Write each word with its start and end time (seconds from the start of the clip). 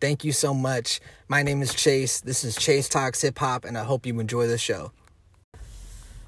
Thank 0.00 0.24
you 0.24 0.30
so 0.32 0.54
much. 0.54 1.00
My 1.26 1.42
name 1.42 1.60
is 1.60 1.74
Chase. 1.74 2.20
This 2.20 2.44
is 2.44 2.54
Chase 2.54 2.88
Talks 2.88 3.22
Hip 3.22 3.38
Hop, 3.40 3.64
and 3.64 3.76
I 3.76 3.82
hope 3.82 4.06
you 4.06 4.20
enjoy 4.20 4.46
the 4.46 4.58
show. 4.58 4.92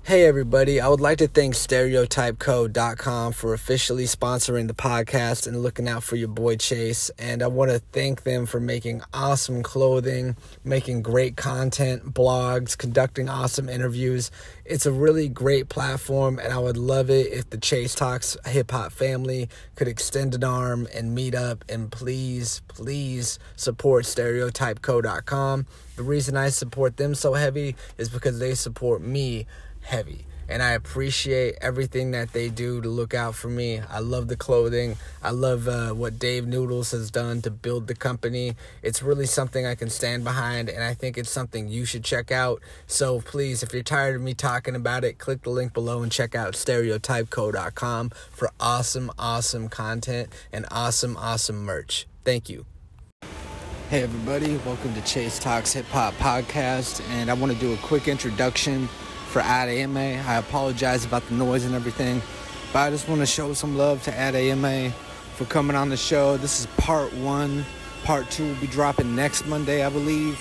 Hey, 0.02 0.24
everybody. 0.24 0.80
I 0.80 0.88
would 0.88 1.00
like 1.00 1.18
to 1.18 1.28
thank 1.28 1.54
StereotypeCo.com 1.54 3.32
for 3.32 3.52
officially 3.52 4.04
sponsoring 4.04 4.66
the 4.66 4.74
podcast 4.74 5.46
and 5.46 5.62
looking 5.62 5.86
out 5.86 6.02
for 6.02 6.16
your 6.16 6.26
boy 6.26 6.56
Chase. 6.56 7.10
And 7.18 7.42
I 7.42 7.46
want 7.46 7.70
to 7.70 7.80
thank 7.92 8.22
them 8.22 8.46
for 8.46 8.58
making 8.58 9.02
awesome 9.12 9.62
clothing, 9.62 10.36
making 10.64 11.02
great 11.02 11.36
content, 11.36 12.12
blogs, 12.14 12.76
conducting 12.76 13.28
awesome 13.28 13.68
interviews. 13.68 14.32
It's 14.64 14.86
a 14.86 14.90
really 14.90 15.28
great 15.28 15.68
platform, 15.68 16.38
and 16.40 16.52
I 16.52 16.58
would 16.58 16.78
love 16.78 17.10
it 17.10 17.32
if 17.32 17.50
the 17.50 17.58
Chase 17.58 17.94
Talks 17.94 18.36
hip 18.46 18.70
hop 18.70 18.92
family 18.92 19.48
could 19.76 19.86
extend 19.86 20.34
an 20.34 20.42
arm 20.42 20.88
and 20.94 21.14
meet 21.14 21.34
up. 21.36 21.62
And 21.68 21.92
please, 21.92 22.62
please 22.68 23.38
support 23.54 24.06
StereotypeCo.com. 24.06 25.66
The 25.94 26.02
reason 26.02 26.36
I 26.36 26.48
support 26.48 26.96
them 26.96 27.14
so 27.14 27.34
heavy 27.34 27.76
is 27.98 28.08
because 28.08 28.38
they 28.38 28.54
support 28.54 29.02
me 29.02 29.46
heavy. 29.82 30.26
And 30.50 30.64
I 30.64 30.72
appreciate 30.72 31.54
everything 31.60 32.10
that 32.10 32.32
they 32.32 32.48
do 32.48 32.80
to 32.80 32.88
look 32.88 33.14
out 33.14 33.36
for 33.36 33.46
me. 33.46 33.80
I 33.88 34.00
love 34.00 34.26
the 34.26 34.36
clothing. 34.36 34.96
I 35.22 35.30
love 35.30 35.68
uh, 35.68 35.90
what 35.90 36.18
Dave 36.18 36.44
Noodles 36.44 36.90
has 36.90 37.08
done 37.08 37.40
to 37.42 37.52
build 37.52 37.86
the 37.86 37.94
company. 37.94 38.56
It's 38.82 39.00
really 39.00 39.26
something 39.26 39.64
I 39.64 39.76
can 39.76 39.90
stand 39.90 40.24
behind, 40.24 40.68
and 40.68 40.82
I 40.82 40.92
think 40.92 41.16
it's 41.16 41.30
something 41.30 41.68
you 41.68 41.84
should 41.84 42.02
check 42.02 42.32
out. 42.32 42.60
So 42.88 43.20
please, 43.20 43.62
if 43.62 43.72
you're 43.72 43.84
tired 43.84 44.16
of 44.16 44.22
me 44.22 44.34
talking 44.34 44.74
about 44.74 45.04
it, 45.04 45.18
click 45.18 45.42
the 45.42 45.50
link 45.50 45.72
below 45.72 46.02
and 46.02 46.10
check 46.10 46.34
out 46.34 46.54
stereotypeco.com 46.54 48.10
for 48.32 48.50
awesome, 48.58 49.12
awesome 49.20 49.68
content 49.68 50.30
and 50.52 50.66
awesome, 50.72 51.16
awesome 51.16 51.62
merch. 51.62 52.08
Thank 52.24 52.48
you. 52.48 52.66
Hey, 53.88 54.02
everybody, 54.02 54.56
welcome 54.66 54.94
to 54.94 55.02
Chase 55.02 55.38
Talks 55.38 55.72
Hip 55.74 55.86
Hop 55.86 56.14
Podcast, 56.14 57.02
and 57.10 57.30
I 57.30 57.34
want 57.34 57.52
to 57.52 57.58
do 57.58 57.72
a 57.72 57.76
quick 57.78 58.08
introduction 58.08 58.88
for 59.30 59.40
Adeyeme. 59.40 60.24
I 60.26 60.36
apologize 60.36 61.04
about 61.04 61.26
the 61.28 61.34
noise 61.34 61.64
and 61.64 61.74
everything, 61.74 62.20
but 62.72 62.80
I 62.80 62.90
just 62.90 63.08
want 63.08 63.20
to 63.20 63.26
show 63.26 63.54
some 63.54 63.78
love 63.78 64.02
to 64.04 64.10
Adeyeme 64.10 64.90
for 65.36 65.44
coming 65.44 65.76
on 65.76 65.88
the 65.88 65.96
show. 65.96 66.36
This 66.36 66.58
is 66.60 66.66
part 66.76 67.14
one. 67.14 67.64
Part 68.02 68.28
two 68.30 68.48
will 68.48 68.60
be 68.60 68.66
dropping 68.66 69.14
next 69.14 69.46
Monday, 69.46 69.84
I 69.84 69.88
believe. 69.88 70.38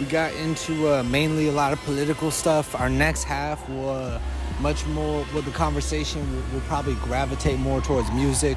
We 0.00 0.06
got 0.06 0.32
into 0.34 0.88
uh, 0.88 1.02
mainly 1.02 1.48
a 1.48 1.52
lot 1.52 1.74
of 1.74 1.80
political 1.80 2.30
stuff. 2.30 2.74
Our 2.80 2.88
next 2.88 3.24
half 3.24 3.68
will 3.68 3.90
uh, 3.90 4.20
much 4.60 4.86
more 4.86 5.26
with 5.34 5.44
the 5.44 5.50
conversation 5.50 6.20
will, 6.34 6.42
will 6.54 6.60
probably 6.62 6.94
gravitate 6.94 7.58
more 7.58 7.82
towards 7.82 8.10
music. 8.12 8.56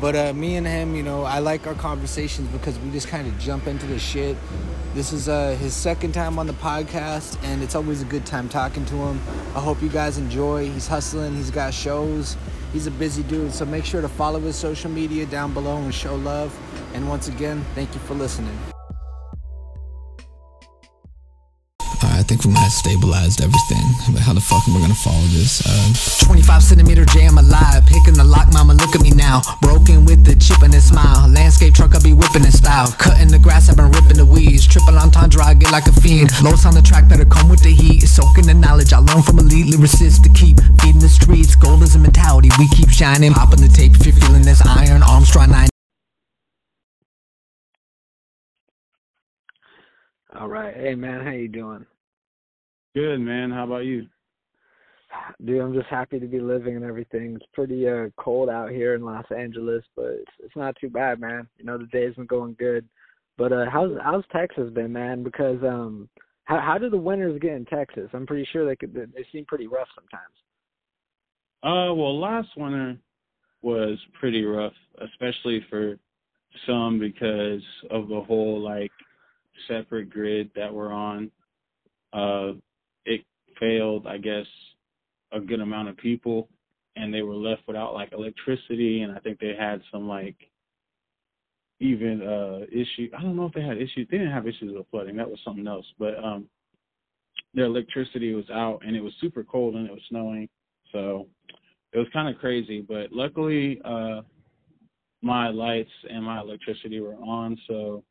But 0.00 0.16
uh, 0.16 0.32
me 0.34 0.56
and 0.56 0.66
him, 0.66 0.96
you 0.96 1.04
know, 1.04 1.22
I 1.22 1.38
like 1.38 1.66
our 1.68 1.74
conversations 1.74 2.48
because 2.48 2.78
we 2.80 2.90
just 2.90 3.08
kind 3.08 3.28
of 3.28 3.38
jump 3.38 3.68
into 3.68 3.86
the 3.86 3.98
shit. 3.98 4.36
This 4.94 5.12
is 5.12 5.28
uh, 5.28 5.56
his 5.58 5.74
second 5.74 6.12
time 6.12 6.38
on 6.38 6.46
the 6.46 6.52
podcast, 6.52 7.36
and 7.42 7.64
it's 7.64 7.74
always 7.74 8.00
a 8.00 8.04
good 8.04 8.24
time 8.24 8.48
talking 8.48 8.84
to 8.86 8.94
him. 8.94 9.20
I 9.56 9.58
hope 9.58 9.82
you 9.82 9.88
guys 9.88 10.18
enjoy. 10.18 10.70
He's 10.70 10.86
hustling, 10.86 11.34
he's 11.34 11.50
got 11.50 11.74
shows, 11.74 12.36
he's 12.72 12.86
a 12.86 12.92
busy 12.92 13.24
dude. 13.24 13.52
So 13.52 13.64
make 13.64 13.84
sure 13.84 14.00
to 14.02 14.08
follow 14.08 14.38
his 14.38 14.54
social 14.54 14.92
media 14.92 15.26
down 15.26 15.52
below 15.52 15.78
and 15.78 15.92
show 15.92 16.14
love. 16.14 16.56
And 16.94 17.08
once 17.08 17.26
again, 17.26 17.64
thank 17.74 17.92
you 17.92 17.98
for 18.02 18.14
listening. 18.14 18.56
Think 22.34 22.50
we 22.50 22.52
might 22.52 22.66
have 22.66 22.72
stabilized 22.72 23.40
everything. 23.40 23.86
But 24.10 24.22
how 24.22 24.34
the 24.34 24.40
fuck 24.40 24.66
am 24.66 24.76
I 24.76 24.80
gonna 24.80 24.98
follow 24.98 25.22
this? 25.30 25.62
Uh, 25.62 26.26
25 26.26 26.62
centimeter 26.62 27.04
jam 27.04 27.38
alive. 27.38 27.86
Picking 27.86 28.14
the 28.14 28.24
lock, 28.24 28.52
mama, 28.52 28.74
look 28.74 28.94
at 28.94 29.02
me 29.02 29.10
now. 29.10 29.42
Broken 29.62 30.04
with 30.04 30.24
the 30.24 30.34
chip 30.34 30.62
and 30.62 30.74
a 30.74 30.80
smile. 30.80 31.28
Landscape 31.30 31.74
truck, 31.74 31.94
I 31.94 32.00
be 32.00 32.12
whipping 32.12 32.44
in 32.44 32.50
style. 32.50 32.90
Cutting 32.98 33.28
the 33.28 33.38
grass, 33.38 33.68
I've 33.68 33.76
been 33.76 33.90
ripping 33.92 34.18
the 34.18 34.26
weeds. 34.26 34.66
Triple 34.66 34.98
entendre, 34.98 35.44
I 35.44 35.54
get 35.54 35.70
like 35.70 35.86
a 35.86 35.92
fiend. 35.92 36.30
Lows 36.42 36.66
on 36.66 36.74
the 36.74 36.82
track, 36.82 37.08
better 37.08 37.24
come 37.24 37.48
with 37.48 37.62
the 37.62 37.70
heat. 37.70 38.02
Soaking 38.02 38.46
the 38.46 38.54
knowledge 38.54 38.92
I 38.92 38.98
learned 38.98 39.24
from 39.24 39.38
elite 39.38 39.70
lyricists 39.70 40.22
to 40.26 40.30
keep 40.34 40.58
feeding 40.82 41.00
the 41.00 41.08
streets. 41.08 41.54
Gold 41.54 41.82
is 41.82 41.94
a 41.94 41.98
mentality, 41.98 42.50
we 42.58 42.66
keep 42.68 42.90
shining. 42.90 43.32
Popping 43.32 43.62
the 43.62 43.68
tape 43.68 43.94
if 43.94 44.06
you're 44.06 44.16
feeling 44.16 44.42
this 44.42 44.64
iron. 44.66 45.02
Armstrong 45.02 45.50
9. 45.50 45.68
All 50.34 50.48
right, 50.48 50.74
hey 50.74 50.96
man, 50.96 51.24
how 51.24 51.30
you 51.30 51.46
doing? 51.46 51.86
Good 52.94 53.18
man. 53.18 53.50
How 53.50 53.64
about 53.64 53.84
you? 53.84 54.06
Dude, 55.44 55.60
I'm 55.60 55.74
just 55.74 55.88
happy 55.88 56.20
to 56.20 56.26
be 56.26 56.40
living 56.40 56.76
and 56.76 56.84
everything. 56.84 57.34
It's 57.36 57.46
pretty 57.52 57.88
uh 57.88 58.06
cold 58.16 58.48
out 58.48 58.70
here 58.70 58.94
in 58.94 59.02
Los 59.02 59.26
Angeles, 59.36 59.84
but 59.96 60.06
it's, 60.06 60.32
it's 60.40 60.56
not 60.56 60.76
too 60.80 60.88
bad, 60.88 61.20
man. 61.20 61.48
You 61.58 61.64
know, 61.64 61.78
the 61.78 61.86
day's 61.86 62.14
been 62.14 62.26
going 62.26 62.54
good. 62.58 62.88
But 63.36 63.52
uh 63.52 63.66
how's 63.70 63.90
how's 64.02 64.24
Texas 64.32 64.72
been, 64.72 64.92
man? 64.92 65.24
Because 65.24 65.58
um 65.62 66.08
how 66.44 66.60
how 66.60 66.78
do 66.78 66.88
the 66.88 66.96
winters 66.96 67.38
get 67.40 67.54
in 67.54 67.64
Texas? 67.64 68.10
I'm 68.12 68.26
pretty 68.26 68.48
sure 68.52 68.64
they 68.64 68.76
could 68.76 68.94
they 68.94 69.26
seem 69.32 69.44
pretty 69.44 69.66
rough 69.66 69.88
sometimes. 69.94 70.34
Uh 71.62 71.94
well 71.94 72.18
last 72.18 72.48
winter 72.56 72.96
was 73.62 73.98
pretty 74.20 74.44
rough, 74.44 74.74
especially 75.00 75.64
for 75.68 75.96
some 76.66 77.00
because 77.00 77.62
of 77.90 78.08
the 78.08 78.20
whole 78.20 78.60
like 78.60 78.92
separate 79.66 80.10
grid 80.10 80.50
that 80.54 80.72
we're 80.72 80.92
on. 80.92 81.30
Uh 82.12 82.52
failed, 83.58 84.06
I 84.06 84.18
guess, 84.18 84.46
a 85.32 85.40
good 85.40 85.60
amount 85.60 85.88
of 85.88 85.96
people 85.96 86.48
and 86.96 87.12
they 87.12 87.22
were 87.22 87.34
left 87.34 87.62
without 87.66 87.94
like 87.94 88.12
electricity 88.12 89.02
and 89.02 89.12
I 89.12 89.18
think 89.20 89.38
they 89.40 89.54
had 89.58 89.80
some 89.90 90.08
like 90.08 90.36
even 91.80 92.22
uh 92.22 92.64
issue 92.70 93.10
I 93.16 93.22
don't 93.22 93.36
know 93.36 93.46
if 93.46 93.52
they 93.52 93.62
had 93.62 93.76
issues 93.76 94.06
they 94.10 94.18
didn't 94.18 94.32
have 94.32 94.46
issues 94.46 94.72
with 94.74 94.86
flooding, 94.90 95.16
that 95.16 95.28
was 95.28 95.40
something 95.44 95.66
else. 95.66 95.86
But 95.98 96.22
um 96.22 96.48
their 97.52 97.66
electricity 97.66 98.34
was 98.34 98.48
out 98.50 98.80
and 98.86 98.96
it 98.96 99.00
was 99.02 99.12
super 99.20 99.44
cold 99.44 99.74
and 99.74 99.86
it 99.88 99.92
was 99.92 100.02
snowing. 100.08 100.48
So 100.92 101.26
it 101.92 101.98
was 101.98 102.08
kind 102.12 102.32
of 102.32 102.40
crazy, 102.40 102.80
but 102.80 103.12
luckily 103.12 103.80
uh 103.84 104.22
my 105.22 105.48
lights 105.48 105.90
and 106.08 106.22
my 106.22 106.40
electricity 106.40 107.00
were 107.00 107.16
on, 107.16 107.58
so 107.66 108.04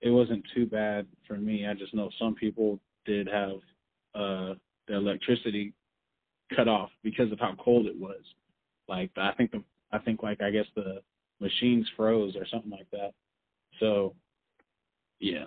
it 0.00 0.10
wasn't 0.10 0.44
too 0.54 0.66
bad 0.66 1.06
for 1.26 1.36
me. 1.36 1.66
I 1.66 1.74
just 1.74 1.94
know 1.94 2.10
some 2.18 2.34
people 2.34 2.80
did 3.06 3.28
have 3.28 3.60
uh 4.14 4.54
the 4.88 4.96
electricity 4.96 5.72
cut 6.54 6.68
off 6.68 6.90
because 7.02 7.30
of 7.32 7.38
how 7.38 7.54
cold 7.62 7.86
it 7.86 7.98
was. 7.98 8.22
Like 8.88 9.10
I 9.16 9.32
think 9.32 9.52
the 9.52 9.62
I 9.92 9.98
think 9.98 10.22
like 10.22 10.40
I 10.40 10.50
guess 10.50 10.66
the 10.74 11.00
machines 11.40 11.88
froze 11.96 12.36
or 12.36 12.46
something 12.46 12.70
like 12.70 12.90
that. 12.92 13.12
So 13.78 14.14
yeah. 15.20 15.44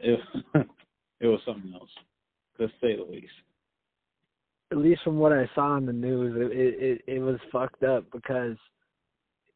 It 0.00 0.20
it 1.20 1.26
was 1.26 1.40
something 1.44 1.72
else, 1.74 1.90
to 2.58 2.68
say 2.80 2.96
the 2.96 3.02
least. 3.10 3.32
At 4.70 4.78
least 4.78 5.02
from 5.02 5.18
what 5.18 5.32
I 5.32 5.48
saw 5.54 5.76
in 5.76 5.86
the 5.86 5.92
news, 5.92 6.34
it 6.36 7.02
it 7.06 7.16
it 7.16 7.18
was 7.20 7.38
fucked 7.50 7.82
up 7.82 8.04
because 8.12 8.56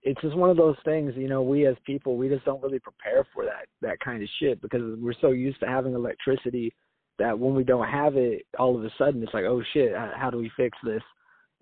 it's 0.03 0.21
just 0.21 0.37
one 0.37 0.51
of 0.51 0.57
those 0.57 0.77
things, 0.85 1.13
you 1.17 1.29
know, 1.29 1.43
we 1.43 1.67
as 1.67 1.77
people, 1.87 2.17
we 2.17 2.29
just 2.29 2.45
don't 2.45 2.63
really 2.63 2.81
prepare 2.81 3.25
for 3.33 3.45
that 3.45 3.67
that 3.83 4.01
kind 4.01 4.23
of 4.23 4.29
shit 4.41 4.61
because 4.61 4.99
we're 4.99 5.15
so 5.21 5.31
used 5.31 5.61
to 5.61 5.67
having 5.67 5.95
electricity 5.95 6.73
that 7.19 7.39
when 7.39 7.55
we 7.55 7.65
don't 7.65 7.89
have 7.89 8.17
it, 8.17 8.47
all 8.59 8.77
of 8.77 8.85
a 8.85 8.91
sudden 8.99 9.23
it's 9.23 9.35
like, 9.35 9.45
oh 9.45 9.63
shit, 9.73 9.93
how 9.95 10.31
do 10.31 10.39
we 10.39 10.51
fix 10.57 10.77
this? 10.85 11.03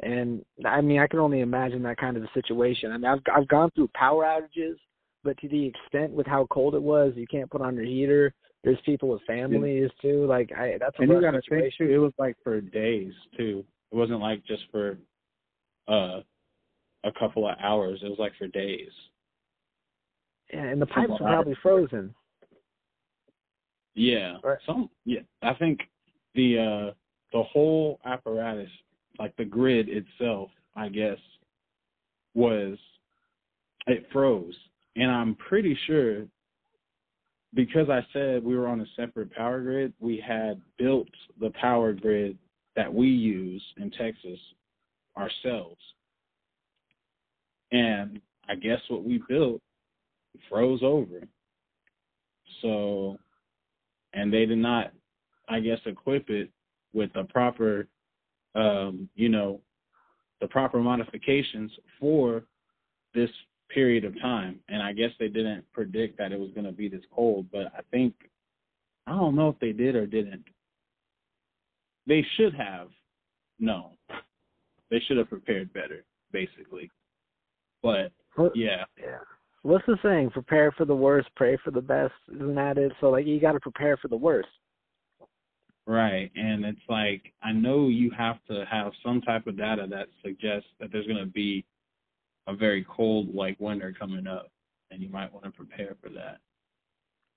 And 0.02 0.42
I 0.64 0.80
mean, 0.80 0.98
I 1.00 1.06
can 1.06 1.18
only 1.18 1.40
imagine 1.40 1.82
that 1.82 1.98
kind 1.98 2.16
of 2.16 2.22
a 2.22 2.30
situation. 2.32 2.92
I 2.92 2.96
mean, 2.96 3.10
I've 3.10 3.20
I've 3.34 3.48
gone 3.48 3.70
through 3.74 3.90
power 3.94 4.24
outages, 4.24 4.76
but 5.24 5.36
to 5.38 5.48
the 5.48 5.66
extent 5.66 6.12
with 6.12 6.26
how 6.26 6.46
cold 6.50 6.74
it 6.74 6.82
was, 6.82 7.12
you 7.16 7.26
can't 7.26 7.50
put 7.50 7.60
on 7.60 7.74
your 7.74 7.84
heater. 7.84 8.32
There's 8.64 8.78
people 8.84 9.08
with 9.08 9.22
families 9.26 9.90
too. 10.00 10.26
Like, 10.26 10.50
I 10.56 10.76
that's 10.78 10.98
a 10.98 11.02
and 11.02 11.10
you 11.10 11.18
rough 11.18 11.32
gotta 11.32 11.42
think 11.48 11.74
too, 11.76 11.90
it 11.92 11.98
was 11.98 12.12
like 12.18 12.36
for 12.42 12.60
days 12.60 13.12
too. 13.36 13.64
It 13.92 13.96
wasn't 13.96 14.20
like 14.20 14.44
just 14.46 14.62
for 14.70 14.98
uh 15.88 16.20
a 17.04 17.12
couple 17.18 17.48
of 17.48 17.56
hours. 17.62 18.00
It 18.02 18.08
was 18.08 18.18
like 18.18 18.32
for 18.38 18.46
days. 18.46 18.90
Yeah, 20.52 20.64
and 20.64 20.80
the 20.80 20.86
pipes 20.86 21.10
were 21.10 21.18
probably 21.18 21.56
frozen. 21.62 22.14
Yeah. 24.00 24.38
Right. 24.42 24.58
Some 24.64 24.88
yeah. 25.04 25.20
I 25.42 25.52
think 25.54 25.80
the 26.34 26.58
uh 26.58 26.94
the 27.32 27.42
whole 27.42 28.00
apparatus, 28.06 28.70
like 29.18 29.36
the 29.36 29.44
grid 29.44 29.88
itself, 29.90 30.48
I 30.74 30.88
guess, 30.88 31.18
was 32.34 32.78
it 33.86 34.06
froze. 34.10 34.54
And 34.96 35.10
I'm 35.10 35.34
pretty 35.34 35.78
sure 35.86 36.26
because 37.52 37.90
I 37.90 38.00
said 38.14 38.42
we 38.42 38.56
were 38.56 38.68
on 38.68 38.80
a 38.80 38.86
separate 38.96 39.32
power 39.32 39.60
grid, 39.60 39.92
we 40.00 40.22
had 40.26 40.62
built 40.78 41.08
the 41.38 41.50
power 41.60 41.92
grid 41.92 42.38
that 42.76 42.92
we 42.92 43.06
use 43.06 43.62
in 43.76 43.90
Texas 43.90 44.38
ourselves. 45.18 45.80
And 47.70 48.18
I 48.48 48.54
guess 48.54 48.80
what 48.88 49.04
we 49.04 49.22
built 49.28 49.60
froze 50.48 50.80
over. 50.82 51.20
So, 52.62 53.18
and 54.12 54.32
they 54.32 54.46
did 54.46 54.58
not, 54.58 54.92
I 55.48 55.60
guess, 55.60 55.78
equip 55.86 56.30
it 56.30 56.50
with 56.92 57.12
the 57.12 57.24
proper, 57.24 57.86
um, 58.54 59.08
you 59.14 59.28
know, 59.28 59.60
the 60.40 60.48
proper 60.48 60.80
modifications 60.80 61.70
for 61.98 62.44
this 63.14 63.30
period 63.68 64.04
of 64.04 64.18
time. 64.20 64.58
And 64.68 64.82
I 64.82 64.92
guess 64.92 65.10
they 65.18 65.28
didn't 65.28 65.64
predict 65.72 66.18
that 66.18 66.32
it 66.32 66.40
was 66.40 66.50
going 66.54 66.66
to 66.66 66.72
be 66.72 66.88
this 66.88 67.04
cold, 67.14 67.46
but 67.52 67.66
I 67.76 67.80
think, 67.90 68.14
I 69.06 69.12
don't 69.12 69.36
know 69.36 69.48
if 69.48 69.58
they 69.60 69.72
did 69.72 69.94
or 69.94 70.06
didn't. 70.06 70.44
They 72.06 72.24
should 72.36 72.54
have 72.54 72.88
known. 73.58 73.90
They 74.90 75.00
should 75.06 75.18
have 75.18 75.28
prepared 75.28 75.72
better, 75.72 76.04
basically. 76.32 76.90
But, 77.82 78.12
yeah. 78.54 78.84
Yeah. 78.98 79.18
What's 79.62 79.84
the 79.86 79.98
saying? 80.02 80.30
Prepare 80.30 80.72
for 80.72 80.84
the 80.84 80.94
worst, 80.94 81.28
pray 81.36 81.58
for 81.62 81.70
the 81.70 81.82
best. 81.82 82.14
Isn't 82.34 82.54
that 82.54 82.78
it? 82.78 82.92
So, 83.00 83.10
like, 83.10 83.26
you 83.26 83.40
got 83.40 83.52
to 83.52 83.60
prepare 83.60 83.96
for 83.96 84.08
the 84.08 84.16
worst. 84.16 84.48
Right. 85.86 86.30
And 86.34 86.64
it's 86.64 86.80
like, 86.88 87.32
I 87.42 87.52
know 87.52 87.88
you 87.88 88.10
have 88.16 88.36
to 88.48 88.64
have 88.70 88.92
some 89.04 89.20
type 89.20 89.46
of 89.46 89.58
data 89.58 89.86
that 89.90 90.06
suggests 90.24 90.68
that 90.78 90.90
there's 90.92 91.06
going 91.06 91.18
to 91.18 91.26
be 91.26 91.64
a 92.46 92.54
very 92.54 92.86
cold 92.88 93.34
like 93.34 93.58
winter 93.60 93.94
coming 93.98 94.26
up, 94.26 94.50
and 94.90 95.02
you 95.02 95.08
might 95.08 95.32
want 95.32 95.44
to 95.44 95.50
prepare 95.50 95.96
for 96.02 96.08
that. 96.10 96.38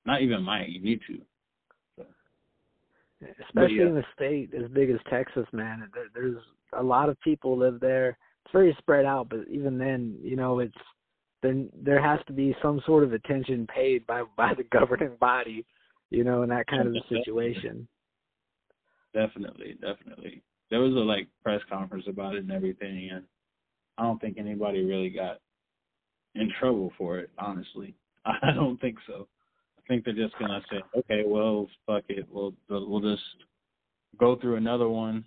Not 0.06 0.22
even 0.22 0.44
might, 0.44 0.70
you 0.70 0.82
need 0.82 1.00
to. 1.08 1.20
So. 1.98 2.06
Especially 3.48 3.78
yeah. 3.78 3.88
in 3.88 3.98
a 3.98 4.06
state 4.16 4.52
as 4.54 4.70
big 4.72 4.90
as 4.90 5.00
Texas, 5.10 5.46
man. 5.52 5.90
There's 6.14 6.42
a 6.78 6.84
lot 6.84 7.10
of 7.10 7.20
people 7.22 7.58
live 7.58 7.80
there. 7.80 8.18
It's 8.46 8.52
very 8.52 8.76
spread 8.80 9.06
out, 9.06 9.30
but 9.30 9.48
even 9.50 9.78
then, 9.78 10.18
you 10.22 10.36
know, 10.36 10.60
it's 10.60 10.74
then 11.44 11.70
there 11.80 12.02
has 12.02 12.20
to 12.26 12.34
be 12.34 12.56
some 12.62 12.82
sort 12.86 13.04
of 13.04 13.14
attention 13.14 13.68
paid 13.68 14.08
by 14.08 14.24
by 14.36 14.54
the 14.56 14.64
governing 14.72 15.16
body, 15.20 15.64
you 16.10 16.24
know, 16.24 16.42
in 16.42 16.50
that 16.50 16.66
kind 16.66 16.88
of 16.88 16.96
a 16.96 17.08
situation. 17.08 17.88
Definitely, 19.14 19.78
definitely. 19.80 20.42
There 20.72 20.80
was 20.80 20.94
a 20.94 21.00
like 21.00 21.28
press 21.44 21.62
conference 21.70 22.06
about 22.08 22.34
it 22.34 22.40
and 22.44 22.52
everything, 22.52 23.10
and 23.14 23.24
I 24.00 24.04
don't 24.04 24.20
think 24.20 24.38
anybody 24.40 24.84
really 24.84 25.10
got 25.10 25.40
in 26.34 26.52
trouble 26.60 26.92
for 26.98 27.20
it. 27.20 27.30
Honestly, 27.38 27.94
I 28.26 28.52
don't 28.56 28.82
think 28.82 28.98
so. 29.06 29.28
I 29.78 29.82
think 29.88 30.06
they're 30.06 30.16
just 30.16 30.40
gonna 30.40 30.62
say, 30.72 30.82
okay, 30.98 31.24
well, 31.28 31.68
fuck 31.86 32.06
it, 32.08 32.26
we'll 32.32 32.54
we'll 32.70 33.02
just 33.02 33.22
go 34.18 34.36
through 34.38 34.56
another 34.56 34.90
one. 34.90 35.26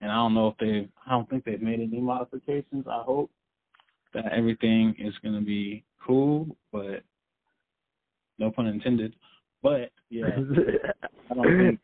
And 0.00 0.12
I 0.12 0.14
don't 0.14 0.34
know 0.34 0.48
if 0.48 0.56
they, 0.58 0.88
I 1.06 1.10
don't 1.10 1.28
think 1.28 1.44
they've 1.44 1.60
made 1.60 1.80
any 1.80 2.00
modifications. 2.00 2.86
I 2.88 3.02
hope 3.02 3.32
that 4.14 4.32
everything 4.32 4.94
is 4.98 5.14
gonna 5.22 5.40
be 5.40 5.84
cool, 6.04 6.56
but 6.72 7.02
no 8.38 8.50
pun 8.50 8.66
intended. 8.66 9.14
But 9.62 9.90
yeah, 10.10 10.26
I 11.30 11.34
don't 11.34 11.58
think 11.58 11.80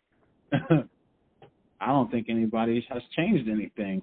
I 1.81 1.88
don't 1.88 2.11
think 2.11 2.29
anybody 2.29 2.87
has 2.91 3.03
changed 3.17 3.49
anything. 3.49 4.03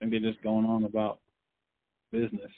I 0.00 0.04
think 0.04 0.12
they're 0.12 0.32
just 0.32 0.42
going 0.42 0.66
on 0.66 0.84
about 0.84 1.18
business. 2.12 2.50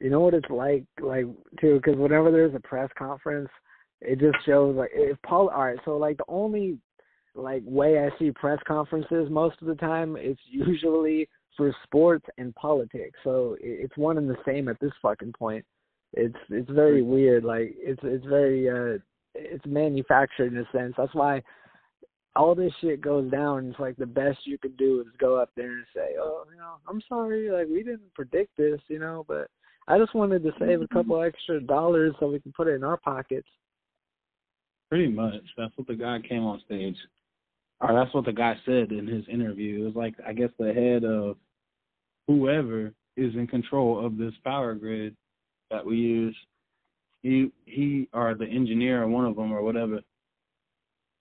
You 0.00 0.10
know 0.10 0.20
what 0.20 0.34
it's 0.34 0.50
like, 0.50 0.84
like 1.00 1.24
too, 1.60 1.76
because 1.76 1.96
whenever 1.96 2.30
there's 2.30 2.54
a 2.54 2.60
press 2.60 2.90
conference, 2.98 3.48
it 4.02 4.18
just 4.18 4.36
shows 4.44 4.76
like 4.76 4.90
if 4.92 5.16
Paul. 5.22 5.48
All 5.48 5.64
right, 5.64 5.78
so 5.84 5.96
like 5.96 6.18
the 6.18 6.24
only 6.28 6.78
like 7.36 7.62
way 7.64 7.98
I 7.98 8.10
see 8.18 8.30
press 8.30 8.58
conferences 8.66 9.28
most 9.30 9.56
of 9.60 9.68
the 9.68 9.74
time, 9.74 10.16
it's 10.18 10.40
usually 10.46 11.28
for 11.56 11.74
sports 11.84 12.26
and 12.38 12.54
politics. 12.54 13.18
So 13.24 13.56
it's 13.60 13.96
one 13.96 14.18
and 14.18 14.28
the 14.28 14.36
same 14.44 14.68
at 14.68 14.78
this 14.80 14.92
fucking 15.02 15.32
point. 15.38 15.64
It's 16.12 16.36
it's 16.50 16.70
very 16.70 17.02
weird. 17.02 17.44
Like 17.44 17.74
it's 17.76 18.00
it's 18.02 18.26
very 18.26 18.68
uh 18.70 18.98
it's 19.34 19.64
manufactured 19.66 20.52
in 20.52 20.58
a 20.58 20.70
sense. 20.72 20.94
That's 20.96 21.14
why 21.14 21.42
all 22.34 22.54
this 22.54 22.72
shit 22.80 23.00
goes 23.00 23.30
down. 23.30 23.68
It's 23.70 23.80
like 23.80 23.96
the 23.96 24.06
best 24.06 24.38
you 24.44 24.58
can 24.58 24.72
do 24.76 25.00
is 25.00 25.06
go 25.18 25.36
up 25.36 25.50
there 25.56 25.72
and 25.72 25.86
say, 25.94 26.16
"Oh, 26.18 26.44
you 26.50 26.58
know, 26.58 26.74
I'm 26.88 27.02
sorry. 27.08 27.50
Like 27.50 27.66
we 27.68 27.82
didn't 27.82 28.14
predict 28.14 28.56
this, 28.56 28.80
you 28.88 28.98
know, 28.98 29.24
but 29.26 29.48
I 29.88 29.98
just 29.98 30.14
wanted 30.14 30.42
to 30.42 30.52
save 30.58 30.82
a 30.82 30.88
couple 30.88 31.22
extra 31.22 31.60
dollars 31.60 32.14
so 32.18 32.28
we 32.28 32.40
can 32.40 32.52
put 32.52 32.68
it 32.68 32.74
in 32.74 32.84
our 32.84 32.98
pockets." 32.98 33.48
Pretty 34.88 35.08
much. 35.08 35.42
That's 35.56 35.76
what 35.76 35.88
the 35.88 35.96
guy 35.96 36.18
came 36.26 36.44
on 36.44 36.60
stage, 36.64 36.96
or 37.80 37.92
that's 37.92 38.14
what 38.14 38.24
the 38.24 38.32
guy 38.32 38.56
said 38.64 38.92
in 38.92 39.06
his 39.06 39.24
interview. 39.28 39.82
It 39.82 39.86
was 39.86 39.96
like 39.96 40.14
I 40.26 40.32
guess 40.32 40.50
the 40.58 40.72
head 40.72 41.04
of 41.04 41.36
whoever 42.26 42.92
is 43.16 43.34
in 43.34 43.46
control 43.46 44.04
of 44.04 44.16
this 44.16 44.34
power 44.44 44.74
grid 44.74 45.16
that 45.70 45.84
we 45.84 45.96
use. 45.96 46.36
He 47.22 47.50
he 47.64 48.08
or 48.12 48.34
the 48.34 48.46
engineer 48.46 49.02
or 49.02 49.08
one 49.08 49.24
of 49.24 49.36
them 49.36 49.52
or 49.52 49.62
whatever 49.62 50.00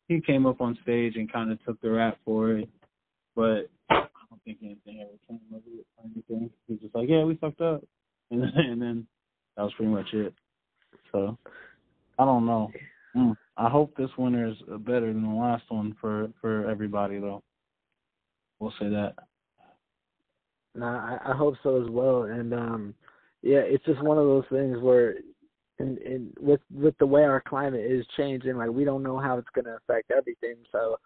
he 0.07 0.21
came 0.21 0.45
up 0.45 0.61
on 0.61 0.77
stage 0.83 1.15
and 1.15 1.31
kind 1.31 1.51
of 1.51 1.63
took 1.65 1.79
the 1.81 1.89
rap 1.89 2.17
for 2.23 2.51
it, 2.51 2.69
but 3.35 3.69
I 3.89 4.07
don't 4.29 4.41
think 4.43 4.59
anything 4.61 5.01
ever 5.01 5.17
came 5.27 5.39
of 5.53 5.61
it 5.67 5.85
or 5.97 6.05
anything. 6.05 6.49
He 6.67 6.73
was 6.73 6.81
just 6.81 6.95
like, 6.95 7.09
"Yeah, 7.09 7.23
we 7.23 7.35
fucked 7.35 7.61
up," 7.61 7.83
and 8.31 8.41
then, 8.43 8.53
and 8.55 8.81
then 8.81 9.07
that 9.57 9.63
was 9.63 9.73
pretty 9.73 9.91
much 9.91 10.13
it. 10.13 10.33
So 11.11 11.37
I 12.19 12.25
don't 12.25 12.45
know. 12.45 12.71
Mm. 13.15 13.35
I 13.57 13.69
hope 13.69 13.95
this 13.95 14.09
winter 14.17 14.47
is 14.47 14.57
better 14.79 15.11
than 15.13 15.23
the 15.23 15.29
last 15.29 15.63
one 15.69 15.95
for 15.99 16.29
for 16.41 16.69
everybody, 16.69 17.19
though. 17.19 17.43
We'll 18.59 18.73
say 18.79 18.89
that. 18.89 19.15
No, 20.75 20.85
I, 20.85 21.17
I 21.25 21.33
hope 21.33 21.55
so 21.63 21.81
as 21.81 21.89
well. 21.89 22.23
And 22.23 22.53
um 22.53 22.95
yeah, 23.41 23.59
it's 23.59 23.85
just 23.85 24.03
one 24.03 24.17
of 24.17 24.25
those 24.25 24.45
things 24.49 24.79
where 24.81 25.15
and, 25.79 25.97
and 25.99 26.33
with 26.39 26.61
with 26.73 26.97
the 26.97 27.05
way 27.05 27.23
our 27.23 27.41
climate 27.41 27.85
is 27.85 28.05
changing, 28.17 28.57
like 28.57 28.69
we 28.69 28.83
don't 28.83 29.03
know 29.03 29.19
how 29.19 29.37
it's 29.37 29.49
going 29.53 29.65
to 29.65 29.77
affect 29.77 30.11
everything. 30.11 30.55
So 30.71 30.97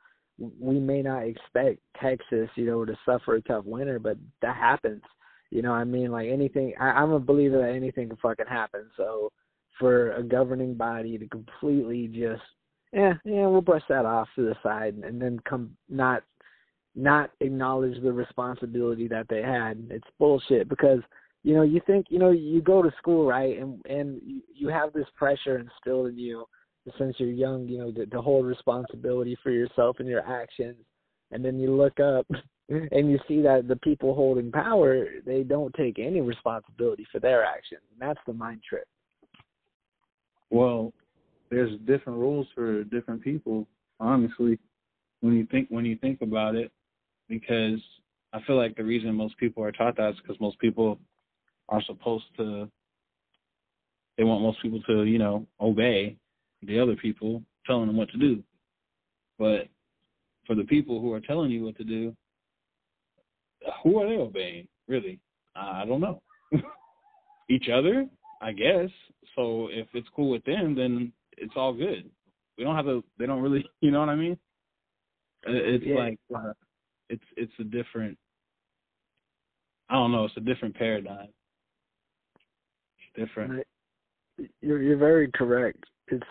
we 0.59 0.79
may 0.79 1.01
not 1.01 1.23
expect 1.23 1.79
Texas, 1.99 2.49
you 2.55 2.65
know, 2.65 2.85
to 2.85 2.97
suffer 3.05 3.35
a 3.35 3.41
tough 3.41 3.65
winter, 3.65 3.99
but 3.99 4.17
that 4.41 4.55
happens. 4.55 5.01
You 5.49 5.63
know, 5.63 5.73
I 5.73 5.83
mean, 5.83 6.11
like 6.11 6.29
anything. 6.29 6.73
I, 6.79 6.91
I'm 6.91 7.11
a 7.11 7.19
believer 7.19 7.57
that 7.59 7.75
anything 7.75 8.09
can 8.09 8.17
fucking 8.17 8.45
happen. 8.47 8.89
So 8.95 9.31
for 9.79 10.11
a 10.11 10.23
governing 10.23 10.75
body 10.75 11.17
to 11.17 11.27
completely 11.27 12.07
just, 12.07 12.41
yeah, 12.93 13.13
yeah, 13.23 13.47
we'll 13.47 13.61
brush 13.61 13.83
that 13.89 14.05
off 14.05 14.27
to 14.35 14.43
the 14.43 14.55
side, 14.61 14.95
and 14.95 15.21
then 15.21 15.39
come 15.47 15.71
not 15.89 16.23
not 16.95 17.31
acknowledge 17.39 18.01
the 18.01 18.11
responsibility 18.11 19.07
that 19.07 19.27
they 19.29 19.41
had. 19.41 19.87
It's 19.89 20.07
bullshit 20.17 20.67
because 20.67 20.99
you 21.43 21.55
know 21.55 21.61
you 21.61 21.81
think 21.87 22.07
you 22.09 22.19
know 22.19 22.31
you 22.31 22.61
go 22.61 22.81
to 22.81 22.91
school 22.97 23.25
right 23.25 23.57
and 23.57 23.79
and 23.85 24.19
you, 24.25 24.41
you 24.53 24.67
have 24.67 24.93
this 24.93 25.07
pressure 25.15 25.59
instilled 25.59 26.07
in 26.07 26.17
you 26.17 26.45
since 26.97 27.15
you're 27.17 27.29
young 27.29 27.67
you 27.67 27.77
know 27.77 27.91
to, 27.91 28.05
to 28.07 28.21
hold 28.21 28.45
responsibility 28.45 29.37
for 29.41 29.51
yourself 29.51 29.97
and 29.99 30.07
your 30.07 30.27
actions 30.27 30.77
and 31.31 31.43
then 31.43 31.59
you 31.59 31.75
look 31.75 31.99
up 31.99 32.25
and 32.69 33.09
you 33.09 33.19
see 33.27 33.41
that 33.41 33.67
the 33.67 33.75
people 33.77 34.13
holding 34.13 34.51
power 34.51 35.05
they 35.25 35.43
don't 35.43 35.73
take 35.75 35.99
any 35.99 36.21
responsibility 36.21 37.05
for 37.11 37.19
their 37.19 37.43
actions 37.43 37.81
and 37.91 38.01
that's 38.01 38.19
the 38.27 38.33
mind 38.33 38.61
trip 38.67 38.87
well 40.49 40.93
there's 41.49 41.71
different 41.85 42.19
rules 42.19 42.47
for 42.53 42.83
different 42.85 43.21
people 43.21 43.67
honestly 43.99 44.57
when 45.21 45.33
you 45.33 45.45
think 45.51 45.67
when 45.69 45.85
you 45.85 45.95
think 45.97 46.21
about 46.21 46.55
it 46.55 46.71
because 47.27 47.79
i 48.33 48.39
feel 48.45 48.57
like 48.57 48.75
the 48.75 48.83
reason 48.83 49.13
most 49.13 49.37
people 49.37 49.63
are 49.63 49.71
taught 49.71 49.97
that 49.97 50.09
is 50.09 50.15
because 50.21 50.39
most 50.39 50.59
people 50.59 50.99
are 51.69 51.81
supposed 51.83 52.25
to 52.37 52.69
they 54.19 54.25
want 54.25 54.41
most 54.41 54.61
people 54.61 54.81
to, 54.81 55.05
you 55.05 55.17
know, 55.17 55.47
obey 55.61 56.17
the 56.63 56.77
other 56.77 56.97
people 56.97 57.41
telling 57.65 57.87
them 57.87 57.95
what 57.95 58.09
to 58.09 58.17
do. 58.17 58.43
But 59.39 59.69
for 60.45 60.55
the 60.55 60.65
people 60.65 60.99
who 60.99 61.13
are 61.13 61.21
telling 61.21 61.49
you 61.49 61.63
what 61.63 61.77
to 61.77 61.85
do, 61.85 62.13
who 63.81 63.97
are 63.97 64.09
they 64.09 64.17
obeying, 64.17 64.67
really? 64.89 65.21
I 65.55 65.85
don't 65.85 66.01
know. 66.01 66.21
Each 67.49 67.69
other, 67.73 68.07
I 68.41 68.51
guess. 68.51 68.89
So 69.35 69.67
if 69.71 69.87
it's 69.93 70.07
cool 70.15 70.29
with 70.29 70.43
them, 70.45 70.75
then 70.75 71.11
it's 71.37 71.53
all 71.55 71.73
good. 71.73 72.09
We 72.57 72.63
don't 72.63 72.75
have 72.75 72.85
to. 72.85 73.03
They 73.17 73.25
don't 73.25 73.41
really. 73.41 73.65
You 73.81 73.91
know 73.91 74.01
what 74.01 74.09
I 74.09 74.15
mean? 74.15 74.37
It's 75.43 75.85
yeah. 75.85 75.95
like 75.95 76.19
uh, 76.35 76.53
it's 77.09 77.23
it's 77.37 77.53
a 77.59 77.63
different. 77.63 78.17
I 79.89 79.95
don't 79.95 80.11
know. 80.11 80.25
It's 80.25 80.37
a 80.37 80.41
different 80.41 80.75
paradigm 80.75 81.29
different. 83.19 83.65
You're 84.61 84.81
you're 84.81 84.97
very 84.97 85.29
correct. 85.31 85.83
It's 86.07 86.27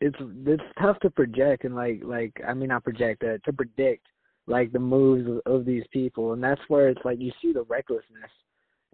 it's 0.00 0.16
it's 0.46 0.62
tough 0.80 0.98
to 1.00 1.10
project 1.10 1.64
and 1.64 1.74
like 1.74 2.00
like 2.02 2.32
I 2.46 2.54
mean 2.54 2.68
not 2.68 2.84
project 2.84 3.22
uh, 3.22 3.38
to 3.44 3.52
predict 3.52 4.06
like 4.46 4.72
the 4.72 4.78
moves 4.78 5.28
of, 5.28 5.52
of 5.52 5.64
these 5.66 5.84
people 5.92 6.32
and 6.32 6.42
that's 6.42 6.60
where 6.68 6.88
it's 6.88 7.04
like 7.04 7.20
you 7.20 7.32
see 7.42 7.52
the 7.52 7.64
recklessness 7.64 8.30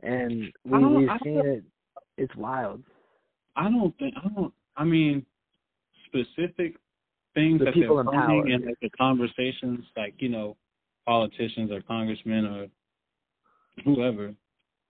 and 0.03 0.53
we 0.65 0.85
we've 0.85 1.09
seen 1.23 1.39
it 1.39 1.65
it's 2.17 2.35
wild. 2.37 2.83
I 3.57 3.65
don't 3.65 3.97
think 3.99 4.15
I 4.17 4.29
don't. 4.29 4.53
I 4.77 4.85
mean, 4.85 5.25
specific 6.07 6.77
things 7.35 7.59
The 7.59 7.67
that 7.67 7.75
people 7.75 7.97
they're 7.97 8.05
funding 8.05 8.53
and 8.53 8.65
like 8.65 8.79
the 8.81 8.91
conversations, 8.91 9.85
like 9.97 10.15
you 10.19 10.29
know, 10.29 10.57
politicians 11.07 11.71
or 11.71 11.81
congressmen 11.83 12.47
or 12.47 12.67
whoever, 13.85 14.35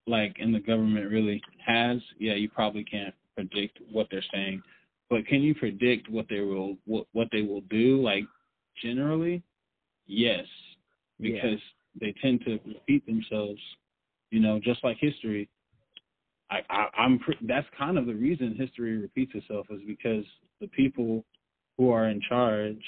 like 0.06 0.36
in 0.38 0.52
the 0.52 0.60
government 0.60 1.10
really 1.10 1.42
has. 1.64 1.98
Yeah, 2.18 2.34
you 2.34 2.48
probably 2.48 2.84
can't 2.84 3.14
predict 3.34 3.78
what 3.90 4.06
they're 4.10 4.24
saying, 4.32 4.62
but 5.10 5.26
can 5.26 5.42
you 5.42 5.54
predict 5.54 6.08
what 6.08 6.26
they 6.28 6.40
will 6.40 6.76
what 6.86 7.06
what 7.12 7.28
they 7.32 7.42
will 7.42 7.62
do? 7.62 8.00
Like 8.02 8.24
generally, 8.82 9.42
yes, 10.06 10.46
Yeah. 11.18 11.32
because 11.32 11.60
they 12.00 12.14
tend 12.22 12.40
to 12.44 12.58
repeat 12.66 13.04
themselves. 13.06 13.60
You 14.30 14.40
know, 14.40 14.58
just 14.58 14.82
like 14.82 14.96
history. 15.00 15.48
I, 16.50 16.60
I 16.70 16.86
I'm 16.98 17.18
pre- 17.18 17.38
that's 17.42 17.66
kind 17.78 17.98
of 17.98 18.06
the 18.06 18.14
reason 18.14 18.54
history 18.56 18.98
repeats 18.98 19.32
itself 19.34 19.66
is 19.70 19.80
because 19.86 20.24
the 20.60 20.68
people 20.68 21.24
who 21.78 21.90
are 21.90 22.08
in 22.08 22.20
charge 22.28 22.84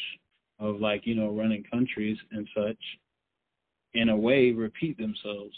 of 0.59 0.81
like 0.81 1.07
you 1.07 1.15
know 1.15 1.31
running 1.31 1.65
countries 1.71 2.19
and 2.33 2.47
such, 2.55 2.79
in 3.95 4.09
a 4.11 4.17
way, 4.17 4.53
repeat 4.53 4.99
themselves, 4.99 5.55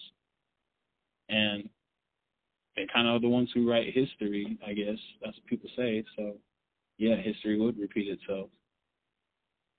and 1.28 1.69
they 2.76 2.87
kind 2.93 3.09
of 3.09 3.17
are 3.17 3.21
the 3.21 3.28
ones 3.28 3.50
who 3.52 3.69
write 3.69 3.93
history. 3.93 4.59
I 4.67 4.73
guess 4.73 4.99
that's 5.23 5.37
what 5.37 5.47
people 5.47 5.69
say. 5.76 6.05
So, 6.17 6.35
yeah, 6.97 7.17
history 7.17 7.59
would 7.59 7.78
repeat 7.78 8.09
itself. 8.09 8.49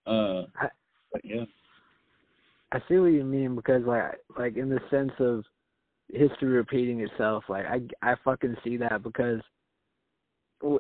Uh, 0.06 0.44
I- 0.60 0.70
but 1.12 1.24
yeah. 1.24 1.46
I 2.72 2.80
see 2.88 2.98
what 2.98 3.08
you 3.08 3.24
mean 3.24 3.56
because 3.56 3.84
like 3.86 4.20
like 4.38 4.58
in 4.58 4.70
the 4.70 4.80
sense 4.92 5.12
of 5.20 5.44
history 6.12 6.50
repeating 6.50 7.02
itself, 7.02 7.44
like 7.50 7.66
I 7.66 7.82
I 8.02 8.16
fucking 8.24 8.56
see 8.64 8.78
that 8.78 9.04
because 9.04 9.42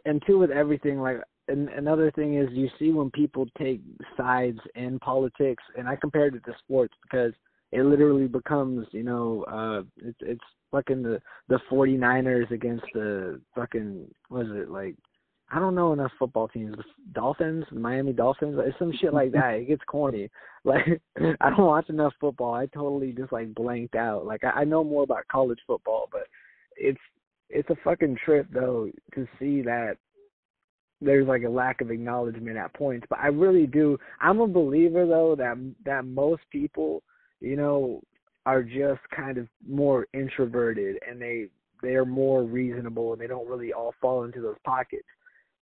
and 0.05 0.21
two 0.25 0.37
with 0.39 0.51
everything 0.51 0.99
like 0.99 1.17
and 1.47 1.69
another 1.69 2.11
thing 2.11 2.35
is 2.35 2.47
you 2.51 2.69
see 2.77 2.91
when 2.91 3.09
people 3.11 3.47
take 3.57 3.81
sides 4.15 4.59
in 4.75 4.99
politics 4.99 5.63
and 5.77 5.87
I 5.87 5.95
compared 5.95 6.35
it 6.35 6.43
to 6.45 6.53
sports 6.59 6.93
because 7.03 7.33
it 7.71 7.83
literally 7.83 8.27
becomes, 8.27 8.87
you 8.91 9.03
know, 9.03 9.43
uh 9.51 9.83
it's 9.97 10.17
it's 10.21 10.43
fucking 10.71 11.01
the 11.01 11.21
the 11.47 11.59
49ers 11.71 12.51
against 12.51 12.85
the 12.93 13.41
fucking 13.55 14.07
what 14.29 14.45
is 14.45 14.51
it 14.53 14.69
like 14.69 14.95
I 15.51 15.59
don't 15.59 15.75
know 15.75 15.93
enough 15.93 16.11
football 16.19 16.47
teams. 16.47 16.75
Dolphins, 17.13 17.65
Miami 17.71 18.13
Dolphins, 18.13 18.59
it's 18.59 18.77
some 18.77 18.93
shit 18.99 19.13
like 19.13 19.31
that. 19.31 19.55
It 19.55 19.67
gets 19.67 19.83
corny. 19.87 20.29
Like 20.65 21.01
I 21.39 21.51
don't 21.51 21.65
watch 21.65 21.87
enough 21.87 22.11
football. 22.19 22.53
I 22.53 22.65
totally 22.65 23.13
just 23.13 23.31
like 23.31 23.55
blanked 23.55 23.95
out. 23.95 24.25
Like 24.25 24.43
I, 24.43 24.49
I 24.49 24.63
know 24.65 24.83
more 24.83 25.03
about 25.03 25.25
college 25.31 25.59
football, 25.65 26.09
but 26.11 26.23
it's 26.75 26.99
it's 27.49 27.69
a 27.69 27.77
fucking 27.81 28.17
trip 28.25 28.45
though 28.51 28.89
to 29.15 29.25
see 29.39 29.61
that 29.61 29.95
there's 30.99 31.29
like 31.29 31.43
a 31.43 31.49
lack 31.49 31.79
of 31.79 31.91
acknowledgement 31.91 32.57
at 32.57 32.73
points. 32.73 33.07
But 33.09 33.19
I 33.19 33.27
really 33.27 33.67
do. 33.67 33.97
I'm 34.19 34.41
a 34.41 34.47
believer 34.47 35.05
though 35.05 35.33
that 35.37 35.55
that 35.85 36.05
most 36.05 36.41
people, 36.51 37.03
you 37.39 37.55
know, 37.55 38.01
are 38.45 38.61
just 38.61 39.01
kind 39.15 39.37
of 39.37 39.47
more 39.65 40.07
introverted 40.13 40.97
and 41.09 41.21
they 41.21 41.45
they're 41.81 42.05
more 42.05 42.43
reasonable 42.43 43.13
and 43.13 43.21
they 43.21 43.27
don't 43.27 43.47
really 43.47 43.71
all 43.71 43.93
fall 44.01 44.23
into 44.23 44.41
those 44.41 44.57
pockets. 44.65 45.07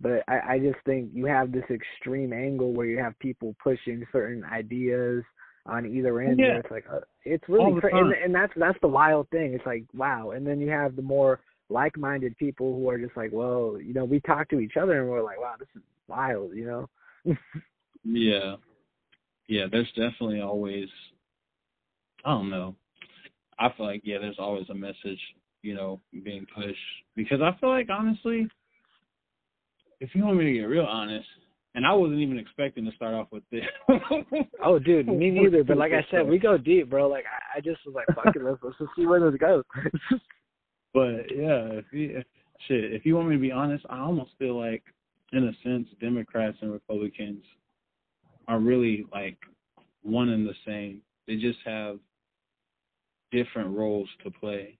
But 0.01 0.23
I, 0.27 0.53
I 0.53 0.59
just 0.59 0.77
think 0.85 1.09
you 1.13 1.25
have 1.25 1.51
this 1.51 1.63
extreme 1.69 2.33
angle 2.33 2.73
where 2.73 2.85
you 2.85 2.99
have 2.99 3.17
people 3.19 3.55
pushing 3.63 4.05
certain 4.11 4.43
ideas 4.43 5.23
on 5.65 5.85
either 5.85 6.19
end. 6.21 6.39
Yeah. 6.39 6.47
where 6.47 6.59
It's 6.59 6.71
like 6.71 6.85
uh, 6.91 6.99
it's 7.23 7.47
really 7.47 7.73
the 7.73 7.81
cra- 7.81 7.97
and, 7.97 8.13
and 8.13 8.35
that's 8.35 8.53
that's 8.57 8.77
the 8.81 8.87
wild 8.87 9.29
thing. 9.29 9.53
It's 9.53 9.65
like 9.65 9.85
wow, 9.93 10.31
and 10.31 10.45
then 10.45 10.59
you 10.59 10.69
have 10.69 10.95
the 10.95 11.01
more 11.01 11.39
like-minded 11.69 12.37
people 12.37 12.75
who 12.75 12.89
are 12.89 12.97
just 12.97 13.17
like, 13.17 13.31
well, 13.33 13.77
you 13.81 13.93
know, 13.93 14.05
we 14.05 14.19
talk 14.19 14.49
to 14.49 14.59
each 14.59 14.77
other 14.79 15.01
and 15.01 15.09
we're 15.09 15.23
like, 15.23 15.39
wow, 15.39 15.55
this 15.57 15.67
is 15.75 15.81
wild, 16.07 16.53
you 16.53 16.65
know. 16.65 17.35
Yeah. 18.03 18.57
Yeah, 19.47 19.65
there's 19.71 19.89
definitely 19.95 20.41
always 20.41 20.89
I 22.23 22.31
don't 22.31 22.49
know. 22.49 22.75
I 23.57 23.69
feel 23.75 23.85
like 23.85 24.01
yeah, 24.03 24.17
there's 24.19 24.39
always 24.39 24.69
a 24.69 24.75
message, 24.75 25.19
you 25.61 25.75
know, 25.75 26.01
being 26.23 26.45
pushed. 26.53 26.77
Because 27.15 27.41
I 27.41 27.57
feel 27.59 27.69
like 27.69 27.89
honestly, 27.89 28.47
if 29.99 30.13
you 30.13 30.25
want 30.25 30.37
me 30.37 30.45
to 30.45 30.53
get 30.53 30.63
real 30.63 30.85
honest, 30.85 31.27
and 31.75 31.85
I 31.85 31.93
wasn't 31.93 32.19
even 32.19 32.39
expecting 32.39 32.85
to 32.85 32.91
start 32.95 33.13
off 33.13 33.27
with 33.31 33.43
this. 33.51 33.63
Oh, 34.63 34.79
dude, 34.79 35.07
me 35.07 35.29
neither. 35.31 35.63
But 35.63 35.77
like 35.77 35.91
I 35.91 36.05
said, 36.09 36.27
we 36.27 36.39
go 36.39 36.57
deep, 36.57 36.89
bro. 36.89 37.07
Like 37.07 37.25
I, 37.25 37.57
I 37.57 37.61
just 37.61 37.85
was 37.85 37.93
like, 37.93 38.07
fuck 38.15 38.35
it, 38.35 38.43
let's 38.43 38.57
let's 38.63 38.77
just 38.79 38.89
see 38.95 39.05
where 39.05 39.19
this 39.19 39.39
goes. 39.39 39.63
But 40.93 41.29
yeah, 41.29 41.67
if 41.73 41.85
you, 41.91 42.23
shit, 42.69 42.93
if 42.93 43.05
you 43.05 43.15
want 43.15 43.27
me 43.27 43.35
to 43.35 43.41
be 43.41 43.51
honest, 43.51 43.85
I 43.89 43.99
almost 43.99 44.31
feel 44.39 44.57
like, 44.57 44.81
in 45.33 45.43
a 45.43 45.51
sense, 45.61 45.89
Democrats 45.99 46.57
and 46.61 46.71
Republicans 46.71 47.43
are 48.47 48.59
really 48.59 49.05
like 49.11 49.37
one 50.03 50.29
and 50.29 50.47
the 50.47 50.53
same. 50.65 51.01
They 51.27 51.35
just 51.35 51.59
have 51.65 51.99
different 53.33 53.75
roles 53.75 54.07
to 54.23 54.31
play, 54.31 54.77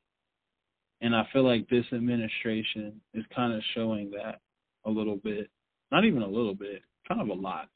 and 1.02 1.14
I 1.14 1.28
feel 1.34 1.44
like 1.44 1.68
this 1.68 1.86
administration 1.92 3.02
is 3.14 3.26
kind 3.36 3.54
of 3.54 3.62
showing 3.74 4.10
that 4.12 4.40
a 4.86 4.90
little 4.90 5.18
bit. 5.18 5.50
Not 5.92 6.06
even 6.06 6.22
a 6.22 6.28
little 6.28 6.56
bit, 6.56 6.82
kind 7.08 7.22
of 7.22 7.30
a 7.30 7.34
lot. 7.34 7.70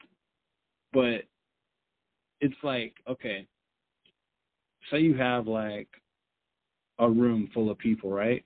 But 0.92 1.24
it's 2.40 2.54
like, 2.62 2.94
okay, 3.08 3.46
say 4.90 5.00
you 5.00 5.14
have 5.16 5.46
like 5.46 5.88
a 6.98 7.08
room 7.08 7.48
full 7.54 7.70
of 7.70 7.78
people, 7.78 8.10
right? 8.10 8.44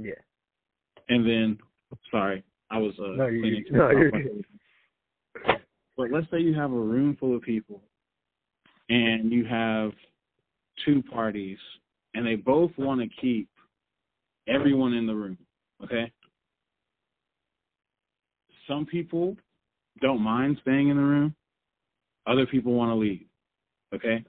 yeah. 0.00 0.12
And 1.08 1.26
then, 1.28 1.58
sorry, 2.10 2.44
I 2.70 2.78
was 2.78 2.94
uh, 3.00 3.16
No, 3.16 3.26
you- 3.26 3.40
cleaning 3.40 3.64
no, 3.72 3.90
you're 3.90 4.14
up. 4.14 5.56
But 5.96 6.10
let's 6.12 6.30
say 6.30 6.38
you 6.38 6.54
have 6.54 6.70
a 6.72 6.80
room 6.80 7.16
full 7.18 7.34
of 7.36 7.42
people, 7.42 7.82
and 8.88 9.30
you 9.32 9.44
have 9.44 9.92
two 10.84 11.02
parties, 11.02 11.58
and 12.14 12.24
they 12.26 12.36
both 12.36 12.70
want 12.78 13.00
to 13.00 13.08
keep 13.20 13.48
everyone 14.46 14.94
in 14.94 15.06
the 15.06 15.14
room. 15.14 15.36
Okay. 15.82 16.10
Some 18.70 18.86
people 18.86 19.36
don't 20.00 20.22
mind 20.22 20.58
staying 20.62 20.90
in 20.90 20.96
the 20.96 21.02
room. 21.02 21.34
Other 22.24 22.46
people 22.46 22.72
want 22.72 22.90
to 22.90 22.94
leave. 22.94 23.26
Okay. 23.92 24.24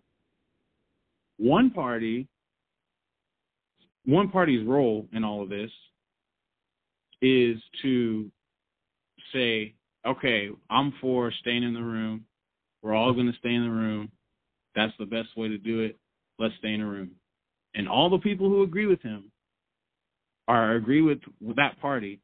One 1.38 1.70
party, 1.70 2.28
one 4.06 4.30
party's 4.30 4.66
role 4.66 5.08
in 5.14 5.24
all 5.24 5.44
of 5.44 5.50
this 5.50 5.70
is 7.22 7.58
to 7.84 8.32
say, 9.32 9.76
okay, 10.08 10.50
I'm 10.72 10.92
for 11.00 11.32
staying 11.42 11.62
in 11.62 11.76
the 11.76 11.84
room. 11.84 12.26
We're 12.82 12.96
all 12.96 13.14
going 13.14 13.32
to 13.32 13.38
stay 13.38 13.54
in 13.54 13.64
the 13.64 13.70
room. 13.70 14.12
That's 14.76 14.94
the 14.98 15.06
best 15.06 15.38
way 15.38 15.50
to 15.50 15.60
do 15.60 15.82
it. 15.82 16.00
Let's 16.40 16.56
stay 16.58 16.74
in 16.74 16.80
the 16.80 16.88
room. 16.88 17.12
And 17.76 17.88
all 17.88 18.10
the 18.10 18.18
people 18.18 18.50
who 18.50 18.64
agree 18.64 18.88
with 18.88 19.04
him 19.04 19.26
or 20.48 20.72
agree 20.72 21.04
with, 21.04 21.20
that 21.56 21.80
party 21.80 22.20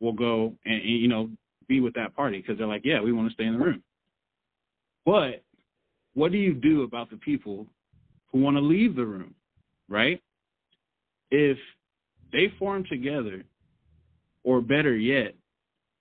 will 0.00 0.12
go 0.12 0.54
and, 0.64 0.82
you 0.82 1.06
know, 1.06 1.30
be 1.70 1.80
with 1.80 1.94
that 1.94 2.14
party 2.14 2.38
because 2.38 2.58
they're 2.58 2.66
like, 2.66 2.84
yeah, 2.84 3.00
we 3.00 3.12
want 3.12 3.28
to 3.28 3.34
stay 3.34 3.44
in 3.44 3.54
the 3.54 3.64
room. 3.64 3.82
But 5.06 5.42
what 6.14 6.32
do 6.32 6.38
you 6.38 6.52
do 6.52 6.82
about 6.82 7.08
the 7.08 7.16
people 7.16 7.66
who 8.30 8.40
want 8.40 8.56
to 8.56 8.60
leave 8.60 8.96
the 8.96 9.06
room, 9.06 9.34
right? 9.88 10.20
If 11.30 11.56
they 12.32 12.52
form 12.58 12.84
together, 12.90 13.44
or 14.42 14.60
better 14.60 14.96
yet, 14.96 15.34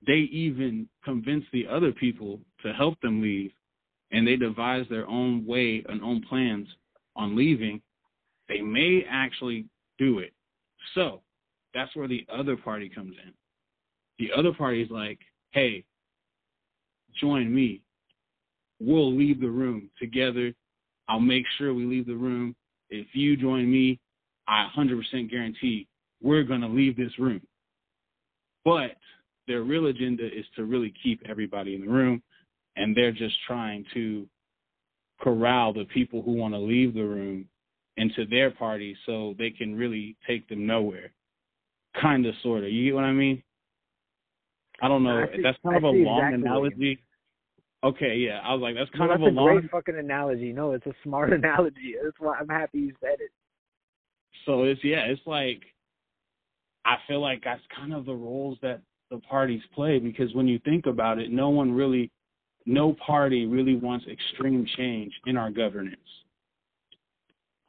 they 0.08 0.30
even 0.32 0.88
convince 1.04 1.46
the 1.52 1.68
other 1.68 1.92
people 1.92 2.40
to 2.64 2.74
help 2.74 3.00
them 3.02 3.22
leave, 3.22 3.52
and 4.12 4.26
they 4.26 4.38
devise 4.38 4.86
their 4.90 5.08
own 5.08 5.46
way 5.46 5.84
and 5.88 6.02
own 6.02 6.24
plans 6.28 6.68
on 7.16 7.36
leaving, 7.36 7.82
they 8.48 8.62
may 8.62 9.06
actually 9.10 9.66
do 10.00 10.20
it. 10.20 10.34
So 10.96 11.22
that's 11.74 11.96
where 11.96 12.08
the 12.08 12.26
other 12.34 12.56
party 12.56 12.90
comes 12.90 13.16
in. 13.24 13.34
The 14.18 14.32
other 14.34 14.54
party 14.54 14.82
is 14.82 14.90
like, 14.90 15.20
hey, 15.52 15.84
join 17.20 17.54
me. 17.54 17.82
We'll 18.80 19.16
leave 19.16 19.42
the 19.42 19.50
room 19.50 19.90
together. 20.00 20.54
I'll 21.08 21.20
make 21.20 21.46
sure 21.58 21.74
we 21.74 21.86
leave 21.86 22.06
the 22.08 22.16
room. 22.16 22.56
If 22.90 23.08
you 23.14 23.36
join 23.36 23.72
me, 23.72 24.00
I 24.48 24.68
100% 24.76 25.30
guarantee 25.30 25.88
we're 26.22 26.44
going 26.44 26.62
to 26.62 26.68
leave 26.68 26.98
this 26.98 27.18
room. 27.20 27.42
But 28.66 28.92
their 29.48 29.64
real 29.64 29.88
agenda 29.88 30.26
is 30.26 30.46
to 30.56 30.66
really 30.66 30.94
keep 31.04 31.22
everybody 31.28 31.76
in 31.76 31.82
the 31.82 31.92
room, 31.92 32.22
and 32.76 32.96
they're 32.96 33.12
just 33.12 33.36
trying 33.48 33.86
to 33.94 34.28
corral 35.20 35.74
the 35.74 35.86
people 35.86 36.22
who 36.22 36.34
want 36.34 36.54
to 36.54 36.60
leave 36.60 36.94
the 36.94 37.04
room 37.04 37.46
into 37.98 38.26
their 38.26 38.52
party 38.52 38.96
so 39.06 39.36
they 39.38 39.50
can 39.50 39.76
really 39.76 40.16
take 40.26 40.48
them 40.48 40.66
nowhere. 40.66 41.12
Kind 42.00 42.26
of, 42.26 42.34
sort 42.42 42.64
of. 42.64 42.72
You 42.72 42.86
get 42.86 42.96
what 42.96 43.04
I 43.04 43.12
mean? 43.12 43.44
I 44.82 44.88
don't 44.88 45.04
know. 45.04 45.24
I 45.24 45.36
see- 45.36 45.42
that's 45.44 45.58
kind 45.64 45.76
I 45.76 45.78
of 45.78 45.84
a 45.84 45.90
long 45.90 46.20
exactly 46.20 46.42
analogy. 46.42 47.00
Okay, 47.84 48.16
yeah. 48.18 48.40
I 48.44 48.54
was 48.54 48.62
like, 48.62 48.76
that's 48.76 48.90
No, 48.94 49.00
kind 49.00 49.12
that's 49.12 49.22
of 49.22 49.28
a 49.28 49.30
a 49.30 49.36
long. 49.40 49.56
great 49.60 49.72
fucking 49.72 49.98
analogy. 49.98 50.52
No, 50.52 50.74
it's 50.74 50.86
a 50.86 50.94
smart 51.04 51.32
analogy. 51.40 51.96
That's 52.04 52.20
why 52.20 52.38
I'm 52.40 52.50
happy 52.50 52.80
you 52.80 52.94
said 53.02 53.20
it. 53.22 53.32
So 54.46 54.64
it's 54.64 54.84
yeah, 54.84 55.06
it's 55.06 55.22
like 55.26 55.62
I 56.86 56.98
feel 57.08 57.22
like 57.22 57.42
that's 57.44 57.62
kind 57.76 57.94
of 57.94 58.06
the 58.06 58.14
roles 58.14 58.58
that 58.62 58.82
the 59.12 59.20
parties 59.20 59.62
play 59.74 60.00
because 60.00 60.34
when 60.34 60.48
you 60.48 60.60
think 60.60 60.86
about 60.86 61.20
it, 61.20 61.32
no 61.32 61.50
one 61.50 61.72
really, 61.72 62.12
no 62.66 62.94
party 63.06 63.46
really 63.46 63.76
wants 63.76 64.06
extreme 64.08 64.66
change 64.78 65.14
in 65.26 65.36
our 65.38 65.50
governance 65.52 65.96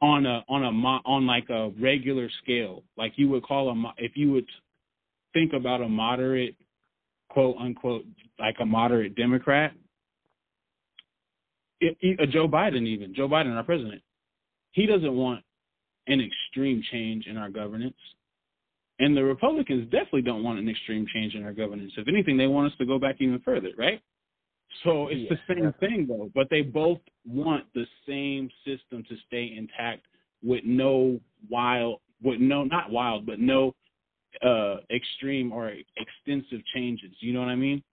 on 0.01 0.25
a 0.25 0.43
on 0.49 0.63
a 0.63 0.69
on 1.07 1.25
like 1.27 1.49
a 1.49 1.69
regular 1.79 2.29
scale, 2.43 2.83
like 2.97 3.13
you 3.15 3.29
would 3.29 3.43
call 3.43 3.69
a 3.69 3.93
if 3.97 4.13
you 4.15 4.31
would 4.31 4.45
think 5.33 5.53
about 5.53 5.81
a 5.81 5.87
moderate, 5.87 6.55
quote 7.31 7.55
unquote, 7.57 8.05
like 8.39 8.55
a 8.59 8.65
moderate 8.65 9.15
Democrat, 9.15 9.73
it, 11.79 11.97
a 12.19 12.23
uh, 12.23 12.25
Joe 12.27 12.47
Biden 12.47 12.85
even 12.85 13.13
Joe 13.15 13.27
Biden, 13.27 13.55
our 13.55 13.63
president, 13.63 14.01
he 14.71 14.85
doesn't 14.85 15.13
want 15.13 15.43
an 16.07 16.21
extreme 16.21 16.83
change 16.91 17.27
in 17.27 17.37
our 17.37 17.49
governance. 17.49 17.95
And 18.99 19.17
the 19.17 19.23
Republicans 19.23 19.85
definitely 19.85 20.21
don't 20.21 20.43
want 20.43 20.59
an 20.59 20.69
extreme 20.69 21.07
change 21.11 21.33
in 21.33 21.43
our 21.43 21.53
governance. 21.53 21.91
If 21.97 22.07
anything, 22.07 22.37
they 22.37 22.47
want 22.47 22.71
us 22.71 22.77
to 22.77 22.85
go 22.85 22.99
back 22.99 23.15
even 23.19 23.39
further, 23.39 23.69
right? 23.77 23.99
So 24.83 25.07
it's 25.07 25.21
yeah, 25.21 25.29
the 25.29 25.53
same 25.53 25.71
definitely. 25.71 25.87
thing 25.87 26.07
though, 26.07 26.29
but 26.35 26.47
they 26.49 26.61
both 26.61 26.99
want 27.25 27.65
the 27.73 27.85
same 28.07 28.49
system 28.65 29.03
to 29.09 29.15
stay 29.27 29.55
intact 29.57 30.05
with 30.43 30.63
no 30.65 31.19
wild 31.49 31.99
with 32.21 32.39
no 32.39 32.63
not 32.63 32.91
wild, 32.91 33.25
but 33.25 33.39
no 33.39 33.73
uh 34.45 34.77
extreme 34.93 35.51
or 35.51 35.71
extensive 35.97 36.65
changes. 36.73 37.11
You 37.19 37.33
know 37.33 37.39
what 37.39 37.49
I 37.49 37.55
mean? 37.55 37.83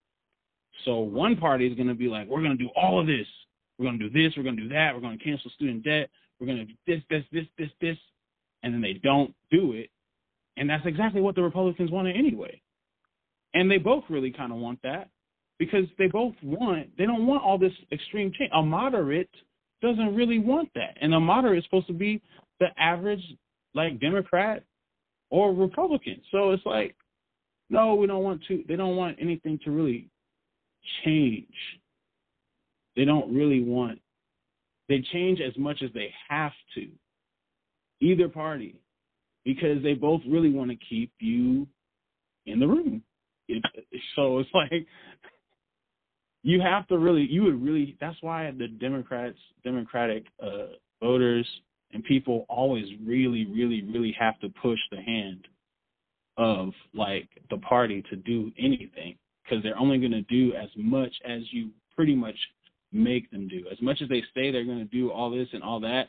So 0.84 1.00
one 1.00 1.36
party 1.36 1.66
is 1.66 1.76
gonna 1.76 1.94
be 1.94 2.08
like, 2.08 2.28
We're 2.28 2.42
gonna 2.42 2.56
do 2.56 2.70
all 2.76 3.00
of 3.00 3.06
this. 3.06 3.26
We're 3.78 3.86
gonna 3.86 3.98
do 3.98 4.10
this, 4.10 4.36
we're 4.36 4.42
gonna 4.42 4.56
do 4.56 4.68
that, 4.70 4.94
we're 4.94 5.00
gonna 5.00 5.18
cancel 5.18 5.50
student 5.52 5.84
debt, 5.84 6.10
we're 6.40 6.46
gonna 6.46 6.64
do 6.64 6.74
this, 6.86 7.00
this, 7.10 7.24
this, 7.32 7.46
this, 7.58 7.70
this 7.80 7.96
and 8.62 8.74
then 8.74 8.80
they 8.80 8.94
don't 8.94 9.32
do 9.50 9.72
it 9.72 9.90
and 10.58 10.68
that's 10.68 10.84
exactly 10.86 11.20
what 11.20 11.34
the 11.36 11.42
Republicans 11.42 11.90
wanted 11.90 12.16
anyway. 12.16 12.60
And 13.54 13.70
they 13.70 13.78
both 13.78 14.04
really 14.10 14.32
kind 14.32 14.52
of 14.52 14.58
want 14.58 14.80
that 14.82 15.08
because 15.58 15.84
they 15.98 16.08
both 16.08 16.34
want, 16.42 16.88
they 16.98 17.06
don't 17.06 17.26
want 17.26 17.42
all 17.42 17.58
this 17.58 17.72
extreme 17.92 18.32
change. 18.36 18.50
A 18.54 18.62
moderate 18.62 19.30
doesn't 19.80 20.14
really 20.14 20.38
want 20.38 20.68
that. 20.74 20.96
And 21.00 21.14
a 21.14 21.20
moderate 21.20 21.58
is 21.58 21.64
supposed 21.64 21.86
to 21.86 21.92
be 21.92 22.20
the 22.60 22.66
average, 22.76 23.22
like, 23.74 24.00
Democrat 24.00 24.64
or 25.30 25.54
Republicans. 25.54 26.22
So 26.30 26.52
it's 26.52 26.64
like, 26.64 26.96
no, 27.70 27.94
we 27.94 28.06
don't 28.06 28.22
want 28.22 28.42
to, 28.48 28.64
they 28.66 28.76
don't 28.76 28.96
want 28.96 29.18
anything 29.20 29.58
to 29.64 29.70
really 29.70 30.08
change. 31.04 31.52
They 32.96 33.04
don't 33.04 33.34
really 33.34 33.62
want, 33.62 34.00
they 34.88 35.04
change 35.12 35.40
as 35.40 35.56
much 35.58 35.82
as 35.82 35.90
they 35.94 36.12
have 36.28 36.52
to. 36.74 36.88
Either 38.00 38.28
party 38.28 38.80
because 39.44 39.82
they 39.82 39.94
both 39.94 40.20
really 40.28 40.50
want 40.50 40.70
to 40.70 40.76
keep 40.88 41.12
you 41.20 41.66
in 42.46 42.60
the 42.60 42.66
room. 42.66 43.02
It, 43.48 43.62
so 44.14 44.38
it's 44.38 44.50
like 44.54 44.86
you 46.42 46.60
have 46.60 46.86
to 46.88 46.98
really, 46.98 47.26
you 47.28 47.44
would 47.44 47.62
really. 47.62 47.96
That's 48.00 48.16
why 48.20 48.50
the 48.56 48.68
Democrats, 48.68 49.38
Democratic 49.64 50.26
uh, 50.42 50.74
voters, 51.02 51.46
and 51.92 52.04
people 52.04 52.44
always 52.48 52.86
really, 53.04 53.46
really, 53.46 53.82
really 53.82 54.14
have 54.18 54.38
to 54.40 54.48
push 54.60 54.78
the 54.90 55.00
hand 55.00 55.46
of 56.36 56.70
like 56.94 57.28
the 57.50 57.58
party 57.58 58.02
to 58.10 58.16
do 58.16 58.52
anything 58.58 59.16
because 59.42 59.62
they're 59.62 59.78
only 59.78 59.98
going 59.98 60.12
to 60.12 60.22
do 60.22 60.54
as 60.54 60.68
much 60.76 61.12
as 61.26 61.42
you 61.50 61.70
pretty 61.94 62.14
much 62.14 62.36
make 62.92 63.30
them 63.30 63.48
do. 63.48 63.64
As 63.70 63.80
much 63.80 64.00
as 64.02 64.08
they 64.08 64.22
say 64.34 64.50
they're 64.50 64.64
going 64.64 64.78
to 64.78 64.84
do 64.84 65.10
all 65.10 65.30
this 65.30 65.48
and 65.52 65.62
all 65.62 65.80
that, 65.80 66.08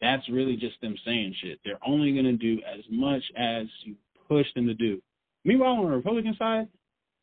that's 0.00 0.28
really 0.28 0.56
just 0.56 0.80
them 0.80 0.96
saying 1.04 1.34
shit. 1.40 1.58
They're 1.64 1.78
only 1.86 2.12
going 2.12 2.24
to 2.24 2.36
do 2.36 2.60
as 2.66 2.84
much 2.90 3.22
as 3.36 3.66
you 3.84 3.94
push 4.28 4.46
them 4.54 4.66
to 4.66 4.74
do. 4.74 5.00
Meanwhile, 5.44 5.74
on 5.74 5.84
the 5.84 5.96
Republican 5.96 6.36
side, 6.38 6.68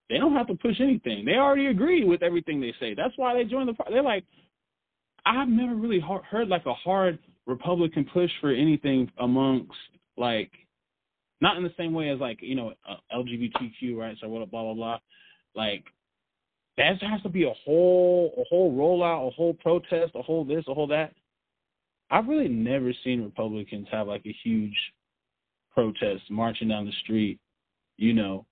they 0.09 0.17
don't 0.17 0.33
have 0.33 0.47
to 0.47 0.55
push 0.55 0.79
anything. 0.79 1.25
They 1.25 1.35
already 1.35 1.67
agree 1.67 2.03
with 2.03 2.23
everything 2.23 2.59
they 2.59 2.73
say. 2.79 2.93
That's 2.93 3.17
why 3.17 3.33
they 3.33 3.43
join 3.45 3.67
the 3.67 3.73
party. 3.73 3.93
They're 3.93 4.03
like, 4.03 4.25
I've 5.25 5.47
never 5.47 5.75
really 5.75 6.03
heard 6.29 6.49
like 6.49 6.65
a 6.65 6.73
hard 6.73 7.19
Republican 7.45 8.05
push 8.13 8.31
for 8.41 8.51
anything 8.51 9.09
amongst 9.19 9.71
like, 10.17 10.51
not 11.41 11.57
in 11.57 11.63
the 11.63 11.73
same 11.77 11.93
way 11.93 12.09
as 12.09 12.19
like 12.19 12.39
you 12.41 12.55
know 12.55 12.73
uh, 12.87 12.95
LGBTQ 13.15 13.97
rights 13.97 14.19
or 14.23 14.29
what 14.29 14.49
blah 14.51 14.63
blah 14.63 14.73
blah. 14.73 14.97
Like 15.55 15.83
that 16.77 17.01
has 17.01 17.21
to 17.23 17.29
be 17.29 17.43
a 17.43 17.53
whole 17.65 18.33
a 18.37 18.43
whole 18.49 18.73
rollout, 18.73 19.27
a 19.27 19.31
whole 19.31 19.53
protest, 19.53 20.13
a 20.15 20.21
whole 20.21 20.45
this, 20.45 20.65
a 20.67 20.73
whole 20.73 20.87
that. 20.87 21.13
I've 22.09 22.27
really 22.27 22.49
never 22.49 22.93
seen 23.03 23.23
Republicans 23.23 23.87
have 23.91 24.07
like 24.07 24.25
a 24.25 24.35
huge 24.43 24.77
protest 25.73 26.23
marching 26.29 26.67
down 26.67 26.85
the 26.85 26.91
street, 27.03 27.39
you 27.97 28.13
know, 28.13 28.45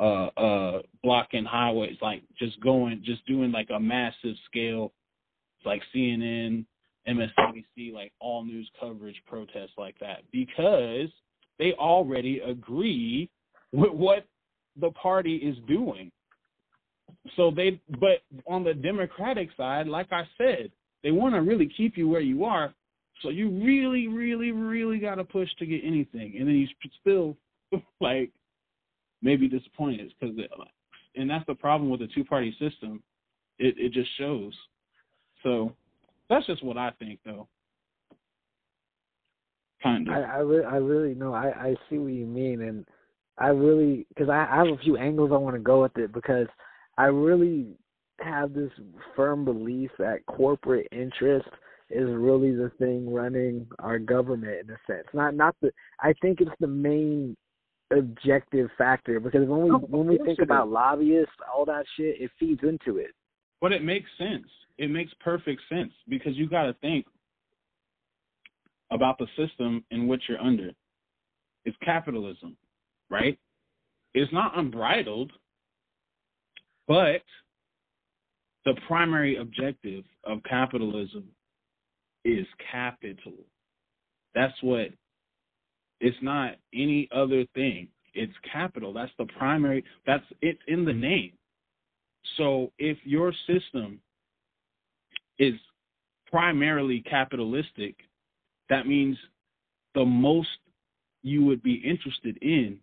uh 0.00 0.26
uh 0.36 0.82
blocking 1.02 1.44
highways, 1.44 1.96
like 2.02 2.22
just 2.38 2.60
going 2.60 3.02
just 3.04 3.24
doing 3.26 3.52
like 3.52 3.70
a 3.74 3.80
massive 3.80 4.34
scale 4.46 4.92
like 5.64 5.82
CNN, 5.94 6.64
MSNBC, 7.08 7.92
like 7.92 8.12
all 8.20 8.44
news 8.44 8.68
coverage 8.80 9.20
protests 9.26 9.72
like 9.76 9.98
that 10.00 10.22
because 10.32 11.08
they 11.58 11.72
already 11.74 12.40
agree 12.40 13.28
with 13.72 13.92
what 13.92 14.26
the 14.80 14.90
party 14.90 15.36
is 15.36 15.56
doing. 15.68 16.10
So 17.36 17.50
they 17.50 17.80
but 18.00 18.22
on 18.46 18.64
the 18.64 18.74
Democratic 18.74 19.48
side, 19.56 19.86
like 19.86 20.12
I 20.12 20.24
said, 20.38 20.70
they 21.02 21.10
want 21.10 21.34
to 21.34 21.42
really 21.42 21.70
keep 21.76 21.96
you 21.96 22.08
where 22.08 22.20
you 22.20 22.44
are. 22.44 22.72
So 23.22 23.28
you 23.28 23.48
really, 23.64 24.08
really, 24.08 24.50
really 24.50 24.98
got 24.98 25.16
to 25.16 25.24
push 25.24 25.48
to 25.58 25.66
get 25.66 25.82
anything, 25.84 26.34
and 26.38 26.48
then 26.48 26.56
you 26.56 26.66
still 27.00 27.36
like 28.00 28.30
maybe 29.22 29.48
disappointed 29.48 30.12
because, 30.18 30.36
and 31.16 31.30
that's 31.30 31.46
the 31.46 31.54
problem 31.54 31.90
with 31.90 32.00
the 32.00 32.08
two-party 32.14 32.56
system. 32.58 33.02
It 33.58 33.76
it 33.78 33.92
just 33.92 34.10
shows. 34.18 34.52
So 35.44 35.72
that's 36.28 36.46
just 36.46 36.64
what 36.64 36.76
I 36.76 36.90
think, 36.98 37.20
though. 37.24 37.46
Kind 39.82 40.08
of. 40.08 40.14
I 40.14 40.22
I, 40.22 40.38
re- 40.38 40.64
I 40.64 40.76
really 40.76 41.14
know. 41.14 41.32
I 41.32 41.48
I 41.50 41.76
see 41.88 41.98
what 41.98 42.12
you 42.12 42.26
mean, 42.26 42.62
and 42.62 42.84
I 43.38 43.48
really 43.48 44.06
because 44.08 44.28
I, 44.28 44.48
I 44.50 44.56
have 44.56 44.68
a 44.68 44.78
few 44.78 44.96
angles 44.96 45.30
I 45.32 45.36
want 45.36 45.54
to 45.54 45.62
go 45.62 45.82
with 45.82 45.96
it 45.98 46.12
because 46.12 46.48
I 46.98 47.04
really 47.04 47.66
have 48.20 48.54
this 48.54 48.70
firm 49.14 49.44
belief 49.44 49.90
that 49.98 50.24
corporate 50.26 50.88
interest 50.90 51.48
is 51.90 52.08
really 52.08 52.54
the 52.54 52.72
thing 52.78 53.12
running 53.12 53.66
our 53.80 53.98
government 53.98 54.60
in 54.64 54.70
a 54.70 54.78
sense. 54.86 55.06
Not 55.12 55.34
not 55.34 55.54
the 55.60 55.70
I 56.00 56.14
think 56.22 56.40
it's 56.40 56.50
the 56.60 56.66
main 56.66 57.36
objective 57.94 58.70
factor 58.78 59.20
because 59.20 59.46
when 59.46 59.62
we 59.64 59.70
oh, 59.70 59.84
when 59.88 60.06
we 60.06 60.18
think 60.24 60.38
about 60.40 60.70
lobbyists, 60.70 61.34
all 61.54 61.66
that 61.66 61.84
shit, 61.96 62.20
it 62.20 62.30
feeds 62.40 62.62
into 62.62 62.98
it. 62.98 63.10
But 63.64 63.72
it 63.72 63.82
makes 63.82 64.10
sense. 64.18 64.44
It 64.76 64.90
makes 64.90 65.10
perfect 65.20 65.62
sense 65.70 65.90
because 66.06 66.36
you 66.36 66.50
got 66.50 66.64
to 66.64 66.74
think 66.82 67.06
about 68.90 69.16
the 69.16 69.26
system 69.38 69.82
in 69.90 70.06
which 70.06 70.24
you're 70.28 70.38
under. 70.38 70.70
It's 71.64 71.76
capitalism, 71.82 72.58
right? 73.08 73.38
It's 74.12 74.30
not 74.34 74.58
unbridled, 74.58 75.32
but 76.86 77.22
the 78.66 78.74
primary 78.86 79.38
objective 79.38 80.04
of 80.24 80.42
capitalism 80.42 81.24
is 82.22 82.44
capital. 82.70 83.32
That's 84.34 84.62
what 84.62 84.88
it's 86.02 86.18
not 86.20 86.56
any 86.74 87.08
other 87.16 87.46
thing. 87.54 87.88
It's 88.12 88.34
capital. 88.52 88.92
That's 88.92 89.12
the 89.18 89.24
primary 89.38 89.84
that's 90.06 90.26
it's 90.42 90.60
in 90.68 90.84
the 90.84 90.92
name. 90.92 91.32
So 92.36 92.72
if 92.78 92.98
your 93.04 93.32
system 93.46 94.00
is 95.38 95.54
primarily 96.30 97.02
capitalistic, 97.08 97.96
that 98.70 98.86
means 98.86 99.16
the 99.94 100.04
most 100.04 100.48
you 101.22 101.44
would 101.44 101.62
be 101.62 101.74
interested 101.74 102.36
in 102.42 102.78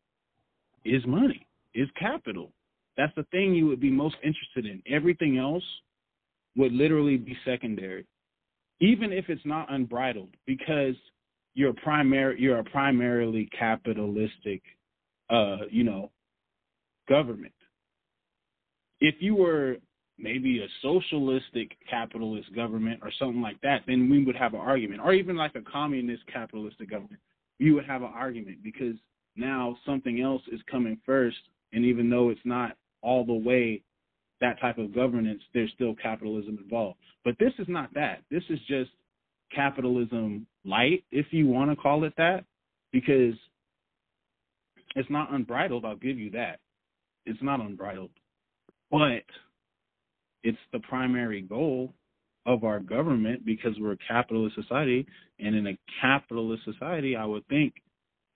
is 0.86 1.06
money, 1.06 1.47
is 1.73 1.89
capital. 1.99 2.51
That's 2.97 3.13
the 3.15 3.25
thing 3.32 3.54
you 3.54 3.67
would 3.67 3.80
be 3.80 3.91
most 3.91 4.15
interested 4.23 4.65
in. 4.65 4.82
Everything 4.91 5.38
else 5.38 5.63
would 6.56 6.73
literally 6.73 7.17
be 7.17 7.38
secondary, 7.45 8.06
even 8.80 9.12
if 9.12 9.30
it's 9.30 9.45
not 9.45 9.71
unbridled, 9.71 10.36
because 10.45 10.95
you're 11.54 11.73
primary 11.73 12.39
you're 12.39 12.60
a 12.60 12.63
primarily 12.63 13.49
capitalistic, 13.58 14.62
uh, 15.30 15.58
you 15.69 15.84
know, 15.84 16.12
government. 17.08 17.54
If 19.01 19.15
you 19.19 19.35
were 19.35 19.77
maybe 20.17 20.61
a 20.61 20.67
socialistic 20.81 21.75
capitalist 21.89 22.53
government 22.55 22.99
or 23.01 23.11
something 23.17 23.41
like 23.41 23.59
that, 23.61 23.81
then 23.87 24.09
we 24.09 24.23
would 24.23 24.35
have 24.35 24.53
an 24.53 24.59
argument, 24.59 25.01
or 25.03 25.13
even 25.13 25.35
like 25.35 25.55
a 25.55 25.61
communist 25.61 26.23
capitalistic 26.31 26.89
government, 26.89 27.19
you 27.57 27.73
would 27.73 27.85
have 27.85 28.03
an 28.03 28.11
argument 28.13 28.63
because 28.63 28.95
now 29.35 29.75
something 29.85 30.21
else 30.21 30.43
is 30.51 30.59
coming 30.69 30.99
first, 31.05 31.37
and 31.73 31.83
even 31.83 32.09
though 32.09 32.29
it's 32.29 32.45
not 32.45 32.77
all 33.01 33.25
the 33.25 33.33
way 33.33 33.81
that 34.39 34.59
type 34.59 34.77
of 34.77 34.93
governance, 34.93 35.41
there's 35.53 35.71
still 35.73 35.95
capitalism 35.95 36.57
involved. 36.63 36.97
But 37.23 37.35
this 37.39 37.53
is 37.59 37.67
not 37.67 37.93
that. 37.93 38.21
This 38.29 38.43
is 38.49 38.59
just 38.67 38.91
capitalism 39.55 40.45
light, 40.65 41.03
if 41.11 41.27
you 41.31 41.47
want 41.47 41.71
to 41.71 41.75
call 41.75 42.03
it 42.03 42.13
that, 42.17 42.45
because 42.91 43.35
It's 44.95 45.09
not 45.09 45.33
unbridled, 45.33 45.85
I'll 45.85 45.95
give 45.95 46.19
you 46.19 46.29
that. 46.31 46.59
It's 47.25 47.41
not 47.41 47.61
unbridled. 47.61 48.09
But 48.91 49.23
it's 50.43 50.58
the 50.73 50.80
primary 50.80 51.41
goal 51.41 51.93
of 52.45 52.63
our 52.63 52.80
government 52.80 53.45
because 53.45 53.73
we're 53.80 53.93
a 53.93 53.97
capitalist 54.08 54.56
society 54.56 55.06
and 55.39 55.56
in 55.56 55.67
a 55.67 55.77
capitalist 56.01 56.63
society 56.65 57.15
I 57.15 57.25
would 57.25 57.47
think 57.47 57.75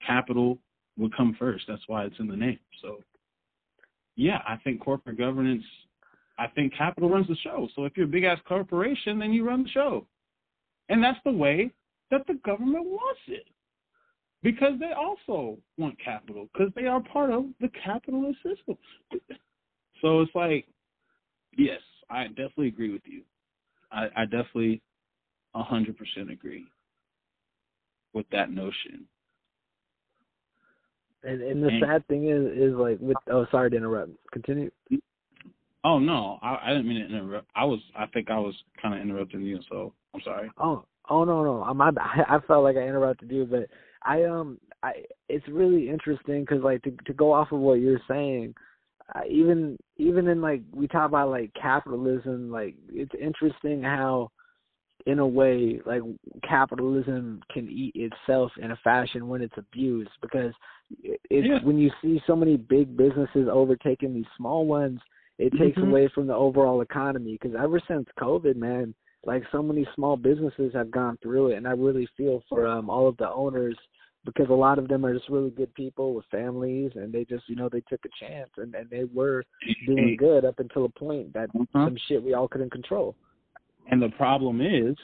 capital 0.05 0.59
would 0.97 1.15
come 1.15 1.35
first. 1.37 1.65
That's 1.67 1.81
why 1.87 2.05
it's 2.05 2.19
in 2.19 2.27
the 2.27 2.35
name. 2.35 2.59
So 2.81 2.99
yeah, 4.15 4.39
I 4.47 4.57
think 4.63 4.79
corporate 4.79 5.17
governance 5.17 5.63
I 6.37 6.47
think 6.47 6.75
capital 6.75 7.09
runs 7.09 7.27
the 7.27 7.35
show. 7.37 7.67
So 7.75 7.85
if 7.85 7.95
you're 7.95 8.07
a 8.07 8.09
big 8.09 8.25
ass 8.25 8.39
corporation, 8.47 9.19
then 9.19 9.31
you 9.31 9.45
run 9.45 9.63
the 9.63 9.69
show. 9.69 10.05
And 10.89 11.03
that's 11.03 11.19
the 11.23 11.31
way 11.31 11.71
that 12.11 12.27
the 12.27 12.35
government 12.45 12.85
wants 12.85 13.21
it. 13.27 13.45
Because 14.43 14.73
they 14.79 14.91
also 14.91 15.57
want 15.77 15.97
capital, 16.03 16.47
because 16.53 16.71
they 16.75 16.85
are 16.85 17.01
part 17.01 17.31
of 17.31 17.45
the 17.59 17.69
capitalist 17.83 18.37
system. 18.43 18.77
So 20.05 20.21
it's 20.21 20.35
like, 20.35 20.67
yes, 21.57 21.79
I 22.11 22.27
definitely 22.27 22.67
agree 22.67 22.93
with 22.93 23.01
you. 23.05 23.23
I, 23.91 24.05
I 24.15 24.25
definitely 24.25 24.83
a 25.55 25.63
hundred 25.63 25.97
percent 25.97 26.29
agree 26.29 26.65
with 28.13 28.27
that 28.31 28.51
notion. 28.51 29.07
And 31.23 31.41
and 31.41 31.63
the 31.63 31.69
and, 31.69 31.83
sad 31.83 32.07
thing 32.07 32.29
is 32.29 32.55
is 32.55 32.75
like 32.75 32.99
with 32.99 33.17
oh 33.31 33.47
sorry 33.49 33.71
to 33.71 33.77
interrupt. 33.77 34.11
Continue. 34.31 34.69
Oh 35.83 35.97
no, 35.97 36.37
I, 36.43 36.59
I 36.63 36.69
didn't 36.69 36.87
mean 36.87 36.99
to 36.99 37.17
interrupt. 37.17 37.47
I 37.55 37.65
was 37.65 37.79
I 37.97 38.05
think 38.05 38.29
I 38.29 38.37
was 38.37 38.53
kind 38.79 38.93
of 38.93 39.01
interrupting 39.01 39.41
you, 39.41 39.59
so 39.71 39.91
I'm 40.13 40.21
sorry. 40.21 40.51
Oh 40.59 40.85
oh 41.09 41.23
no 41.23 41.43
no, 41.43 41.63
I'm 41.63 41.81
I, 41.81 41.89
I 42.29 42.37
felt 42.47 42.63
like 42.63 42.77
I 42.77 42.81
interrupted 42.87 43.31
you, 43.31 43.45
but 43.45 43.69
I 44.03 44.25
um 44.25 44.59
I 44.83 45.03
it's 45.29 45.47
really 45.47 45.89
interesting 45.89 46.41
because 46.41 46.63
like 46.63 46.83
to 46.83 46.91
to 47.07 47.13
go 47.13 47.33
off 47.33 47.51
of 47.51 47.59
what 47.59 47.79
you're 47.79 48.01
saying, 48.07 48.53
uh, 49.13 49.21
even 49.29 49.77
even 49.97 50.27
in 50.27 50.41
like 50.41 50.61
we 50.73 50.87
talk 50.87 51.07
about 51.07 51.29
like 51.29 51.51
capitalism, 51.59 52.49
like 52.49 52.75
it's 52.89 53.13
interesting 53.19 53.83
how 53.83 54.31
in 55.05 55.19
a 55.19 55.27
way 55.27 55.79
like 55.85 56.01
capitalism 56.47 57.41
can 57.51 57.69
eat 57.69 57.93
itself 57.95 58.51
in 58.61 58.71
a 58.71 58.79
fashion 58.83 59.27
when 59.27 59.41
it's 59.41 59.57
abused 59.57 60.09
because 60.21 60.53
it's 61.03 61.47
yeah. 61.47 61.59
when 61.63 61.77
you 61.77 61.91
see 62.01 62.19
so 62.25 62.35
many 62.35 62.57
big 62.57 62.95
businesses 62.97 63.47
overtaking 63.51 64.13
these 64.13 64.25
small 64.37 64.65
ones 64.65 64.99
it 65.37 65.51
takes 65.59 65.77
mm-hmm. 65.77 65.89
away 65.89 66.09
from 66.13 66.27
the 66.27 66.33
overall 66.33 66.81
economy 66.81 67.37
because 67.39 67.55
ever 67.61 67.79
since 67.87 68.07
covid 68.19 68.55
man 68.55 68.93
like 69.25 69.43
so 69.51 69.61
many 69.61 69.87
small 69.95 70.15
businesses 70.15 70.73
have 70.73 70.89
gone 70.89 71.17
through 71.21 71.49
it 71.51 71.57
and 71.57 71.67
i 71.67 71.71
really 71.71 72.07
feel 72.17 72.41
for 72.49 72.67
um 72.67 72.89
all 72.89 73.07
of 73.07 73.17
the 73.17 73.29
owners 73.29 73.77
because 74.25 74.47
a 74.49 74.53
lot 74.53 74.79
of 74.79 74.87
them 74.87 75.05
are 75.05 75.13
just 75.13 75.29
really 75.29 75.51
good 75.51 75.73
people 75.75 76.13
with 76.13 76.25
families 76.31 76.91
and 76.95 77.13
they 77.13 77.23
just 77.25 77.47
you 77.47 77.55
know 77.55 77.69
they 77.69 77.81
took 77.81 78.01
a 78.05 78.25
chance 78.25 78.49
and, 78.57 78.73
and 78.75 78.89
they 78.89 79.03
were 79.13 79.43
doing 79.85 80.15
good 80.17 80.43
up 80.43 80.59
until 80.59 80.85
a 80.85 80.89
point 80.89 81.31
that 81.33 81.49
uh-huh. 81.49 81.85
some 81.85 81.97
shit 82.07 82.23
we 82.23 82.33
all 82.33 82.47
couldn't 82.47 82.71
control. 82.71 83.15
And 83.91 84.01
the 84.01 84.09
problem 84.09 84.61
is 84.61 84.95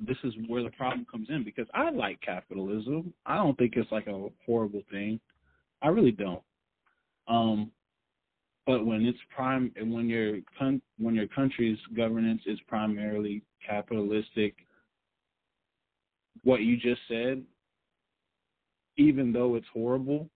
this 0.00 0.16
is 0.24 0.34
where 0.48 0.62
the 0.62 0.70
problem 0.70 1.06
comes 1.10 1.28
in 1.30 1.44
because 1.44 1.66
i 1.72 1.90
like 1.90 2.20
capitalism. 2.20 3.14
I 3.24 3.36
don't 3.36 3.56
think 3.56 3.74
it's 3.76 3.90
like 3.92 4.08
a 4.08 4.28
horrible 4.44 4.82
thing. 4.90 5.20
I 5.80 5.88
really 5.88 6.12
don't. 6.12 6.42
Um 7.28 7.70
but 8.66 8.84
when 8.84 9.06
it's 9.06 9.18
prime 9.34 9.72
and 9.76 9.92
when 9.92 10.08
your 10.08 10.38
con- 10.58 10.82
when 10.98 11.14
your 11.14 11.28
country's 11.28 11.78
governance 11.96 12.42
is 12.46 12.58
primarily 12.66 13.42
capitalistic 13.64 14.54
what 16.42 16.62
you 16.62 16.76
just 16.76 17.00
said 17.08 17.42
even 18.96 19.32
though 19.32 19.54
it's 19.54 19.66
horrible, 19.72 20.28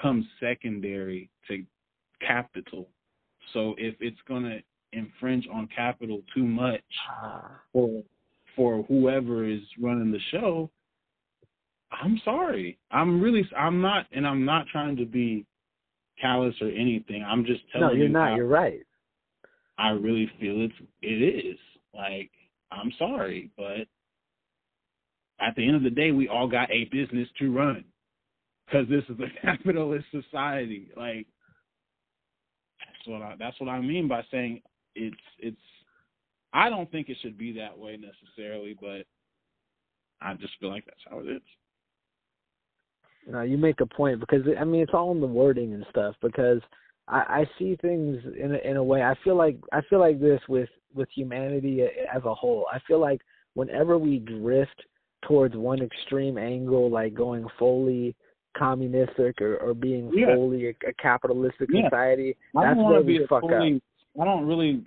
comes 0.00 0.24
secondary 0.40 1.30
to 1.48 1.64
capital. 2.26 2.88
So 3.52 3.74
if 3.78 3.94
it's 4.00 4.18
going 4.26 4.44
to 4.44 4.58
infringe 4.92 5.46
on 5.52 5.68
capital 5.74 6.22
too 6.34 6.44
much 6.44 6.82
ah. 7.10 7.60
for 7.72 8.02
for 8.56 8.84
whoever 8.84 9.44
is 9.44 9.60
running 9.80 10.12
the 10.12 10.20
show, 10.30 10.70
I'm 11.90 12.20
sorry. 12.24 12.78
I'm 12.90 13.20
really 13.20 13.48
I'm 13.56 13.80
not 13.80 14.06
and 14.12 14.26
I'm 14.26 14.44
not 14.44 14.66
trying 14.70 14.96
to 14.96 15.04
be 15.04 15.44
callous 16.20 16.54
or 16.60 16.68
anything. 16.68 17.24
I'm 17.24 17.44
just 17.44 17.62
telling 17.72 17.98
you. 17.98 18.08
No, 18.08 18.24
you're 18.24 18.28
not. 18.28 18.36
You're 18.36 18.46
right. 18.46 18.80
I 19.76 19.90
really 19.90 20.30
feel 20.40 20.60
it's 20.62 20.74
it 21.02 21.46
is. 21.46 21.58
Like 21.94 22.30
I'm 22.70 22.92
sorry, 22.98 23.50
but 23.56 23.86
at 25.40 25.54
the 25.56 25.66
end 25.66 25.76
of 25.76 25.82
the 25.82 25.90
day, 25.90 26.12
we 26.12 26.28
all 26.28 26.48
got 26.48 26.70
a 26.70 26.84
business 26.92 27.28
to 27.38 27.52
run 27.52 27.84
because 28.66 28.88
this 28.88 29.04
is 29.08 29.16
a 29.20 29.40
capitalist 29.46 30.06
society. 30.10 30.90
Like 30.96 31.26
that's 32.80 33.06
what 33.06 33.22
I 33.22 33.34
that's 33.38 33.60
what 33.60 33.70
I 33.70 33.80
mean 33.80 34.08
by 34.08 34.24
saying 34.30 34.62
it's 34.94 35.16
it's. 35.38 35.56
I 36.52 36.70
don't 36.70 36.90
think 36.92 37.08
it 37.08 37.16
should 37.20 37.36
be 37.36 37.52
that 37.52 37.76
way 37.76 37.98
necessarily, 37.98 38.76
but 38.80 39.06
I 40.20 40.34
just 40.34 40.52
feel 40.60 40.70
like 40.70 40.84
that's 40.84 41.00
how 41.10 41.18
it 41.18 41.28
is. 41.28 41.42
No, 43.26 43.42
you 43.42 43.58
make 43.58 43.80
a 43.80 43.86
point 43.86 44.20
because 44.20 44.42
I 44.58 44.64
mean 44.64 44.82
it's 44.82 44.94
all 44.94 45.12
in 45.12 45.20
the 45.20 45.26
wording 45.26 45.72
and 45.72 45.84
stuff. 45.90 46.14
Because 46.22 46.60
I, 47.08 47.18
I 47.18 47.50
see 47.58 47.76
things 47.76 48.22
in 48.38 48.54
a, 48.54 48.70
in 48.70 48.76
a 48.76 48.84
way. 48.84 49.02
I 49.02 49.14
feel 49.24 49.36
like 49.36 49.58
I 49.72 49.80
feel 49.90 50.00
like 50.00 50.20
this 50.20 50.40
with 50.48 50.68
with 50.94 51.08
humanity 51.14 51.82
as 51.82 52.22
a 52.24 52.34
whole. 52.34 52.66
I 52.72 52.78
feel 52.86 53.00
like 53.00 53.20
whenever 53.54 53.98
we 53.98 54.18
drift 54.18 54.82
towards 55.26 55.56
one 55.56 55.82
extreme 55.82 56.38
angle, 56.38 56.90
like 56.90 57.14
going 57.14 57.46
fully 57.58 58.14
communistic 58.56 59.40
or, 59.40 59.56
or 59.58 59.74
being 59.74 60.10
yeah. 60.14 60.34
fully 60.34 60.66
a, 60.66 60.70
a 60.88 60.92
capitalistic 61.00 61.68
yeah. 61.72 61.88
society. 61.88 62.36
That's 62.54 62.76
where 62.76 63.02
we 63.02 63.26
fuck 63.28 63.42
fully, 63.42 63.76
up. 63.76 63.82
I 64.20 64.24
don't 64.24 64.46
really 64.46 64.84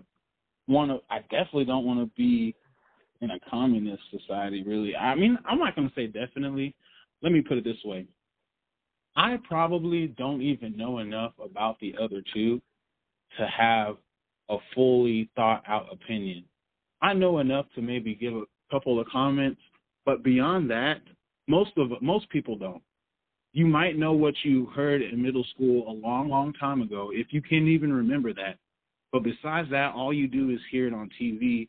want 0.68 0.92
to. 0.92 1.00
I 1.10 1.20
definitely 1.22 1.66
don't 1.66 1.86
want 1.86 2.00
to 2.00 2.12
be 2.18 2.56
in 3.22 3.32
a 3.32 3.40
communist 3.50 4.04
society. 4.12 4.64
Really, 4.64 4.96
I 4.96 5.16
mean, 5.16 5.38
I'm 5.46 5.60
not 5.60 5.76
going 5.76 5.90
to 5.90 5.96
say 5.96 6.08
definitely. 6.08 6.76
Let 7.22 7.32
me 7.32 7.42
put 7.42 7.58
it 7.58 7.64
this 7.64 7.84
way. 7.84 8.06
I 9.16 9.40
probably 9.48 10.08
don't 10.08 10.42
even 10.44 10.78
know 10.78 11.00
enough 11.00 11.34
about 11.44 11.80
the 11.80 11.96
other 12.00 12.22
two 12.34 12.62
to 13.38 13.48
have 13.48 13.98
a 14.50 14.58
fully 14.76 15.30
thought 15.36 15.64
out 15.68 15.88
opinion. 15.92 16.44
I 17.02 17.14
know 17.14 17.40
enough 17.40 17.66
to 17.76 17.82
maybe 17.82 18.16
give 18.16 18.34
a 18.34 18.44
couple 18.72 19.00
of 19.00 19.08
comments, 19.08 19.60
but 20.06 20.24
beyond 20.24 20.70
that, 20.70 21.02
most 21.48 21.72
of 21.78 21.90
most 22.02 22.30
people 22.30 22.58
don't 22.58 22.82
you 23.58 23.66
might 23.66 23.98
know 23.98 24.14
what 24.14 24.36
you 24.44 24.68
heard 24.68 25.02
in 25.02 25.20
middle 25.20 25.44
school 25.56 25.90
a 25.90 25.92
long, 25.92 26.30
long 26.30 26.54
time 26.54 26.84
ago, 26.84 27.10
if 27.12 27.28
you 27.32 27.42
can't 27.42 27.66
even 27.66 27.92
remember 27.92 28.32
that. 28.32 28.60
But 29.12 29.24
besides 29.24 29.68
that, 29.72 29.96
all 29.96 30.14
you 30.14 30.28
do 30.28 30.52
is 30.52 30.60
hear 30.70 30.86
it 30.86 30.94
on 30.94 31.10
TV 31.20 31.68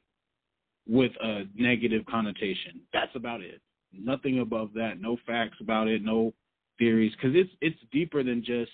with 0.87 1.13
a 1.23 1.45
negative 1.57 2.05
connotation. 2.05 2.83
That's 2.93 3.15
about 3.15 3.41
it. 3.41 3.63
Nothing 3.91 4.41
above 4.41 4.75
that. 4.75 5.01
No 5.01 5.17
facts 5.27 5.57
about 5.63 5.89
it. 5.89 6.03
No 6.05 6.35
theories, 6.79 7.13
because 7.13 7.35
it's 7.35 7.51
it's 7.63 7.81
deeper 7.91 8.23
than 8.23 8.45
just 8.45 8.71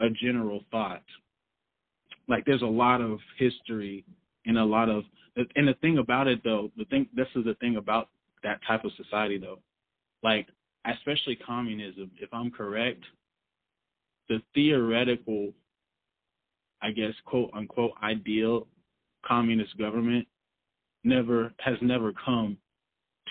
a 0.00 0.10
general 0.10 0.64
thought. 0.72 1.04
Like 2.28 2.44
there's 2.44 2.62
a 2.62 2.66
lot 2.66 3.02
of 3.02 3.20
history 3.38 4.04
and 4.46 4.58
a 4.58 4.64
lot 4.64 4.88
of 4.88 5.04
and 5.36 5.68
the 5.68 5.74
thing 5.74 5.98
about 5.98 6.26
it 6.26 6.40
though, 6.42 6.72
the 6.76 6.86
thing 6.86 7.06
this 7.14 7.28
is 7.36 7.44
the 7.44 7.54
thing 7.60 7.76
about 7.76 8.08
that 8.42 8.58
type 8.66 8.84
of 8.84 8.90
society 8.96 9.38
though. 9.38 9.60
Like 10.24 10.48
especially 10.86 11.36
communism, 11.36 12.10
if 12.20 12.32
I'm 12.32 12.50
correct, 12.50 13.04
the 14.28 14.40
theoretical, 14.54 15.52
I 16.82 16.90
guess, 16.90 17.12
quote 17.24 17.50
unquote, 17.54 17.92
ideal 18.02 18.66
communist 19.26 19.76
government 19.78 20.26
never 21.04 21.52
has 21.60 21.76
never 21.80 22.12
come 22.24 22.56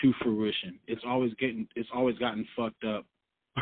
to 0.02 0.14
fruition. 0.22 0.80
It's 0.88 1.04
always 1.06 1.34
getting 1.40 1.68
it's 1.76 1.90
always 1.94 2.18
gotten 2.18 2.48
fucked 2.56 2.84
up 2.84 3.06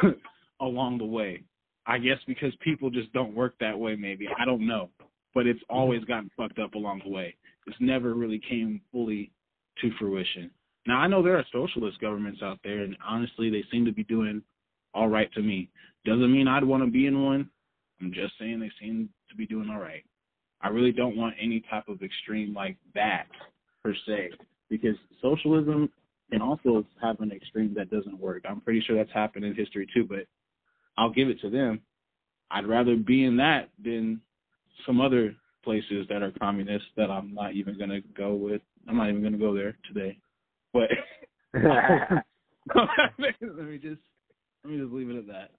along 0.62 0.98
the 0.98 1.06
way. 1.06 1.44
I 1.88 1.98
guess 1.98 2.18
because 2.28 2.54
people 2.62 2.90
just 2.90 3.12
don't 3.14 3.36
work 3.36 3.56
that 3.60 3.78
way 3.78 3.96
maybe. 3.96 4.28
I 4.38 4.46
don't 4.46 4.68
know. 4.68 4.90
But 5.34 5.48
it's 5.48 5.60
mm-hmm. 5.64 5.78
always 5.78 6.04
gotten 6.06 6.30
fucked 6.38 6.60
up 6.60 6.76
along 6.76 7.02
the 7.06 7.12
way. 7.12 7.36
It's 7.68 7.78
never 7.80 8.14
really 8.14 8.42
came 8.50 8.82
fully 8.92 9.32
to 9.82 9.92
fruition. 9.98 10.52
Now 10.88 10.98
I 10.98 11.08
know 11.08 11.22
there 11.22 11.38
are 11.38 11.46
socialist 11.52 12.00
governments 12.00 12.42
out 12.44 12.60
there, 12.64 12.80
and 12.80 12.98
honestly, 13.06 13.50
they 13.50 13.64
seem 13.72 13.86
to 13.86 13.92
be 13.92 14.04
doing 14.04 14.42
all 14.94 15.08
right 15.08 15.32
to 15.34 15.42
me. 15.42 15.70
Doesn't 16.06 16.32
mean 16.32 16.48
I'd 16.48 16.64
want 16.64 16.84
to 16.84 16.90
be 16.90 17.06
in 17.06 17.24
one. 17.24 17.50
I'm 18.02 18.12
just 18.12 18.34
saying 18.40 18.60
they 18.60 18.72
seem 18.80 19.10
to 19.30 19.36
be 19.36 19.46
doing 19.46 19.70
all 19.70 19.80
right. 19.80 20.04
I 20.62 20.70
really 20.70 20.92
don't 20.92 21.18
want 21.18 21.36
any 21.42 21.64
type 21.70 21.88
of 21.88 22.02
extreme 22.02 22.54
like 22.54 22.78
that 22.96 23.28
per 23.84 23.94
se, 24.08 24.32
because 24.70 24.96
socialism 25.22 25.90
can 26.32 26.42
also 26.42 26.86
have 27.02 27.20
an 27.20 27.32
extreme 27.32 27.74
that 27.76 27.92
doesn't 27.92 28.20
work. 28.20 28.44
I'm 28.48 28.62
pretty 28.62 28.82
sure 28.82 28.96
that's 28.96 29.14
happened 29.14 29.46
in 29.46 29.54
history 29.54 29.88
too, 29.94 30.06
but 30.08 30.26
I'll 30.98 31.12
give 31.12 31.30
it 31.30 31.40
to 31.42 31.50
them. 31.50 31.82
I'd 32.50 32.68
rather 32.68 32.96
be 32.96 33.24
in 33.26 33.38
that 33.38 33.70
than 33.84 34.22
some 34.86 35.00
other 35.00 35.36
places 35.64 36.08
that 36.10 36.24
are 36.24 36.32
communist 36.40 36.86
that 36.98 37.12
I'm 37.12 37.34
not 37.34 37.54
even 37.54 37.78
going 37.78 37.90
to 37.90 38.02
go 38.18 38.34
with. 38.34 38.62
I'm 38.88 38.98
not 38.98 39.10
even 39.10 39.22
going 39.22 39.34
to 39.34 39.40
go 39.40 39.54
there 39.54 39.78
today. 39.88 40.18
But 40.74 40.90
let 42.76 43.20
me 43.20 43.78
just 43.78 44.02
let 44.64 44.72
me 44.72 44.80
just 44.80 44.92
leave 44.92 45.10
it 45.10 45.18
at 45.18 45.28
that. 45.28 45.52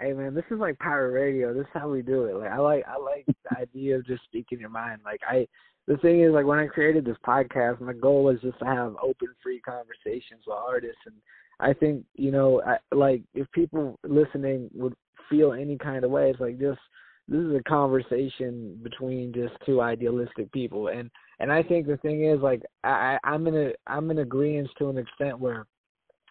Hey 0.00 0.12
man, 0.14 0.34
this 0.34 0.44
is 0.50 0.58
like 0.58 0.78
pirate 0.78 1.12
radio. 1.12 1.52
This 1.52 1.62
is 1.62 1.74
how 1.74 1.88
we 1.88 2.02
do 2.02 2.24
it. 2.24 2.34
Like 2.36 2.50
I 2.50 2.58
like 2.58 2.84
I 2.88 2.98
like 2.98 3.26
the 3.26 3.58
idea 3.60 3.96
of 3.96 4.06
just 4.06 4.24
speaking 4.24 4.60
your 4.60 4.70
mind. 4.70 5.00
Like 5.04 5.20
I 5.28 5.46
the 5.86 5.96
thing 5.98 6.22
is 6.22 6.32
like 6.32 6.46
when 6.46 6.58
I 6.58 6.66
created 6.66 7.04
this 7.04 7.16
podcast, 7.26 7.80
my 7.80 7.92
goal 7.92 8.24
was 8.24 8.40
just 8.40 8.58
to 8.60 8.64
have 8.64 8.94
open, 9.02 9.28
free 9.42 9.60
conversations 9.60 10.44
with 10.46 10.56
artists, 10.56 11.00
and 11.06 11.16
I 11.60 11.72
think 11.72 12.04
you 12.14 12.30
know, 12.30 12.62
I, 12.66 12.78
like 12.94 13.22
if 13.34 13.50
people 13.52 13.98
listening 14.04 14.70
would 14.74 14.94
feel 15.28 15.52
any 15.52 15.76
kind 15.76 16.04
of 16.04 16.10
way, 16.10 16.30
it's 16.30 16.40
like 16.40 16.58
just 16.58 16.80
this 17.28 17.40
is 17.40 17.54
a 17.54 17.62
conversation 17.68 18.78
between 18.82 19.32
just 19.32 19.54
two 19.66 19.80
idealistic 19.80 20.50
people, 20.52 20.88
and 20.88 21.10
and 21.42 21.52
I 21.52 21.62
think 21.62 21.86
the 21.86 21.98
thing 21.98 22.24
is 22.24 22.40
like 22.40 22.62
I 22.82 23.18
I'm 23.24 23.46
in 23.46 23.56
a 23.56 23.72
I'm 23.86 24.10
in 24.10 24.20
agreement 24.20 24.70
to 24.78 24.88
an 24.88 24.96
extent 24.96 25.38
where 25.38 25.66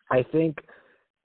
I 0.10 0.24
think 0.32 0.58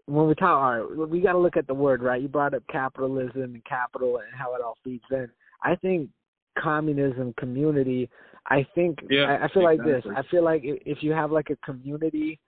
when 0.05 0.29
we 0.29 0.35
talk, 0.35 0.63
all 0.63 0.79
right, 0.79 1.09
we 1.09 1.21
got 1.21 1.33
to 1.33 1.39
look 1.39 1.57
at 1.57 1.67
the 1.67 1.75
word, 1.75 2.03
right? 2.03 2.21
You 2.21 2.29
brought 2.29 2.55
up 2.55 2.63
capitalism 2.71 3.43
and 3.43 3.65
capital 3.65 4.19
and 4.19 4.27
how 4.33 4.55
it 4.55 4.61
all 4.63 4.77
feeds 4.85 5.03
in. 5.11 5.29
I 5.65 5.75
think 5.77 6.11
communism 6.59 7.35
community 7.39 8.09
i 8.49 8.67
think 8.75 8.99
yeah, 9.11 9.25
I, 9.25 9.45
I 9.45 9.49
feel 9.53 9.69
exactly. 9.69 9.93
like 9.93 10.05
this 10.05 10.13
i 10.17 10.23
feel 10.31 10.45
like 10.45 10.63
if 10.65 11.03
you 11.03 11.13
have 11.13 11.31
like 11.31 11.51
a 11.51 11.57
community 11.57 12.41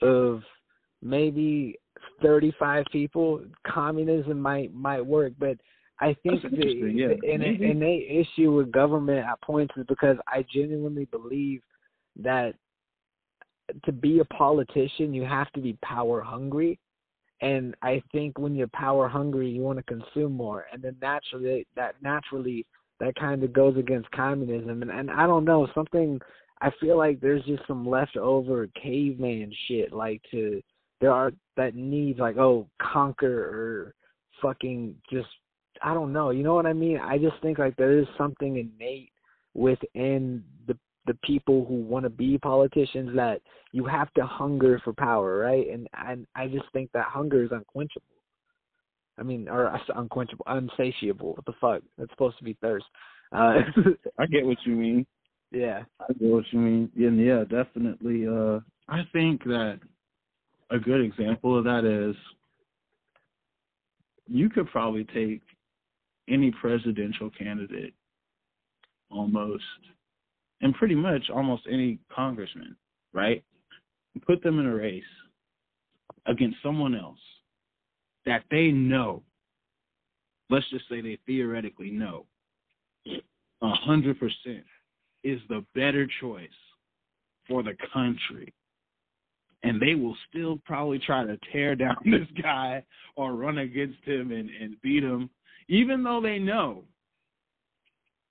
of 0.00 0.42
maybe 1.00 1.76
35 2.22 2.84
people 2.90 3.42
communism 3.66 4.40
might 4.40 4.74
might 4.74 5.04
work 5.04 5.32
but 5.38 5.56
i 6.02 6.14
think 6.22 6.42
the, 6.42 6.92
yeah. 6.94 7.08
the 7.08 7.32
and 7.32 7.42
Maybe. 7.42 7.70
and 7.70 7.80
they 7.80 8.06
issue 8.10 8.52
with 8.52 8.70
government 8.70 9.26
at 9.26 9.40
points 9.42 9.74
is 9.76 9.84
because 9.88 10.16
i 10.28 10.44
genuinely 10.52 11.06
believe 11.06 11.62
that 12.16 12.54
to 13.84 13.92
be 13.92 14.18
a 14.18 14.24
politician 14.26 15.14
you 15.14 15.24
have 15.24 15.50
to 15.52 15.60
be 15.60 15.78
power 15.82 16.20
hungry 16.20 16.78
and 17.40 17.74
i 17.82 18.02
think 18.12 18.38
when 18.38 18.54
you're 18.54 18.68
power 18.68 19.08
hungry 19.08 19.48
you 19.48 19.62
want 19.62 19.78
to 19.78 19.84
consume 19.84 20.32
more 20.32 20.66
and 20.72 20.82
then 20.82 20.96
naturally 21.00 21.66
that 21.76 21.94
naturally 22.02 22.66
that 23.02 23.14
kind 23.16 23.42
of 23.42 23.52
goes 23.52 23.76
against 23.76 24.10
communism 24.12 24.82
and 24.82 24.90
and 24.90 25.10
I 25.10 25.26
don't 25.26 25.44
know 25.44 25.68
something 25.74 26.20
I 26.60 26.70
feel 26.80 26.96
like 26.96 27.20
there's 27.20 27.44
just 27.44 27.66
some 27.66 27.86
leftover 27.86 28.68
caveman 28.80 29.52
shit 29.66 29.92
like 29.92 30.22
to 30.30 30.62
there 31.00 31.10
are 31.12 31.32
that 31.56 31.74
needs 31.74 32.20
like 32.20 32.36
oh 32.38 32.68
conquer 32.80 33.42
or 33.42 33.94
fucking 34.40 34.94
just 35.10 35.28
I 35.82 35.94
don't 35.94 36.12
know 36.12 36.30
you 36.30 36.42
know 36.42 36.54
what 36.54 36.66
I 36.66 36.72
mean 36.72 36.98
I 36.98 37.18
just 37.18 37.40
think 37.42 37.58
like 37.58 37.76
there 37.76 37.98
is 37.98 38.06
something 38.16 38.56
innate 38.56 39.10
within 39.54 40.44
the 40.66 40.76
the 41.06 41.14
people 41.24 41.64
who 41.64 41.74
want 41.74 42.04
to 42.04 42.10
be 42.10 42.38
politicians 42.38 43.10
that 43.16 43.40
you 43.72 43.84
have 43.84 44.12
to 44.14 44.24
hunger 44.24 44.80
for 44.84 44.92
power 44.92 45.38
right 45.38 45.66
and 45.68 45.88
and 46.06 46.26
I 46.34 46.48
just 46.48 46.66
think 46.72 46.90
that 46.92 47.06
hunger 47.06 47.42
is 47.42 47.50
unquenchable 47.52 48.06
I 49.18 49.22
mean, 49.22 49.48
or 49.48 49.68
uh, 49.68 49.78
unquenchable, 49.96 50.44
unsatiable. 50.48 51.34
What 51.34 51.44
the 51.44 51.52
fuck? 51.60 51.82
That's 51.98 52.10
supposed 52.10 52.38
to 52.38 52.44
be 52.44 52.56
thirst. 52.60 52.86
Uh, 53.32 53.58
I 54.18 54.26
get 54.26 54.44
what 54.44 54.58
you 54.64 54.74
mean. 54.74 55.06
yeah. 55.50 55.82
I 56.00 56.12
get 56.14 56.28
what 56.28 56.44
you 56.50 56.58
mean. 56.58 56.90
Yeah, 56.96 57.08
and 57.08 57.20
yeah, 57.24 57.44
definitely. 57.44 58.26
Uh, 58.26 58.60
I 58.88 59.02
think 59.12 59.44
that 59.44 59.80
a 60.70 60.78
good 60.78 61.02
example 61.02 61.56
of 61.56 61.64
that 61.64 61.84
is 61.84 62.16
you 64.26 64.48
could 64.48 64.68
probably 64.70 65.04
take 65.04 65.42
any 66.28 66.50
presidential 66.50 67.30
candidate 67.30 67.94
almost, 69.10 69.64
and 70.60 70.74
pretty 70.74 70.94
much 70.94 71.22
almost 71.34 71.62
any 71.70 71.98
congressman, 72.14 72.76
right? 73.12 73.42
Put 74.26 74.42
them 74.42 74.58
in 74.58 74.66
a 74.66 74.74
race 74.74 75.02
against 76.26 76.56
someone 76.62 76.94
else 76.94 77.18
that 78.26 78.44
they 78.50 78.68
know, 78.68 79.22
let's 80.50 80.68
just 80.70 80.88
say 80.88 81.00
they 81.00 81.18
theoretically 81.26 81.90
know, 81.90 82.26
a 83.06 83.70
hundred 83.70 84.18
percent 84.18 84.64
is 85.24 85.40
the 85.48 85.64
better 85.74 86.06
choice 86.20 86.48
for 87.48 87.62
the 87.62 87.76
country. 87.92 88.52
And 89.64 89.80
they 89.80 89.94
will 89.94 90.16
still 90.28 90.58
probably 90.64 90.98
try 90.98 91.24
to 91.24 91.38
tear 91.52 91.76
down 91.76 91.96
this 92.04 92.26
guy 92.42 92.84
or 93.16 93.34
run 93.34 93.58
against 93.58 94.02
him 94.04 94.32
and, 94.32 94.50
and 94.50 94.80
beat 94.82 95.04
him, 95.04 95.30
even 95.68 96.02
though 96.02 96.20
they 96.20 96.38
know. 96.38 96.84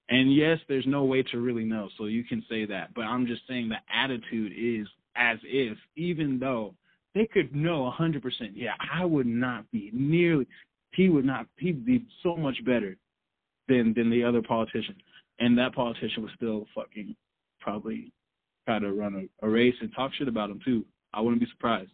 And 0.09 0.35
yes, 0.35 0.59
there's 0.67 0.85
no 0.85 1.05
way 1.05 1.23
to 1.23 1.39
really 1.39 1.63
know, 1.63 1.87
so 1.97 2.05
you 2.05 2.25
can 2.25 2.43
say 2.49 2.65
that. 2.65 2.93
But 2.93 3.03
I'm 3.03 3.25
just 3.25 3.43
saying 3.47 3.69
the 3.69 3.77
attitude 3.93 4.51
is 4.57 4.87
as 5.15 5.37
if, 5.43 5.77
even 5.95 6.37
though 6.37 6.75
they 7.15 7.27
could 7.27 7.55
know 7.55 7.85
a 7.85 7.91
hundred 7.91 8.21
percent, 8.21 8.51
yeah, 8.55 8.73
I 8.93 9.05
would 9.05 9.27
not 9.27 9.69
be 9.71 9.89
nearly 9.93 10.47
he 10.93 11.09
would 11.09 11.25
not 11.25 11.47
he'd 11.57 11.85
be 11.85 12.05
so 12.23 12.35
much 12.35 12.63
better 12.65 12.97
than 13.67 13.93
than 13.95 14.09
the 14.09 14.23
other 14.23 14.41
politician. 14.41 14.95
And 15.39 15.57
that 15.57 15.73
politician 15.73 16.23
would 16.23 16.33
still 16.35 16.65
fucking 16.75 17.15
probably 17.59 18.11
try 18.65 18.79
to 18.79 18.91
run 18.91 19.29
a, 19.41 19.45
a 19.45 19.49
race 19.49 19.75
and 19.81 19.91
talk 19.95 20.11
shit 20.13 20.27
about 20.27 20.49
him 20.49 20.59
too. 20.63 20.85
I 21.13 21.21
wouldn't 21.21 21.41
be 21.41 21.49
surprised. 21.49 21.91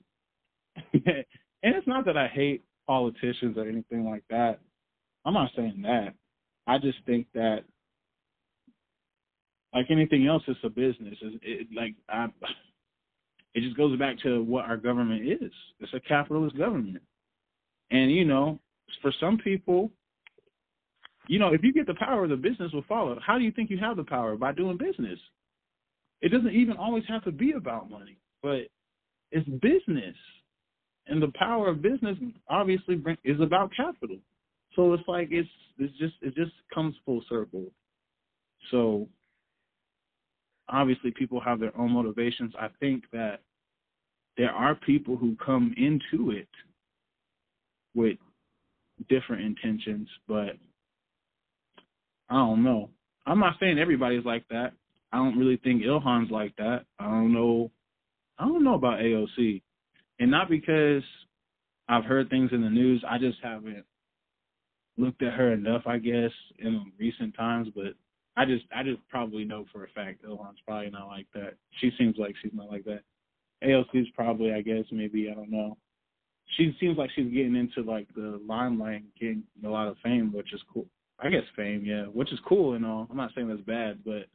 and 0.94 1.26
it's 1.64 1.88
not 1.88 2.06
that 2.06 2.18
I 2.18 2.28
hate 2.28 2.64
politicians 2.86 3.58
or 3.58 3.68
anything 3.68 4.06
like 4.06 4.24
that. 4.30 4.60
I'm 5.28 5.34
not 5.34 5.52
saying 5.58 5.82
that. 5.84 6.14
I 6.68 6.78
just 6.78 7.00
think 7.06 7.28
that 7.34 7.66
like 9.74 9.88
anything 9.92 10.26
else, 10.26 10.42
it's 10.48 10.58
a 10.64 10.70
business. 10.70 11.18
It's, 11.22 11.38
it, 11.44 11.68
like 11.76 11.96
I, 12.10 12.28
it 13.54 13.62
just 13.62 13.76
goes 13.76 14.00
back 14.00 14.18
to 14.24 14.42
what 14.42 14.66
our 14.66 14.78
government 14.78 15.28
is. 15.28 15.52
It's 15.82 15.94
a 15.94 16.00
capitalist 16.00 16.58
government, 16.58 17.04
and 17.92 18.10
you 18.10 18.24
know, 18.24 18.60
for 19.02 19.12
some 19.20 19.38
people, 19.38 19.92
you 21.28 21.40
know, 21.40 21.54
if 21.54 21.62
you 21.62 21.74
get 21.74 21.88
the 21.88 21.96
power, 21.96 22.26
the 22.30 22.38
business 22.38 22.72
will 22.72 22.86
follow. 22.88 23.20
How 23.26 23.38
do 23.38 23.44
you 23.44 23.52
think 23.52 23.70
you 23.70 23.78
have 23.80 23.98
the 23.98 24.06
power? 24.06 24.38
By 24.38 24.54
doing 24.54 24.78
business. 24.78 25.20
It 26.22 26.30
doesn't 26.30 26.56
even 26.56 26.78
always 26.78 27.04
have 27.10 27.24
to 27.26 27.32
be 27.32 27.52
about 27.52 27.92
money, 27.92 28.18
but 28.42 28.62
it's 29.32 29.48
business, 29.62 30.16
and 31.06 31.22
the 31.22 31.32
power 31.38 31.68
of 31.68 31.82
business 31.82 32.18
obviously 32.50 33.04
is 33.26 33.42
about 33.42 33.72
capital. 33.76 34.18
So 34.78 34.94
it's 34.94 35.08
like 35.08 35.30
it's 35.32 35.50
it's 35.80 35.98
just 35.98 36.14
it 36.22 36.36
just 36.36 36.52
comes 36.74 36.96
full 37.04 37.24
circle. 37.28 37.66
So 38.70 39.10
obviously 40.70 41.12
people 41.12 41.42
have 41.42 41.60
their 41.60 41.76
own 41.76 41.92
motivations. 41.92 42.54
I 42.60 42.68
think 42.80 43.06
that 43.12 43.40
there 44.38 44.52
are 44.52 44.76
people 44.76 45.18
who 45.18 45.36
come 45.44 45.74
into 45.78 46.30
it 46.30 46.48
with 47.96 48.18
different 49.10 49.44
intentions, 49.44 50.08
but 50.28 50.58
I 52.30 52.36
don't 52.36 52.64
know. 52.64 52.92
I'm 53.26 53.40
not 53.40 53.56
saying 53.60 53.80
everybody's 53.80 54.26
like 54.26 54.48
that. 54.50 54.74
I 55.12 55.18
don't 55.18 55.40
really 55.40 55.58
think 55.58 55.82
Ilhan's 55.82 56.30
like 56.30 56.56
that. 56.58 56.86
I 57.00 57.06
don't 57.06 57.34
know. 57.34 57.72
I 58.38 58.46
don't 58.46 58.64
know 58.64 58.76
about 58.76 59.00
AOC, 59.00 59.64
and 60.20 60.30
not 60.30 60.50
because 60.50 61.02
I've 61.90 62.06
heard 62.06 62.30
things 62.30 62.52
in 62.54 62.62
the 62.62 62.70
news. 62.70 63.04
I 63.10 63.18
just 63.18 63.40
haven't 63.42 63.87
looked 64.98 65.22
at 65.22 65.34
her 65.34 65.54
enough, 65.54 65.84
I 65.86 65.98
guess, 65.98 66.32
in 66.60 66.92
recent 67.00 67.36
times. 67.36 67.70
But 67.76 67.94
I 68.36 68.46
just, 68.46 68.66
I 68.76 68.84
just 68.84 69.00
probably 69.10 69.44
know 69.44 69.66
for 69.72 69.84
a 69.84 69.90
fact 69.90 70.26
Ilhan's 70.26 70.60
probably 70.66 70.90
not 70.90 71.08
like 71.08 71.28
that. 71.34 71.54
She 71.80 71.92
seems 71.98 72.16
like 72.18 72.36
she's 72.42 72.54
not 72.54 72.70
like 72.70 72.86
that. 72.86 73.02
AOC's 73.64 74.10
probably, 74.16 74.54
I 74.54 74.62
guess, 74.62 74.86
maybe 74.92 75.30
I 75.32 75.34
don't 75.34 75.52
know. 75.52 75.78
She 76.56 76.76
seems 76.80 76.98
like 76.98 77.10
she's 77.16 77.34
getting 77.34 77.56
into 77.56 77.90
like 77.90 78.08
the 78.16 78.40
limelight, 78.48 79.04
getting 79.20 79.44
a 79.66 79.70
lot 79.70 79.88
of 79.88 79.98
fame, 80.04 80.32
which 80.34 80.54
is 80.54 80.62
cool. 80.74 80.86
I 81.20 81.30
guess 81.30 81.42
fame, 81.56 81.84
yeah, 81.84 82.04
which 82.04 82.32
is 82.32 82.40
cool 82.48 82.74
and 82.76 82.86
all. 82.86 83.08
I'm 83.10 83.18
not 83.18 83.32
saying 83.36 83.48
that's 83.48 83.62
bad, 83.62 84.00
but 84.06 84.28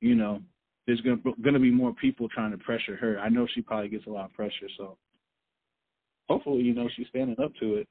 you 0.00 0.14
know, 0.14 0.42
there's 0.86 1.00
gonna 1.00 1.18
gonna 1.42 1.60
be 1.60 1.70
more 1.70 1.94
people 1.94 2.28
trying 2.28 2.50
to 2.50 2.58
pressure 2.58 2.96
her. 2.96 3.18
I 3.18 3.28
know 3.28 3.46
she 3.54 3.62
probably 3.62 3.88
gets 3.88 4.06
a 4.06 4.10
lot 4.10 4.26
of 4.26 4.34
pressure, 4.34 4.68
so 4.76 4.98
hopefully, 6.28 6.62
you 6.62 6.74
know, 6.74 6.88
she's 6.94 7.06
standing 7.08 7.36
up 7.42 7.52
to 7.60 7.76
it. 7.76 7.88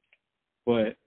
But 0.66 0.98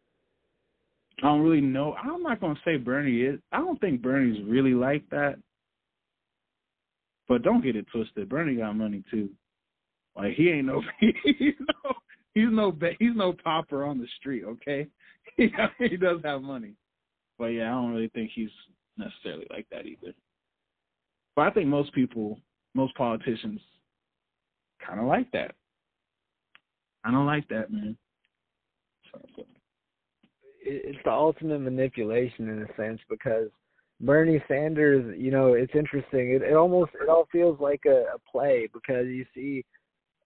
I 1.22 1.28
don't 1.28 1.40
really 1.40 1.62
know. 1.62 1.94
I'm 1.94 2.22
not 2.22 2.40
gonna 2.40 2.60
say 2.64 2.76
Bernie 2.76 3.22
is. 3.22 3.40
I 3.52 3.58
don't 3.58 3.80
think 3.80 4.02
Bernie's 4.02 4.44
really 4.46 4.74
like 4.74 5.08
that. 5.10 5.36
But 7.28 7.42
don't 7.42 7.62
get 7.62 7.76
it 7.76 7.86
twisted. 7.90 8.28
Bernie 8.28 8.56
got 8.56 8.74
money 8.74 9.02
too. 9.10 9.30
Like 10.14 10.34
he 10.34 10.50
ain't 10.50 10.66
no 10.66 10.82
he's 11.00 11.54
no 11.60 11.92
he's 12.34 12.48
no 12.50 12.76
he's 12.98 13.16
no 13.16 13.32
pauper 13.32 13.84
on 13.84 13.98
the 13.98 14.06
street. 14.18 14.44
Okay, 14.44 14.86
he 15.36 15.96
does 15.96 16.20
have 16.24 16.42
money. 16.42 16.74
But 17.38 17.46
yeah, 17.46 17.68
I 17.68 17.72
don't 17.72 17.92
really 17.92 18.10
think 18.14 18.30
he's 18.34 18.50
necessarily 18.96 19.46
like 19.50 19.66
that 19.70 19.86
either. 19.86 20.14
But 21.34 21.48
I 21.48 21.50
think 21.50 21.68
most 21.68 21.92
people, 21.92 22.40
most 22.74 22.94
politicians, 22.94 23.60
kind 24.86 25.00
of 25.00 25.06
like 25.06 25.30
that. 25.32 25.54
I 27.04 27.10
don't 27.10 27.26
like 27.26 27.46
that, 27.48 27.70
man. 27.70 27.96
It's 30.66 30.98
the 31.04 31.12
ultimate 31.12 31.60
manipulation 31.60 32.48
in 32.48 32.62
a 32.62 32.76
sense 32.76 33.00
because 33.08 33.48
Bernie 34.00 34.42
Sanders, 34.48 35.16
you 35.18 35.30
know, 35.30 35.54
it's 35.54 35.74
interesting. 35.74 36.32
It, 36.32 36.42
it 36.42 36.54
almost 36.54 36.92
it 37.00 37.08
all 37.08 37.28
feels 37.32 37.58
like 37.60 37.82
a, 37.86 38.04
a 38.14 38.18
play 38.30 38.68
because 38.72 39.06
you 39.06 39.24
see 39.34 39.64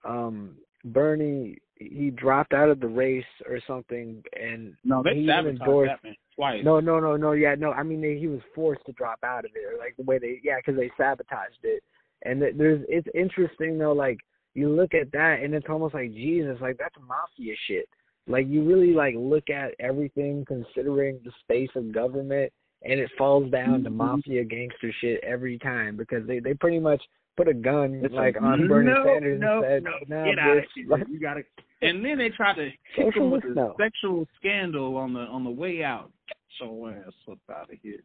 um 0.03 0.55
Bernie 0.83 1.57
he 1.77 2.11
dropped 2.11 2.53
out 2.53 2.69
of 2.69 2.79
the 2.79 2.87
race 2.87 3.23
or 3.47 3.59
something, 3.65 4.21
and 4.39 4.75
No, 4.83 5.01
they 5.01 5.25
sabotaged 5.25 5.61
endorsed. 5.61 5.89
that 5.89 6.03
man 6.03 6.15
twice. 6.35 6.63
No, 6.63 6.79
no, 6.79 6.99
no, 6.99 7.15
no. 7.15 7.31
Yeah, 7.31 7.55
no. 7.55 7.71
I 7.71 7.83
mean, 7.83 8.01
they, 8.01 8.17
he 8.19 8.27
was 8.27 8.41
forced 8.53 8.85
to 8.85 8.91
drop 8.93 9.19
out 9.23 9.45
of 9.45 9.51
it, 9.55 9.79
like 9.79 9.95
the 9.97 10.03
way 10.03 10.19
they, 10.19 10.39
yeah, 10.43 10.57
because 10.57 10.79
they 10.79 10.91
sabotaged 10.97 11.59
it. 11.63 11.81
And 12.23 12.39
th- 12.39 12.55
there's, 12.55 12.83
it's 12.87 13.07
interesting 13.15 13.77
though. 13.77 13.93
Like 13.93 14.19
you 14.53 14.69
look 14.69 14.93
at 14.93 15.11
that, 15.13 15.39
and 15.41 15.53
it's 15.53 15.65
almost 15.69 15.93
like 15.93 16.13
Jesus, 16.13 16.57
like 16.61 16.77
that's 16.77 16.95
mafia 17.07 17.55
shit. 17.67 17.89
Like 18.27 18.47
you 18.47 18.63
really 18.63 18.93
like 18.93 19.15
look 19.17 19.49
at 19.49 19.73
everything 19.79 20.45
considering 20.47 21.19
the 21.25 21.31
space 21.41 21.69
of 21.75 21.91
government, 21.91 22.51
and 22.83 22.99
it 22.99 23.09
falls 23.17 23.49
down 23.51 23.83
to 23.83 23.89
Mhm. 23.89 23.95
mafia 23.95 24.43
gangster 24.43 24.91
shit 25.01 25.23
every 25.23 25.57
time 25.59 25.97
because 25.97 26.25
they 26.27 26.39
they 26.39 26.53
pretty 26.53 26.79
much 26.79 27.01
put 27.37 27.47
a 27.47 27.53
gun 27.53 28.01
It's 28.03 28.13
like 28.13 28.35
like, 28.35 28.43
on 28.43 28.67
Bernie 28.67 28.91
no, 28.91 29.03
Sanders 29.05 29.39
no, 29.41 29.63
and 29.63 29.63
said, 29.65 29.83
no, 29.83 29.91
"Nah, 30.17 30.25
get 30.25 30.39
out 30.39 30.57
of 30.57 30.63
here. 30.75 30.85
Like, 30.87 31.07
You 31.09 31.19
gotta. 31.19 31.43
And 31.83 32.05
then 32.05 32.19
they 32.19 32.29
tried 32.29 32.53
to 32.57 32.69
kick 32.95 33.15
him 33.15 33.31
with 33.31 33.41
Socialist? 33.41 33.45
a 33.45 33.55
No. 33.69 33.75
sexual 33.79 34.27
scandal 34.37 34.97
on 34.97 35.13
the 35.13 35.21
on 35.21 35.43
the 35.43 35.49
way 35.49 35.83
out. 35.83 36.11
So 36.59 36.87
ass 36.89 37.11
up 37.31 37.39
out 37.49 37.71
of 37.73 37.77
here. 37.81 38.03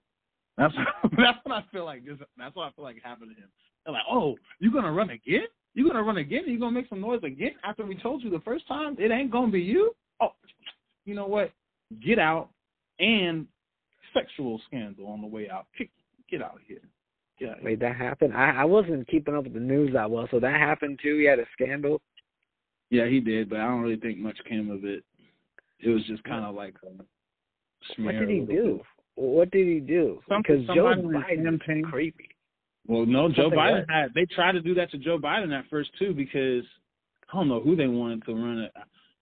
That's 0.56 0.72
that's 1.18 1.38
what 1.44 1.54
I 1.54 1.62
feel 1.70 1.84
like. 1.84 2.02
This, 2.06 2.16
that's 2.38 2.56
what 2.56 2.68
I 2.68 2.70
feel 2.70 2.84
like 2.84 2.96
happened 3.02 3.32
to 3.36 3.42
him. 3.42 3.50
They're 3.84 3.92
like, 3.92 4.04
oh, 4.10 4.36
you're 4.60 4.72
gonna 4.72 4.92
run 4.92 5.10
again? 5.10 5.44
You're 5.74 5.88
gonna 5.88 6.02
run 6.02 6.16
again? 6.16 6.44
You 6.46 6.58
gonna 6.58 6.70
make 6.72 6.88
some 6.88 7.02
noise 7.02 7.20
again 7.22 7.52
after 7.64 7.84
we 7.84 7.96
told 7.96 8.22
you 8.22 8.30
the 8.30 8.40
first 8.40 8.66
time 8.66 8.96
it 8.98 9.10
ain't 9.10 9.30
gonna 9.30 9.52
be 9.52 9.60
you? 9.60 9.94
Oh, 10.20 10.32
you 11.04 11.14
know 11.14 11.26
what? 11.26 11.52
Get 12.04 12.18
out 12.18 12.50
and 12.98 13.46
sexual 14.12 14.60
scandal 14.66 15.06
on 15.06 15.20
the 15.20 15.26
way 15.26 15.48
out. 15.48 15.66
Kick, 15.76 15.90
get 16.30 16.42
out 16.42 16.54
of 16.54 16.60
here. 16.66 16.80
Get 17.38 17.50
out 17.50 17.56
here. 17.56 17.64
Wait, 17.64 17.80
that 17.80 17.96
happened? 17.96 18.34
I 18.34 18.50
I 18.50 18.64
wasn't 18.64 19.06
keeping 19.08 19.34
up 19.34 19.44
with 19.44 19.54
the 19.54 19.60
news 19.60 19.92
that 19.92 20.10
well, 20.10 20.28
so 20.30 20.40
that 20.40 20.60
happened 20.60 20.98
too. 21.02 21.18
He 21.18 21.24
had 21.24 21.38
a 21.38 21.46
scandal. 21.52 22.00
Yeah, 22.90 23.06
he 23.06 23.20
did, 23.20 23.50
but 23.50 23.60
I 23.60 23.64
don't 23.64 23.82
really 23.82 23.96
think 23.96 24.18
much 24.18 24.38
came 24.48 24.70
of 24.70 24.84
it. 24.84 25.04
It 25.80 25.88
was 25.90 26.04
just 26.04 26.22
kind 26.24 26.44
of 26.44 26.54
like 26.54 26.74
a 26.84 27.02
smear. 27.94 28.20
What 28.20 28.20
did 28.20 28.28
he 28.30 28.40
do? 28.40 28.76
bit. 28.76 28.86
What 29.16 29.50
did 29.50 29.66
he 29.66 29.80
do? 29.80 30.20
Something- 30.28 30.62
because 30.62 30.76
Joe 30.76 30.92
somebody 30.94 31.36
Biden 31.36 31.54
is 31.54 31.90
creepy. 31.90 32.28
Well, 32.86 33.04
no, 33.06 33.28
Joe 33.28 33.44
Something 33.44 33.58
Biden 33.58 33.90
had. 33.90 34.14
They 34.14 34.26
tried 34.26 34.52
to 34.52 34.60
do 34.60 34.74
that 34.74 34.90
to 34.92 34.98
Joe 34.98 35.18
Biden 35.18 35.58
at 35.58 35.68
first 35.68 35.90
too 35.98 36.14
because 36.14 36.64
I 37.28 37.36
don't 37.36 37.48
know 37.48 37.60
who 37.60 37.74
they 37.74 37.88
wanted 37.88 38.24
to 38.26 38.34
run 38.34 38.58
it. 38.58 38.72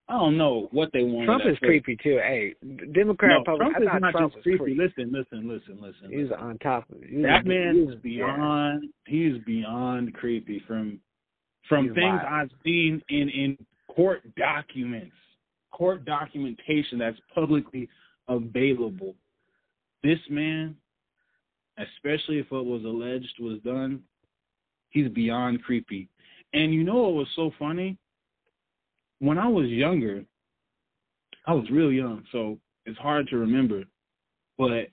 I 0.08 0.14
don't 0.18 0.36
know 0.36 0.68
what 0.70 0.90
they 0.92 1.02
want. 1.02 1.26
Trump 1.26 1.44
is 1.46 1.56
creepy 1.58 1.96
too. 2.02 2.18
Hey, 2.22 2.54
Democrat, 2.92 3.30
No, 3.30 3.38
Republican. 3.38 3.82
Trump 3.82 3.96
is 3.96 4.02
not 4.02 4.10
Trump 4.10 4.32
just 4.34 4.42
creepy. 4.42 4.58
creepy. 4.58 4.82
Listen, 4.82 5.12
listen, 5.12 5.48
listen, 5.48 5.78
listen. 5.80 6.10
He's 6.10 6.28
listen. 6.30 6.44
on 6.44 6.58
top 6.58 6.90
of 6.90 7.02
it. 7.02 7.22
That 7.22 7.46
man 7.46 7.88
is 7.88 8.00
beyond. 8.02 8.90
He 9.06 9.26
is 9.26 9.42
beyond 9.46 10.12
creepy 10.14 10.62
from 10.66 11.00
from 11.68 11.86
He's 11.86 11.94
things 11.94 12.20
wild. 12.22 12.50
I've 12.50 12.50
seen 12.62 13.00
in 13.08 13.30
in 13.30 13.58
court 13.88 14.22
documents, 14.36 15.16
court 15.72 16.04
documentation 16.04 16.98
that's 16.98 17.18
publicly 17.34 17.88
available. 18.28 19.14
This 20.02 20.18
man, 20.28 20.76
especially 21.78 22.40
if 22.40 22.50
what 22.50 22.66
was 22.66 22.84
alleged 22.84 23.36
was 23.40 23.58
done, 23.64 24.02
he's 24.90 25.08
beyond 25.08 25.62
creepy. 25.62 26.10
And 26.52 26.74
you 26.74 26.84
know 26.84 26.96
what 26.96 27.14
was 27.14 27.28
so 27.34 27.52
funny? 27.58 27.96
When 29.24 29.38
I 29.38 29.48
was 29.48 29.68
younger, 29.68 30.22
I 31.46 31.54
was 31.54 31.70
real 31.70 31.90
young, 31.90 32.24
so 32.30 32.58
it's 32.84 32.98
hard 32.98 33.26
to 33.28 33.38
remember. 33.38 33.84
But 34.58 34.88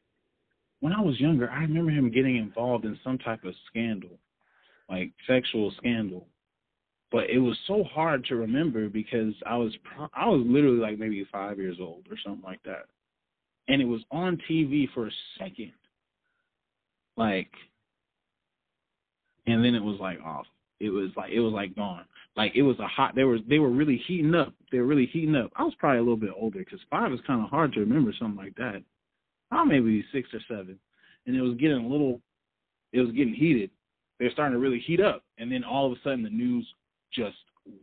when 0.79 0.93
I 0.93 1.01
was 1.01 1.19
younger, 1.19 1.51
I 1.51 1.63
remember 1.63 1.91
him 1.91 2.09
getting 2.09 2.37
involved 2.37 2.85
in 2.85 2.97
some 3.03 3.17
type 3.17 3.43
of 3.43 3.53
scandal, 3.67 4.17
like 4.89 5.11
sexual 5.27 5.73
scandal. 5.75 6.27
But 7.11 7.29
it 7.29 7.39
was 7.39 7.57
so 7.67 7.83
hard 7.83 8.23
to 8.25 8.37
remember 8.37 8.87
because 8.87 9.33
I 9.45 9.57
was 9.57 9.75
pro- 9.83 10.07
I 10.13 10.29
was 10.29 10.45
literally 10.45 10.79
like 10.79 10.97
maybe 10.97 11.27
five 11.29 11.57
years 11.57 11.75
old 11.81 12.05
or 12.09 12.15
something 12.23 12.45
like 12.45 12.63
that, 12.63 12.85
and 13.67 13.81
it 13.81 13.85
was 13.85 14.01
on 14.11 14.41
TV 14.49 14.87
for 14.93 15.07
a 15.07 15.11
second, 15.39 15.73
like, 17.17 17.51
and 19.45 19.61
then 19.61 19.75
it 19.75 19.83
was 19.83 19.99
like 19.99 20.21
off. 20.21 20.45
It 20.79 20.89
was 20.89 21.09
like 21.17 21.31
it 21.33 21.41
was 21.41 21.51
like 21.51 21.75
gone. 21.75 22.05
Like 22.35 22.53
it 22.55 22.61
was 22.61 22.79
a 22.79 22.87
hot. 22.87 23.15
They 23.15 23.23
were 23.23 23.39
they 23.47 23.59
were 23.59 23.69
really 23.69 24.01
heating 24.07 24.35
up. 24.35 24.53
They 24.71 24.79
were 24.79 24.85
really 24.85 25.07
heating 25.07 25.35
up. 25.35 25.51
I 25.55 25.63
was 25.63 25.73
probably 25.79 25.99
a 25.99 26.01
little 26.01 26.17
bit 26.17 26.31
older 26.35 26.59
because 26.59 26.79
five 26.89 27.11
is 27.11 27.19
kind 27.27 27.43
of 27.43 27.49
hard 27.49 27.73
to 27.73 27.81
remember 27.81 28.13
something 28.17 28.37
like 28.37 28.55
that. 28.55 28.81
I 29.51 29.63
maybe 29.65 30.03
six 30.13 30.29
or 30.33 30.39
seven, 30.47 30.79
and 31.25 31.35
it 31.35 31.41
was 31.41 31.57
getting 31.57 31.85
a 31.85 31.87
little. 31.87 32.21
It 32.93 33.01
was 33.01 33.11
getting 33.11 33.33
heated. 33.33 33.69
They 34.19 34.25
were 34.25 34.31
starting 34.31 34.53
to 34.53 34.59
really 34.59 34.79
heat 34.79 35.01
up, 35.01 35.23
and 35.37 35.51
then 35.51 35.63
all 35.63 35.85
of 35.87 35.93
a 35.93 36.01
sudden 36.03 36.23
the 36.23 36.29
news 36.29 36.67
just 37.13 37.37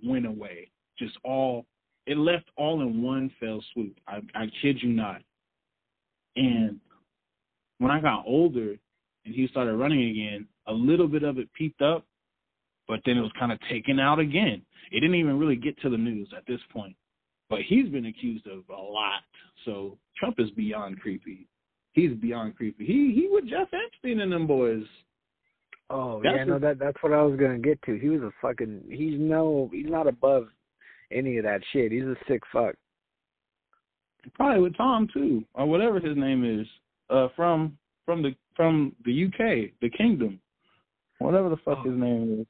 went 0.05 0.27
away. 0.27 0.71
Just 0.99 1.17
all 1.25 1.67
it 2.09 2.17
left 2.17 2.47
all 2.57 2.81
in 2.81 3.03
one 3.03 3.31
fell 3.39 3.63
swoop. 3.73 3.95
I, 4.09 4.21
I 4.35 4.47
kid 4.63 4.79
you 4.83 4.89
not. 4.89 5.21
And 6.37 6.81
when 7.79 7.91
I 7.91 8.01
got 8.01 8.25
older 8.27 8.77
and 9.27 9.35
he 9.35 9.47
started 9.49 9.75
running 9.75 10.09
again, 10.11 10.47
a 10.67 10.73
little 10.73 11.07
bit 11.07 11.23
of 11.23 11.39
it 11.39 11.53
peeped 11.53 11.83
up, 11.83 12.07
but 12.89 13.01
then 13.07 13.17
it 13.19 13.21
was 13.21 13.33
kind 13.39 13.53
of 13.53 13.59
taken 13.71 14.01
out 14.01 14.19
again. 14.19 14.63
It 14.91 15.01
didn't 15.01 15.17
even 15.17 15.39
really 15.39 15.57
get 15.57 15.79
to 15.83 15.91
the 15.91 15.97
news 15.99 16.29
at 16.37 16.47
this 16.47 16.61
point. 16.73 16.97
But 17.51 17.61
he's 17.67 17.89
been 17.89 18.07
accused 18.07 18.47
of 18.47 18.65
a 18.69 18.81
lot. 18.81 19.23
So 19.65 19.99
Trump 20.17 20.37
is 20.39 20.51
beyond 20.51 21.01
creepy. 21.01 21.47
He's 21.93 22.13
beyond 22.13 22.57
creepy. 22.57 22.85
He 22.85 23.13
he 23.15 23.29
with 23.31 23.49
Jeff 23.49 23.69
Epstein 23.73 24.21
and 24.21 24.33
them 24.33 24.47
boys. 24.47 24.85
Oh 25.91 26.21
That's 26.23 26.37
yeah, 26.37 26.45
no, 26.45 26.59
that 26.59 26.79
that's 26.79 26.97
what 27.01 27.13
I 27.13 27.23
was 27.23 27.39
gonna 27.39 27.59
get 27.59 27.81
to. 27.83 27.99
He 27.99 28.09
was 28.11 28.21
a 28.23 28.31
fucking. 28.43 28.83
He's 28.91 29.19
no, 29.19 29.71
he's 29.73 29.89
not 29.89 30.07
above 30.07 30.49
any 31.11 31.39
of 31.39 31.45
that 31.45 31.63
shit. 31.73 31.91
He's 31.93 32.03
a 32.05 32.17
sick 32.29 32.43
fuck. 32.53 32.75
Probably 34.35 34.61
with 34.61 34.77
Tom 34.77 35.09
too, 35.13 35.45
or 35.55 35.67
whatever 35.67 36.01
his 36.01 36.17
name 36.17 36.45
is. 36.61 36.67
Uh 37.09 37.29
from 37.35 37.79
from 38.05 38.23
the 38.23 38.35
from 38.55 38.95
the 39.05 39.25
UK, 39.25 39.71
the 39.81 39.89
kingdom. 39.97 40.41
Whatever 41.19 41.49
the 41.49 41.57
fuck 41.59 41.79
Oh. 41.85 41.91
his 41.91 41.99
name 41.99 42.41
is. 42.43 42.47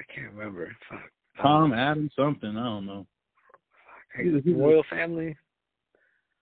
I 0.00 0.12
can't 0.12 0.32
remember. 0.32 0.72
Fuck. 0.88 1.00
Tom 1.42 1.72
Adams 1.72 2.12
something, 2.16 2.56
I 2.56 2.64
don't 2.64 2.86
know. 2.86 3.06
Hey, 4.14 4.24
he's 4.24 4.34
a- 4.34 4.40
he's 4.40 4.54
a- 4.54 4.58
royal 4.58 4.82
family. 4.90 5.36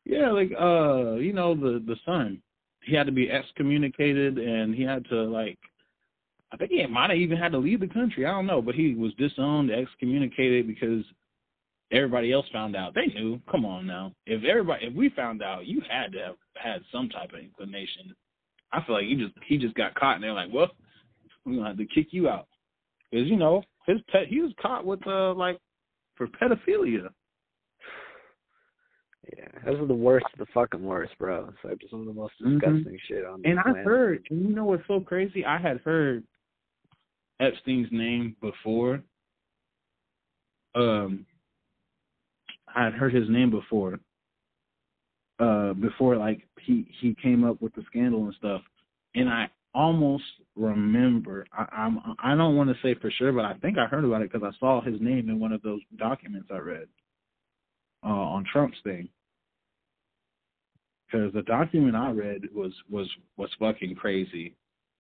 Yeah, 0.05 0.31
like 0.31 0.51
uh, 0.59 1.17
you 1.17 1.33
know, 1.33 1.55
the 1.55 1.83
the 1.87 1.97
son. 2.07 2.41
He 2.83 2.95
had 2.95 3.07
to 3.07 3.13
be 3.13 3.31
excommunicated 3.31 4.39
and 4.39 4.75
he 4.75 4.83
had 4.83 5.05
to 5.11 5.25
like 5.25 5.59
I 6.53 6.57
think 6.57 6.71
he 6.71 6.87
might 6.87 7.11
have 7.11 7.19
even 7.19 7.37
had 7.37 7.53
to 7.53 7.59
leave 7.59 7.81
the 7.81 7.89
country. 7.89 8.25
I 8.25 8.31
don't 8.31 8.47
know, 8.47 8.63
but 8.63 8.75
he 8.75 8.95
was 8.95 9.13
disowned, 9.15 9.71
excommunicated 9.71 10.67
because 10.67 11.05
everybody 11.93 12.33
else 12.33 12.47
found 12.53 12.75
out. 12.75 12.95
They 12.95 13.07
knew. 13.09 13.39
Come 13.51 13.67
on 13.67 13.87
now. 13.87 14.13
If 14.27 14.45
everybody 14.45 14.87
if 14.87 14.95
we 14.95 15.11
found 15.11 15.43
out, 15.43 15.67
you 15.67 15.83
had 15.91 16.13
to 16.13 16.19
have 16.21 16.37
had 16.57 16.83
some 16.91 17.09
type 17.11 17.33
of 17.35 17.41
inclination. 17.41 18.15
I 18.73 18.83
feel 18.85 18.95
like 18.95 19.05
he 19.07 19.15
just 19.17 19.35
he 19.47 19.59
just 19.59 19.75
got 19.75 19.95
caught 19.95 20.15
and 20.15 20.25
they're 20.25 20.33
like, 20.33 20.51
Well, 20.53 20.71
we're 21.45 21.57
gonna 21.57 21.69
have 21.69 21.77
to 21.79 21.87
kick 21.87 22.09
you 22.13 22.29
out. 22.31 22.49
Because, 23.11 23.29
you 23.29 23.37
know, 23.37 23.63
his 23.87 23.99
pet 24.11 24.27
he 24.29 24.41
was 24.41 24.53
caught 24.61 24.85
with 24.85 25.05
uh 25.07 25.35
like 25.35 25.59
for 26.17 26.27
pedophilia. 26.27 27.09
Yeah, 29.37 29.49
those 29.65 29.81
are 29.81 29.87
the 29.87 29.95
worst 29.95 30.27
of 30.33 30.39
the 30.39 30.53
fucking 30.55 30.83
worst, 30.83 31.13
bro. 31.19 31.49
It's 31.49 31.59
like 31.65 31.79
some 31.91 32.01
of 32.01 32.07
the 32.07 32.13
most 32.13 32.35
Mhm. 32.41 32.61
disgusting 32.61 32.99
shit 33.07 33.25
on 33.25 33.43
the 33.43 33.49
planet. 33.49 33.67
And. 33.67 33.77
I've 33.77 33.85
heard, 33.85 34.27
and 34.31 34.43
you 34.49 34.55
know 34.55 34.65
what's 34.65 34.87
so 34.87 35.01
crazy? 35.01 35.45
I 35.45 35.59
had 35.59 35.81
heard 35.81 36.25
Epstein's 37.41 37.91
name 37.93 38.37
before. 38.41 39.03
Um, 40.75 41.27
I 42.75 42.85
had 42.85 42.95
heard 42.95 43.13
his 43.15 43.29
name 43.29 43.51
before. 43.51 43.99
Uh, 45.39 45.73
before 45.75 46.17
like 46.17 46.47
he 46.61 46.91
he 47.01 47.15
came 47.23 47.45
up 47.45 47.61
with 47.63 47.73
the 47.75 47.83
scandal 47.85 48.25
and 48.25 48.35
stuff, 48.35 48.63
and 49.15 49.29
I 49.29 49.49
almost 49.75 50.25
remember. 50.57 51.47
I, 51.53 51.67
I'm 51.73 51.99
I 52.23 52.35
don't 52.35 52.57
want 52.57 52.71
to 52.71 52.77
say 52.83 52.99
for 53.01 53.11
sure, 53.11 53.33
but 53.33 53.45
I 53.45 53.55
think 53.55 53.79
I 53.79 53.87
heard 53.87 54.05
about 54.05 54.23
it 54.23 54.33
because 54.33 54.47
I 54.47 54.59
saw 54.59 54.81
his 54.81 55.01
name 55.01 55.29
in 55.29 55.41
one 55.41 55.53
of 55.53 55.63
those 55.63 55.81
documents 55.97 56.49
I 56.53 56.59
read 56.59 56.89
uh, 58.05 58.09
on 58.09 58.45
Trump's 58.53 58.79
thing 58.85 59.09
because 61.07 61.33
the 61.33 61.43
document 61.43 61.97
I 61.97 62.11
read 62.11 62.43
was 62.55 62.73
was 62.91 63.09
was 63.37 63.51
fucking 63.59 63.95
crazy, 63.97 64.55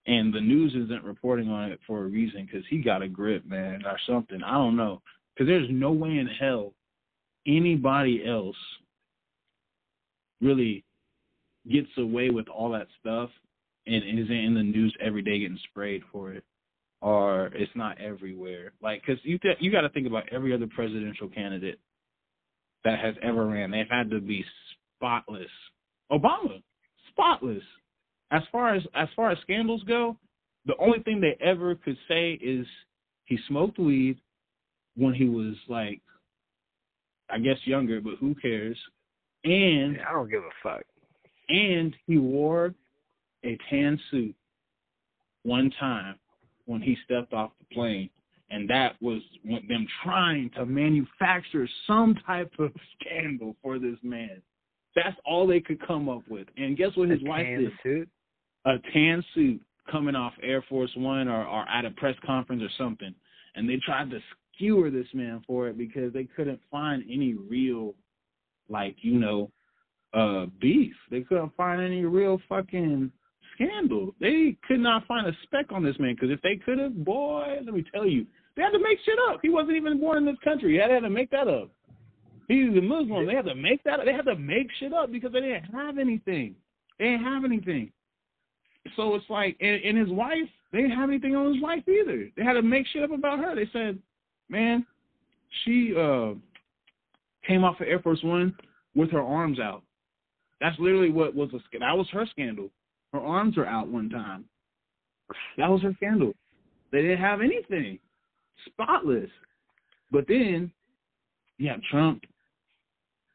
and 0.06 0.32
the 0.32 0.40
news 0.40 0.74
isn't 0.74 1.04
reporting 1.04 1.48
on 1.50 1.70
it 1.72 1.80
for 1.86 2.04
a 2.04 2.08
reason 2.08 2.46
because 2.46 2.66
he 2.70 2.78
got 2.78 3.02
a 3.02 3.08
grip, 3.08 3.44
man, 3.46 3.82
or 3.84 3.98
something. 4.06 4.42
I 4.42 4.52
don't 4.52 4.76
know 4.76 5.02
because 5.34 5.48
there's 5.48 5.68
no 5.70 5.92
way 5.92 6.10
in 6.10 6.28
hell 6.40 6.72
anybody 7.46 8.22
else 8.26 8.56
really 10.40 10.84
gets 11.70 11.88
away 11.98 12.30
with 12.30 12.48
all 12.48 12.70
that 12.70 12.86
stuff 13.00 13.30
and 13.94 14.18
isn't 14.18 14.32
in 14.36 14.54
the 14.54 14.62
news 14.62 14.94
every 15.00 15.22
day 15.22 15.38
getting 15.40 15.58
sprayed 15.70 16.02
for 16.12 16.32
it 16.32 16.44
or 17.00 17.46
it's 17.54 17.70
not 17.74 18.00
everywhere 18.00 18.72
like 18.82 19.00
because 19.04 19.20
you 19.24 19.38
th- 19.38 19.56
you 19.60 19.70
got 19.70 19.82
to 19.82 19.88
think 19.90 20.06
about 20.06 20.24
every 20.32 20.52
other 20.52 20.66
presidential 20.66 21.28
candidate 21.28 21.78
that 22.84 22.98
has 22.98 23.14
ever 23.22 23.46
ran 23.46 23.70
they've 23.70 23.86
had 23.90 24.10
to 24.10 24.20
be 24.20 24.44
spotless 24.96 25.50
Obama, 26.10 26.62
spotless. 27.10 27.62
As 28.30 28.42
far 28.50 28.74
as 28.74 28.82
as 28.94 29.08
far 29.14 29.30
as 29.30 29.38
scandals 29.42 29.82
go, 29.84 30.16
the 30.66 30.76
only 30.78 31.00
thing 31.02 31.20
they 31.20 31.36
ever 31.44 31.74
could 31.74 31.98
say 32.08 32.32
is 32.42 32.66
he 33.26 33.38
smoked 33.48 33.78
weed 33.78 34.18
when 34.96 35.12
he 35.14 35.28
was 35.28 35.54
like 35.68 36.00
I 37.30 37.38
guess 37.38 37.58
younger, 37.64 38.00
but 38.00 38.14
who 38.20 38.34
cares? 38.34 38.78
And 39.44 39.96
Yeah, 39.96 40.04
I 40.08 40.12
don't 40.12 40.30
give 40.30 40.42
a 40.42 40.50
fuck. 40.62 40.82
and 41.50 41.94
he 42.06 42.16
wore 42.18 42.74
a 43.44 43.56
tan 43.70 43.98
suit 44.10 44.34
one 45.44 45.70
time 45.78 46.16
when 46.66 46.80
he 46.82 46.96
stepped 47.04 47.32
off 47.32 47.52
the 47.58 47.74
plane, 47.74 48.10
and 48.50 48.68
that 48.68 48.96
was 49.00 49.20
them 49.44 49.86
trying 50.02 50.50
to 50.56 50.66
manufacture 50.66 51.68
some 51.86 52.14
type 52.26 52.52
of 52.58 52.70
scandal 53.00 53.56
for 53.62 53.78
this 53.78 53.96
man. 54.02 54.42
That's 54.96 55.16
all 55.24 55.46
they 55.46 55.60
could 55.60 55.84
come 55.86 56.08
up 56.08 56.22
with. 56.28 56.48
And 56.56 56.76
guess 56.76 56.90
what 56.96 57.08
his 57.10 57.20
A 57.22 57.28
wife 57.28 57.46
tan 57.46 57.60
did? 57.60 57.72
suit. 57.82 58.08
a 58.64 58.76
tan 58.92 59.22
suit 59.34 59.60
coming 59.90 60.14
off 60.16 60.32
Air 60.42 60.62
Force 60.68 60.90
One 60.96 61.28
or, 61.28 61.44
or 61.46 61.68
at 61.68 61.84
a 61.84 61.90
press 61.92 62.16
conference 62.26 62.62
or 62.62 62.70
something, 62.76 63.14
and 63.54 63.68
they 63.68 63.76
tried 63.76 64.10
to 64.10 64.18
skewer 64.54 64.90
this 64.90 65.06
man 65.14 65.42
for 65.46 65.68
it 65.68 65.78
because 65.78 66.12
they 66.12 66.24
couldn't 66.24 66.60
find 66.70 67.04
any 67.10 67.34
real, 67.34 67.94
like 68.68 68.96
you 69.00 69.18
know, 69.18 69.50
uh, 70.14 70.46
beef. 70.60 70.94
They 71.10 71.20
couldn't 71.20 71.54
find 71.56 71.80
any 71.80 72.04
real 72.04 72.40
fucking 72.48 73.12
scandal. 73.58 74.14
They 74.20 74.56
could 74.66 74.80
not 74.80 75.06
find 75.06 75.26
a 75.26 75.32
speck 75.42 75.66
on 75.70 75.84
this 75.84 75.98
man 75.98 76.14
because 76.14 76.30
if 76.30 76.40
they 76.42 76.56
could 76.56 76.78
have, 76.78 77.04
boy, 77.04 77.58
let 77.64 77.74
me 77.74 77.84
tell 77.92 78.06
you, 78.06 78.26
they 78.56 78.62
had 78.62 78.70
to 78.70 78.78
make 78.78 78.98
shit 79.04 79.18
up. 79.28 79.40
He 79.42 79.48
wasn't 79.48 79.76
even 79.76 80.00
born 80.00 80.18
in 80.18 80.24
this 80.24 80.36
country. 80.42 80.76
They 80.76 80.92
had 80.92 81.00
to 81.00 81.10
make 81.10 81.30
that 81.30 81.48
up. 81.48 81.70
He's 82.48 82.76
a 82.76 82.80
Muslim. 82.80 83.26
They 83.26 83.34
had 83.34 83.44
to 83.44 83.54
make 83.54 83.84
that. 83.84 84.00
Up. 84.00 84.06
They 84.06 84.12
had 84.12 84.24
to 84.24 84.36
make 84.36 84.68
shit 84.80 84.92
up 84.92 85.12
because 85.12 85.32
they 85.32 85.40
didn't 85.40 85.64
have 85.64 85.98
anything. 85.98 86.54
They 86.98 87.04
didn't 87.04 87.24
have 87.24 87.44
anything. 87.44 87.92
So 88.96 89.14
it's 89.14 89.28
like, 89.28 89.56
and, 89.60 89.82
and 89.84 89.98
his 89.98 90.08
wife, 90.08 90.48
they 90.72 90.78
didn't 90.78 90.96
have 90.96 91.10
anything 91.10 91.36
on 91.36 91.52
his 91.52 91.62
wife 91.62 91.86
either. 91.86 92.28
They 92.36 92.42
had 92.42 92.54
to 92.54 92.62
make 92.62 92.86
shit 92.86 93.02
up 93.02 93.12
about 93.12 93.38
her. 93.38 93.54
They 93.54 93.68
said, 93.72 93.98
man, 94.48 94.86
she 95.64 95.94
uh 95.96 96.32
came 97.46 97.64
off 97.64 97.80
of 97.80 97.86
Air 97.86 98.00
Force 98.00 98.22
One 98.22 98.56
with 98.94 99.10
her 99.10 99.22
arms 99.22 99.60
out. 99.60 99.82
That's 100.60 100.78
literally 100.78 101.10
what 101.10 101.34
was 101.34 101.50
a 101.52 101.78
that 101.78 101.96
was 101.96 102.08
her 102.12 102.26
scandal. 102.30 102.70
Her 103.12 103.20
arms 103.20 103.56
were 103.56 103.66
out 103.66 103.88
one 103.88 104.10
time. 104.10 104.44
That 105.56 105.68
was 105.68 105.82
her 105.82 105.92
scandal. 105.96 106.32
They 106.92 107.02
didn't 107.02 107.18
have 107.18 107.40
anything, 107.40 107.98
spotless. 108.66 109.30
But 110.10 110.26
then 110.26 110.72
you 111.58 111.68
have 111.68 111.82
Trump, 111.90 112.22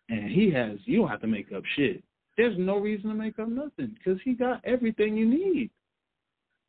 and 0.10 0.32
he 0.32 0.52
has. 0.52 0.80
You 0.86 1.00
don't 1.00 1.10
have 1.10 1.22
to 1.22 1.28
make 1.28 1.52
up 1.52 1.64
shit. 1.76 2.04
There's 2.38 2.58
no 2.58 2.78
reason 2.78 3.10
to 3.10 3.16
make 3.16 3.38
up 3.38 3.48
nothing 3.48 3.96
because 3.96 4.20
he 4.24 4.34
got 4.34 4.64
everything 4.66 5.16
you 5.16 5.28
need. 5.28 5.70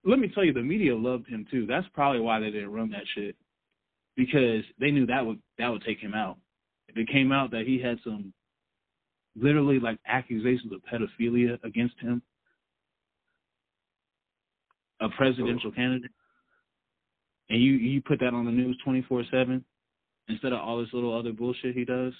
Let 0.04 0.18
me 0.18 0.28
tell 0.28 0.44
you, 0.44 0.52
the 0.52 0.60
media 0.60 0.94
loved 0.94 1.26
him 1.26 1.46
too. 1.50 1.66
That's 1.66 1.86
probably 1.94 2.20
why 2.20 2.38
they 2.38 2.50
didn't 2.50 2.72
run 2.72 2.90
that 2.90 3.04
shit 3.14 3.34
because 4.16 4.62
they 4.78 4.90
knew 4.90 5.06
that 5.06 5.24
would 5.24 5.40
that 5.58 5.68
would 5.68 5.82
take 5.84 5.98
him 5.98 6.14
out. 6.14 6.36
If 6.88 6.96
it 6.96 7.08
came 7.08 7.32
out 7.32 7.50
that 7.52 7.66
he 7.66 7.80
had 7.80 7.98
some 8.04 8.32
literally 9.36 9.80
like 9.80 9.98
accusations 10.06 10.72
of 10.72 10.80
pedophilia 10.82 11.58
against 11.64 11.98
him, 11.98 12.22
a 15.00 15.08
presidential 15.10 15.72
candidate, 15.72 16.10
and 17.50 17.62
you 17.62 17.72
you 17.72 18.00
put 18.02 18.20
that 18.20 18.34
on 18.34 18.44
the 18.44 18.50
news 18.50 18.78
twenty 18.84 19.02
four 19.02 19.22
seven 19.30 19.64
instead 20.28 20.52
of 20.52 20.60
all 20.60 20.80
this 20.80 20.92
little 20.92 21.16
other 21.16 21.32
bullshit 21.32 21.74
he 21.74 21.84
does, 21.84 22.12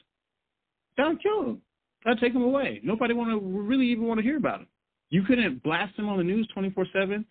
would 0.98 1.22
kill 1.22 1.42
him. 1.42 1.62
That'd 2.04 2.20
take 2.20 2.34
him 2.34 2.42
away. 2.42 2.80
Nobody 2.82 3.14
want 3.14 3.30
to 3.30 3.40
really 3.40 3.86
even 3.86 4.04
want 4.04 4.18
to 4.18 4.24
hear 4.24 4.36
about 4.36 4.60
him. 4.60 4.66
You 5.10 5.22
couldn't 5.22 5.62
blast 5.62 5.98
him 5.98 6.08
on 6.08 6.18
the 6.18 6.24
news 6.24 6.48
twenty 6.52 6.70
four 6.70 6.86
seven 6.92 7.24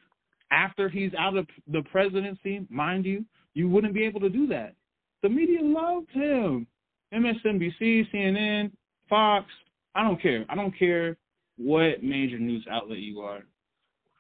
after 0.52 0.90
he's 0.90 1.14
out 1.18 1.36
of 1.36 1.48
the 1.72 1.82
presidency, 1.92 2.66
mind 2.70 3.06
you. 3.06 3.26
You 3.54 3.70
wouldn't 3.70 3.94
be 3.94 4.04
able 4.04 4.20
to 4.22 4.30
do 4.30 4.48
that. 4.48 4.76
The 5.22 5.30
media 5.30 5.60
loved 5.62 6.10
him. 6.12 6.68
MSNBC, 7.14 8.12
CNN, 8.12 8.72
Fox. 9.10 9.48
I 9.96 10.04
don't 10.04 10.22
care. 10.22 10.46
I 10.50 10.56
don't 10.56 10.78
care 10.78 11.18
what 11.58 12.04
major 12.04 12.40
news 12.40 12.66
outlet 12.70 12.98
you 13.00 13.22
are. 13.22 13.44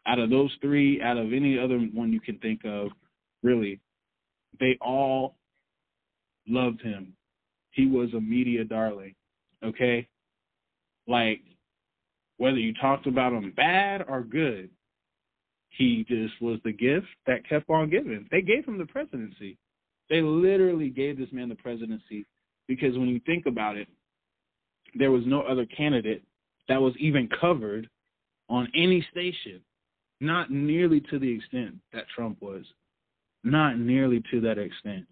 Out 0.05 0.19
of 0.19 0.29
those 0.29 0.51
three, 0.61 1.01
out 1.01 1.17
of 1.17 1.31
any 1.31 1.57
other 1.57 1.79
one 1.79 2.11
you 2.11 2.19
can 2.19 2.37
think 2.39 2.61
of, 2.65 2.89
really, 3.41 3.79
they 4.59 4.77
all 4.81 5.35
loved 6.47 6.81
him. 6.81 7.13
He 7.71 7.87
was 7.87 8.13
a 8.13 8.19
media 8.19 8.63
darling. 8.65 9.15
Okay? 9.63 10.07
Like, 11.07 11.41
whether 12.37 12.57
you 12.57 12.73
talked 12.73 13.07
about 13.07 13.33
him 13.33 13.53
bad 13.55 14.03
or 14.07 14.23
good, 14.23 14.69
he 15.69 16.05
just 16.07 16.39
was 16.41 16.59
the 16.63 16.71
gift 16.71 17.07
that 17.25 17.47
kept 17.47 17.69
on 17.69 17.89
giving. 17.89 18.27
They 18.29 18.41
gave 18.41 18.65
him 18.65 18.77
the 18.77 18.85
presidency. 18.85 19.57
They 20.09 20.21
literally 20.21 20.89
gave 20.89 21.17
this 21.17 21.31
man 21.31 21.49
the 21.49 21.55
presidency 21.55 22.25
because 22.67 22.97
when 22.97 23.07
you 23.07 23.19
think 23.25 23.45
about 23.45 23.77
it, 23.77 23.87
there 24.95 25.11
was 25.11 25.23
no 25.25 25.41
other 25.41 25.65
candidate 25.65 26.23
that 26.67 26.81
was 26.81 26.93
even 26.99 27.27
covered 27.41 27.89
on 28.49 28.67
any 28.75 29.05
station, 29.11 29.61
not 30.23 30.51
nearly 30.51 31.01
to 31.11 31.19
the 31.19 31.31
extent 31.31 31.75
that 31.91 32.05
Trump 32.15 32.41
was, 32.41 32.63
not 33.43 33.77
nearly 33.77 34.23
to 34.31 34.41
that 34.41 34.57
extent. 34.57 35.05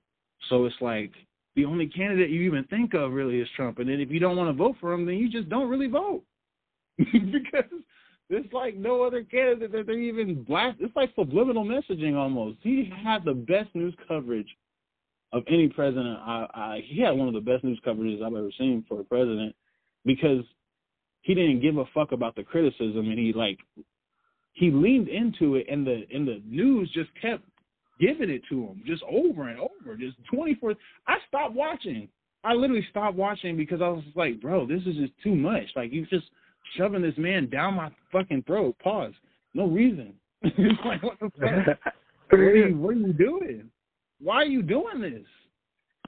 So 0.50 0.66
it's 0.66 0.76
like 0.82 1.12
the 1.56 1.66
only 1.66 1.88
candidate 1.88 2.30
you 2.30 2.42
even 2.42 2.64
think 2.66 2.94
of 2.94 3.12
really 3.12 3.40
is 3.40 3.48
Trump, 3.56 3.80
and 3.80 3.90
then 3.90 4.00
if 4.00 4.10
you 4.10 4.20
don't 4.20 4.38
want 4.38 4.50
to 4.50 4.54
vote 4.54 4.78
for 4.80 4.94
him, 4.94 5.06
then 5.06 5.16
you 5.16 5.30
just 5.30 5.50
don't 5.50 5.70
really 5.70 5.88
vote 5.88 6.24
because 6.98 7.70
there's 8.30 8.52
like 8.54 8.76
no 8.76 9.04
other 9.04 9.24
candidate 9.24 9.72
that 9.74 9.88
they 9.88 9.94
even 9.94 10.44
blast. 10.44 10.78
It's 10.80 10.96
like 10.96 11.12
subliminal 11.16 11.66
messaging 11.66 12.16
almost. 12.16 12.60
He 12.62 12.92
had 13.04 13.26
the 13.26 13.34
best 13.34 13.70
news 13.76 13.94
coverage 14.08 14.48
of 15.34 15.44
any 15.48 15.68
president. 15.68 16.18
I, 16.20 16.48
I 16.54 16.84
he 16.86 17.02
had 17.02 17.12
one 17.12 17.28
of 17.28 17.34
the 17.34 17.42
best 17.42 17.64
news 17.64 17.80
coverages 17.86 18.24
I've 18.24 18.34
ever 18.34 18.52
seen 18.58 18.86
for 18.88 19.02
a 19.02 19.04
president 19.04 19.54
because 20.06 20.44
he 21.22 21.34
didn't 21.34 21.62
give 21.62 21.78
a 21.78 21.86
fuck 21.94 22.14
about 22.14 22.36
the 22.36 22.44
criticism 22.44 23.10
and 23.10 23.20
he 23.20 23.34
like 23.34 23.60
he 24.54 24.72
leaned 24.72 25.08
into 25.08 25.56
it 25.56 25.66
and 25.70 25.86
the 25.86 26.06
and 26.14 26.28
the 26.28 26.42
news 26.46 26.90
just 26.94 27.10
kept 27.22 27.44
giving 28.00 28.30
it 28.30 28.42
to 28.50 28.64
him 28.64 28.84
just 28.86 29.04
over 29.10 29.50
and 29.50 29.60
over 29.60 29.96
just 29.96 30.18
24 30.34 30.76
I 31.08 31.18
stopped 31.28 31.54
watching. 31.54 32.10
I 32.44 32.54
literally 32.54 32.86
stopped 32.90 33.16
watching 33.16 33.56
because 33.56 33.82
I 33.82 33.88
was 33.90 34.04
like 34.16 34.42
bro 34.42 34.66
this 34.66 34.82
is 34.82 34.96
just 34.96 35.14
too 35.24 35.36
much. 35.36 35.66
Like 35.76 35.92
you 35.92 36.06
just 36.08 36.26
shoving 36.78 37.02
this 37.02 37.18
man 37.18 37.50
down 37.50 37.76
my 37.76 37.90
fucking 38.12 38.44
throat. 38.44 38.76
Pause. 38.84 39.14
No 39.54 39.68
reason. 39.68 40.14
Like 40.86 41.04
what 41.04 41.20
the 41.20 41.30
fuck? 41.40 41.94
What 42.30 42.40
are, 42.40 42.56
you, 42.56 42.78
what 42.78 42.96
are 42.96 42.98
you 42.98 43.12
doing? 43.12 43.70
Why 44.22 44.36
are 44.36 44.46
you 44.46 44.62
doing 44.62 45.02
this? 45.02 45.28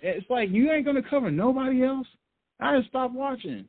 It's 0.01 0.25
like 0.29 0.49
you 0.51 0.71
ain't 0.71 0.85
gonna 0.85 1.03
cover 1.03 1.29
nobody 1.29 1.83
else. 1.83 2.07
I 2.61 2.77
just 2.77 2.87
stopped 2.87 3.13
watching 3.13 3.67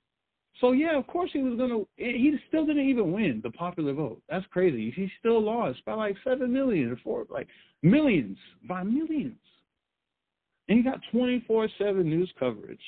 so 0.61 0.73
yeah, 0.73 0.97
of 0.97 1.07
course 1.07 1.31
he 1.33 1.43
was 1.43 1.59
gonna. 1.59 1.81
He 1.97 2.37
still 2.49 2.65
didn't 2.65 2.89
even 2.89 3.13
win 3.13 3.41
the 3.43 3.51
popular 3.51 3.93
vote. 3.93 4.23
That's 4.29 4.47
crazy. 4.53 4.93
He 4.95 5.11
still 5.19 5.43
lost 5.43 5.85
by 5.85 5.95
like 5.95 6.17
seven 6.23 6.53
million 6.53 6.91
or 6.91 6.97
four, 7.03 7.25
like 7.29 7.49
millions 7.83 8.39
by 8.69 8.85
millions. 8.85 9.37
And 10.69 10.79
he 10.79 10.85
got 10.85 11.01
twenty 11.11 11.43
four 11.47 11.69
seven 11.77 12.09
news 12.09 12.33
coverage, 12.39 12.79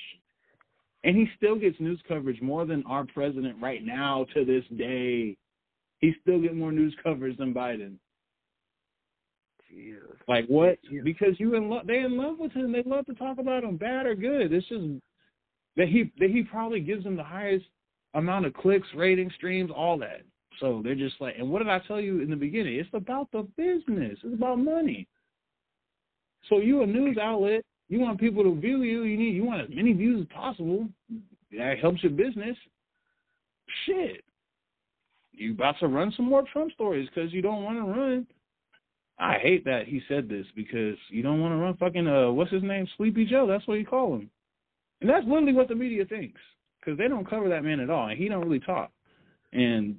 and 1.03 1.17
he 1.17 1.27
still 1.37 1.57
gets 1.57 1.79
news 1.81 2.01
coverage 2.07 2.41
more 2.41 2.67
than 2.67 2.85
our 2.87 3.05
president 3.05 3.57
right 3.61 3.85
now 3.85 4.27
to 4.35 4.45
this 4.45 4.65
day. 4.79 5.37
He 5.99 6.15
still 6.23 6.41
get 6.41 6.55
more 6.55 6.73
news 6.73 6.95
coverage 7.03 7.37
than 7.37 7.53
Biden. 7.53 7.95
Jesus. 9.69 10.03
Like 10.29 10.47
what? 10.47 10.79
Yeah. 10.89 11.01
Because 11.03 11.39
you 11.39 11.57
in 11.57 11.69
love. 11.69 11.89
They 11.89 11.99
in 11.99 12.17
love 12.17 12.39
with 12.39 12.53
him. 12.53 12.71
They 12.71 12.85
love 12.85 13.07
to 13.07 13.15
talk 13.15 13.39
about 13.39 13.65
him, 13.65 13.77
bad 13.77 14.07
or 14.07 14.15
good. 14.15 14.53
It's 14.53 14.69
just 14.69 14.85
that 15.77 15.89
he 15.89 16.11
that 16.19 16.31
he 16.31 16.43
probably 16.43 16.81
gives 16.81 17.05
them 17.05 17.17
the 17.17 17.25
highest 17.25 17.67
amount 18.15 18.47
of 18.47 18.55
clicks, 18.55 18.89
ratings, 18.95 19.35
streams, 19.35 19.71
all 19.75 19.99
that. 19.99 20.23
So 20.61 20.81
they're 20.83 20.95
just 20.95 21.21
like, 21.21 21.35
and 21.39 21.51
what 21.51 21.59
did 21.59 21.69
I 21.69 21.81
tell 21.87 22.01
you 22.01 22.21
in 22.21 22.31
the 22.31 22.37
beginning? 22.37 22.77
It's 22.79 22.89
about 22.95 23.31
the 23.31 23.47
business. 23.57 24.19
It's 24.25 24.35
about 24.35 24.59
money. 24.59 25.07
So 26.49 26.59
you 26.59 26.83
a 26.83 26.87
news 26.87 27.19
outlet. 27.21 27.63
You 27.89 28.01
want 28.01 28.19
people 28.19 28.43
to 28.43 28.59
view 28.59 28.83
you. 28.83 29.05
You 29.05 29.19
need 29.19 29.35
you 29.35 29.45
want 29.45 29.63
as 29.63 29.69
many 29.75 29.93
views 29.93 30.23
as 30.23 30.35
possible. 30.35 30.89
That 31.53 31.79
helps 31.81 32.03
your 32.03 32.13
business. 32.13 32.57
Shit. 33.85 34.25
You 35.33 35.53
about 35.53 35.79
to 35.81 35.89
run 35.89 36.13
some 36.17 36.27
more 36.27 36.45
Trump 36.51 36.73
stories 36.73 37.09
because 37.15 37.33
you 37.33 37.43
don't 37.43 37.63
want 37.63 37.77
to 37.77 37.85
run. 37.85 38.27
I 39.19 39.39
hate 39.39 39.65
that 39.65 39.87
he 39.87 40.03
said 40.09 40.29
this 40.29 40.47
because 40.55 40.97
you 41.11 41.23
don't 41.23 41.41
want 41.41 41.53
to 41.53 41.57
run 41.57 41.77
fucking 41.77 42.07
uh 42.07 42.31
what's 42.31 42.51
his 42.51 42.63
name 42.63 42.87
Sleepy 42.97 43.27
Joe. 43.27 43.47
That's 43.47 43.67
what 43.67 43.75
you 43.75 43.87
call 43.87 44.17
him. 44.17 44.31
And 45.01 45.11
that's 45.11 45.27
literally 45.27 45.53
what 45.53 45.69
the 45.69 45.75
media 45.75 46.05
thinks 46.05 46.41
because 46.81 46.97
they 46.99 47.09
don't 47.09 47.29
cover 47.29 47.49
that 47.49 47.65
man 47.65 47.81
at 47.81 47.91
all, 47.91 48.09
and 48.09 48.19
he 48.19 48.29
don't 48.29 48.45
really 48.45 48.61
talk. 48.61 48.91
And 49.53 49.97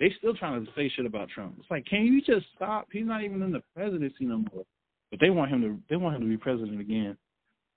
they 0.00 0.12
still 0.18 0.34
trying 0.34 0.64
to 0.64 0.70
say 0.76 0.90
shit 0.94 1.06
about 1.06 1.28
Trump. 1.28 1.56
It's 1.58 1.70
like, 1.70 1.86
can 1.86 2.04
you 2.04 2.20
just 2.20 2.46
stop? 2.54 2.88
He's 2.92 3.06
not 3.06 3.22
even 3.22 3.42
in 3.42 3.52
the 3.52 3.62
presidency 3.74 4.24
no 4.24 4.38
more. 4.52 4.64
But 5.10 5.20
they 5.20 5.30
want 5.30 5.50
him 5.50 5.62
to. 5.62 5.78
They 5.88 5.96
want 5.96 6.16
him 6.16 6.22
to 6.22 6.28
be 6.28 6.36
president 6.36 6.80
again, 6.80 7.16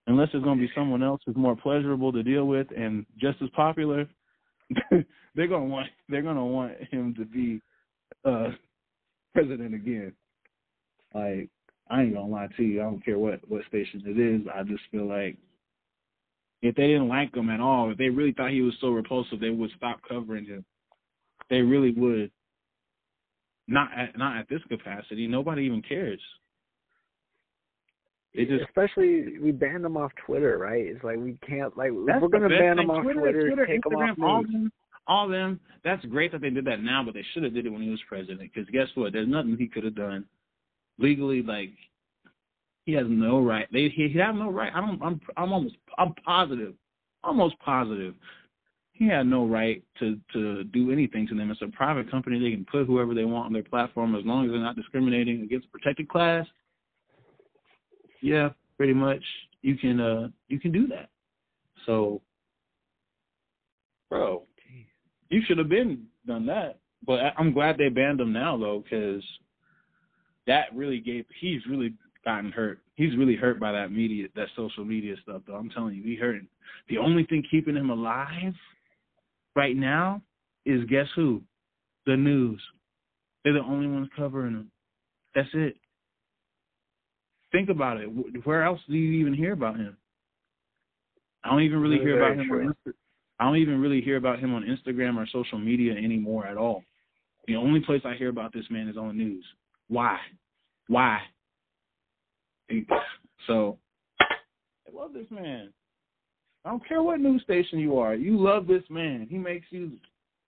unless 0.07 0.29
there's 0.31 0.43
going 0.43 0.57
to 0.57 0.65
be 0.67 0.71
someone 0.75 1.01
else 1.01 1.21
who's 1.25 1.35
more 1.35 1.55
pleasurable 1.55 2.11
to 2.11 2.23
deal 2.23 2.45
with 2.45 2.67
and 2.75 3.05
just 3.17 3.41
as 3.41 3.49
popular. 3.55 4.07
they're 5.35 5.47
gonna 5.47 5.65
want. 5.65 5.87
They're 6.09 6.21
gonna 6.21 6.45
want 6.45 6.73
him 6.91 7.13
to 7.17 7.25
be 7.25 7.61
uh 8.25 8.49
president 9.33 9.73
again. 9.73 10.13
Like, 11.13 11.49
I 11.89 12.03
ain't 12.03 12.13
gonna 12.13 12.27
lie 12.27 12.47
to 12.57 12.63
you. 12.63 12.81
I 12.81 12.83
don't 12.83 13.03
care 13.03 13.17
what 13.17 13.39
what 13.49 13.65
station 13.67 14.03
it 14.05 14.19
is. 14.19 14.41
I 14.53 14.63
just 14.63 14.83
feel 14.91 15.07
like 15.07 15.37
If 16.61 16.75
they 16.75 16.87
didn't 16.87 17.07
like 17.07 17.35
him 17.35 17.49
at 17.49 17.59
all, 17.59 17.91
if 17.91 17.97
they 17.97 18.09
really 18.09 18.33
thought 18.33 18.51
he 18.51 18.61
was 18.61 18.75
so 18.79 18.89
repulsive, 18.89 19.39
they 19.39 19.49
would 19.49 19.71
stop 19.75 19.99
covering 20.07 20.45
him. 20.45 20.63
They 21.49 21.61
really 21.61 21.91
would. 21.91 22.31
Not 23.67 23.89
at 23.97 24.17
not 24.17 24.37
at 24.37 24.49
this 24.49 24.61
capacity. 24.69 25.27
Nobody 25.27 25.63
even 25.63 25.81
cares. 25.81 26.19
It 28.33 28.47
just 28.47 28.63
especially 28.63 29.39
we 29.39 29.51
banned 29.51 29.83
them 29.83 29.97
off 29.97 30.11
Twitter, 30.25 30.57
right? 30.57 30.85
It's 30.85 31.03
like 31.03 31.17
we 31.17 31.37
can't 31.47 31.75
like 31.77 31.91
we're 31.91 32.27
gonna 32.27 32.49
ban 32.49 32.77
them 32.77 32.89
off 32.89 33.03
Twitter, 33.03 33.19
Twitter, 33.19 33.47
Twitter, 33.47 33.65
take 33.65 33.83
them 33.83 33.93
Instagram, 33.93 34.11
off 34.11 34.17
all 34.23 34.43
them, 34.43 34.71
all 35.07 35.27
them. 35.27 35.59
That's 35.83 36.03
great 36.05 36.31
that 36.31 36.41
they 36.41 36.49
did 36.49 36.65
that 36.65 36.81
now, 36.81 37.03
but 37.03 37.13
they 37.13 37.25
should 37.33 37.43
have 37.43 37.53
did 37.53 37.65
it 37.65 37.69
when 37.69 37.81
he 37.81 37.89
was 37.89 37.99
president. 38.07 38.51
Because 38.53 38.69
guess 38.69 38.87
what? 38.95 39.13
There's 39.13 39.27
nothing 39.27 39.57
he 39.57 39.67
could 39.67 39.83
have 39.83 39.95
done 39.95 40.25
legally. 40.97 41.41
Like 41.41 41.71
he 42.91 42.97
has 42.97 43.07
no 43.07 43.39
right. 43.41 43.67
They 43.71 43.87
he, 43.87 44.09
he 44.09 44.19
have 44.19 44.35
no 44.35 44.49
right. 44.49 44.69
I 44.75 44.81
don't. 44.81 45.01
I'm 45.01 45.21
I'm 45.37 45.53
almost 45.53 45.75
I'm 45.97 46.13
positive, 46.25 46.73
almost 47.23 47.57
positive. 47.59 48.15
He 48.91 49.07
had 49.07 49.27
no 49.27 49.45
right 49.45 49.81
to 49.99 50.19
to 50.33 50.65
do 50.65 50.91
anything 50.91 51.25
to 51.27 51.35
them. 51.35 51.49
It's 51.51 51.61
a 51.61 51.67
private 51.67 52.11
company. 52.11 52.37
They 52.37 52.51
can 52.51 52.65
put 52.69 52.87
whoever 52.87 53.13
they 53.13 53.23
want 53.23 53.45
on 53.45 53.53
their 53.53 53.63
platform 53.63 54.13
as 54.13 54.25
long 54.25 54.43
as 54.43 54.51
they're 54.51 54.59
not 54.59 54.75
discriminating 54.75 55.41
against 55.41 55.67
a 55.67 55.69
protected 55.69 56.09
class. 56.09 56.45
Yeah, 58.21 58.49
pretty 58.75 58.93
much. 58.93 59.23
You 59.61 59.77
can 59.77 60.01
uh 60.01 60.27
you 60.49 60.59
can 60.59 60.73
do 60.73 60.85
that. 60.87 61.11
So, 61.85 62.21
bro, 64.09 64.43
you 65.29 65.41
should 65.47 65.59
have 65.59 65.69
been 65.69 66.07
done 66.27 66.45
that. 66.47 66.79
But 67.07 67.21
I'm 67.37 67.53
glad 67.53 67.77
they 67.77 67.87
banned 67.87 68.19
him 68.19 68.33
now 68.33 68.57
though, 68.57 68.83
because 68.83 69.23
that 70.45 70.75
really 70.75 70.99
gave. 70.99 71.23
He's 71.39 71.65
really 71.69 71.93
gotten 72.23 72.51
hurt. 72.51 72.79
He's 72.95 73.15
really 73.17 73.35
hurt 73.35 73.59
by 73.59 73.71
that 73.71 73.91
media, 73.91 74.27
that 74.35 74.47
social 74.55 74.85
media 74.85 75.15
stuff. 75.23 75.41
Though 75.47 75.55
I'm 75.55 75.69
telling 75.69 75.95
you, 75.95 76.03
he 76.03 76.15
hurting. 76.15 76.47
The 76.89 76.97
only 76.97 77.25
thing 77.25 77.43
keeping 77.49 77.75
him 77.75 77.89
alive 77.89 78.53
right 79.55 79.75
now 79.75 80.21
is 80.65 80.83
guess 80.85 81.07
who? 81.15 81.41
The 82.05 82.15
news. 82.15 82.61
They're 83.43 83.53
the 83.53 83.59
only 83.59 83.87
ones 83.87 84.09
covering 84.15 84.53
him. 84.53 84.71
That's 85.33 85.49
it. 85.53 85.77
Think 87.51 87.69
about 87.69 87.97
it. 87.97 88.07
Where 88.45 88.63
else 88.63 88.79
do 88.87 88.95
you 88.95 89.19
even 89.19 89.33
hear 89.33 89.53
about 89.53 89.75
him? 89.75 89.97
I 91.43 91.49
don't 91.49 91.63
even 91.63 91.79
really 91.79 91.97
hear 91.97 92.17
about 92.17 92.37
him 92.37 92.47
true. 92.47 92.67
on 92.67 92.75
Insta- 92.85 92.93
I 93.39 93.45
don't 93.45 93.57
even 93.57 93.81
really 93.81 94.01
hear 94.01 94.17
about 94.17 94.39
him 94.39 94.53
on 94.53 94.63
Instagram 94.63 95.17
or 95.17 95.25
social 95.31 95.57
media 95.57 95.93
anymore 95.93 96.45
at 96.45 96.57
all. 96.57 96.83
The 97.47 97.55
only 97.55 97.79
place 97.79 98.01
I 98.05 98.13
hear 98.13 98.29
about 98.29 98.53
this 98.53 98.65
man 98.69 98.87
is 98.87 98.97
on 98.97 99.07
the 99.07 99.13
news. 99.13 99.43
Why? 99.87 100.19
Why? 100.87 101.19
So 103.47 103.77
I 104.29 104.95
love 104.95 105.13
this 105.13 105.29
man. 105.29 105.71
I 106.63 106.69
don't 106.69 106.87
care 106.87 107.01
what 107.01 107.19
news 107.19 107.41
station 107.43 107.79
you 107.79 107.97
are. 107.97 108.13
You 108.13 108.39
love 108.39 108.67
this 108.67 108.83
man. 108.89 109.27
He 109.29 109.37
makes 109.37 109.65
you 109.69 109.93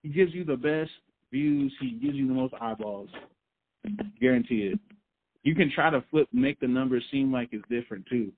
he 0.04 0.10
gives 0.10 0.34
you 0.34 0.44
the 0.44 0.58
best 0.58 0.92
views. 1.32 1.74
He 1.82 1.92
gives 1.92 2.16
you 2.16 2.28
the 2.28 2.34
most 2.34 2.54
eyeballs. 2.60 3.10
Guarantee 4.20 4.72
it. 4.74 4.80
You 5.44 5.56
can 5.56 5.72
try 5.74 5.90
to 5.90 6.04
flip 6.12 6.28
make 6.32 6.60
the 6.60 6.68
numbers 6.68 7.04
seem 7.12 7.32
like 7.32 7.50
it's 7.52 7.68
different 7.70 8.06
too. 8.08 8.32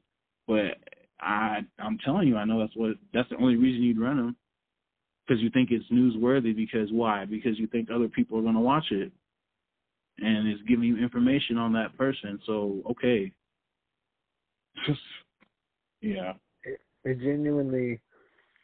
But 0.48 0.78
I 1.20 1.60
I'm 1.80 1.98
telling 2.04 2.28
you, 2.28 2.38
I 2.38 2.46
know 2.46 2.60
that's 2.60 2.76
what 2.76 2.96
that's 3.14 3.30
the 3.30 3.38
only 3.38 3.56
reason 3.56 3.84
you'd 3.84 4.00
run 4.00 4.20
him. 4.20 4.36
Because 5.28 5.42
you 5.42 5.50
think 5.50 5.72
it's 5.72 5.86
newsworthy. 5.92 6.56
Because 6.56 6.92
why? 6.92 7.26
Because 7.26 7.60
you 7.60 7.68
think 7.68 7.90
other 7.90 8.08
people 8.08 8.38
are 8.38 8.44
going 8.44 8.54
to 8.54 8.60
watch 8.60 8.86
it, 8.92 9.12
and 10.20 10.48
it's 10.48 10.62
giving 10.68 10.86
you 10.86 10.98
information 10.98 11.58
on 11.58 11.74
that 11.74 11.98
person. 11.98 12.40
So 12.46 12.82
okay, 12.92 13.32
yeah, 16.02 16.34
It 16.64 17.20
genuinely, 17.20 18.00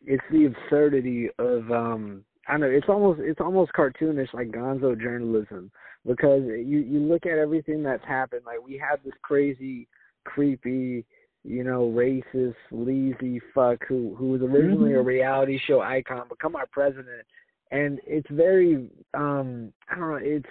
it's 0.05 0.23
the 0.31 0.45
absurdity 0.45 1.29
of 1.39 1.71
um. 1.71 2.23
I 2.47 2.53
don't 2.53 2.61
know 2.61 2.67
it's 2.67 2.89
almost 2.89 3.19
it's 3.21 3.39
almost 3.39 3.71
cartoonish 3.73 4.33
like 4.33 4.49
Gonzo 4.49 4.99
journalism 4.99 5.71
because 6.05 6.41
you 6.43 6.79
you 6.79 6.99
look 6.99 7.25
at 7.25 7.37
everything 7.37 7.83
that's 7.83 8.03
happened 8.05 8.41
like 8.45 8.65
we 8.65 8.77
had 8.77 8.99
this 9.05 9.13
crazy 9.21 9.87
creepy 10.23 11.05
you 11.43 11.63
know 11.63 11.91
racist 11.95 12.55
lazy 12.71 13.39
fuck 13.53 13.79
who 13.87 14.15
who 14.17 14.29
was 14.29 14.41
originally 14.41 14.93
a 14.93 15.01
reality 15.01 15.59
show 15.67 15.81
icon 15.81 16.27
become 16.29 16.55
our 16.55 16.67
president 16.71 17.25
and 17.71 17.99
it's 18.05 18.27
very 18.31 18.89
um 19.13 19.71
I 19.89 19.95
don't 19.95 20.09
know 20.09 20.19
it's 20.21 20.49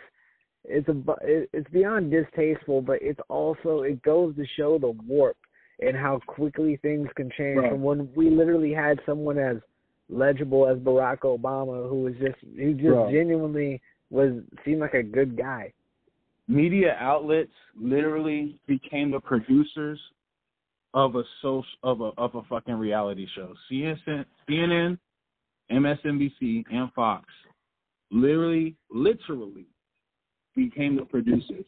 it's 0.64 0.88
a 0.88 0.96
it, 1.22 1.50
it's 1.52 1.70
beyond 1.70 2.10
distasteful 2.10 2.82
but 2.82 2.98
it's 3.00 3.20
also 3.28 3.82
it 3.82 4.02
goes 4.02 4.34
to 4.36 4.44
show 4.56 4.78
the 4.78 4.90
warp 5.06 5.36
and 5.80 5.96
how 5.96 6.20
quickly 6.26 6.76
things 6.76 7.08
can 7.16 7.30
change 7.30 7.58
Right. 7.58 7.70
from 7.70 7.82
when 7.82 8.12
we 8.14 8.30
literally 8.30 8.72
had 8.72 9.00
someone 9.06 9.38
as 9.38 9.56
legible 10.08 10.66
as 10.66 10.78
Barack 10.78 11.20
Obama 11.20 11.88
who 11.88 12.02
was 12.02 12.14
just 12.16 12.38
who 12.56 12.74
just 12.74 12.88
Bro. 12.88 13.10
genuinely 13.12 13.80
was 14.10 14.42
seemed 14.64 14.80
like 14.80 14.94
a 14.94 15.02
good 15.02 15.36
guy. 15.36 15.72
media 16.48 16.96
outlets 16.98 17.52
literally 17.76 18.60
became 18.66 19.12
the 19.12 19.20
producers 19.20 20.00
of 20.94 21.14
a 21.14 21.22
social 21.40 21.64
of 21.84 22.00
a 22.00 22.10
of 22.18 22.34
a 22.34 22.42
fucking 22.42 22.74
reality 22.74 23.26
show. 23.34 23.54
CNN, 23.70 24.24
CNN, 24.48 24.98
MSNBC, 25.70 26.64
and 26.72 26.92
Fox 26.92 27.24
literally 28.10 28.74
literally 28.90 29.66
became 30.56 30.96
the 30.96 31.04
producers 31.04 31.66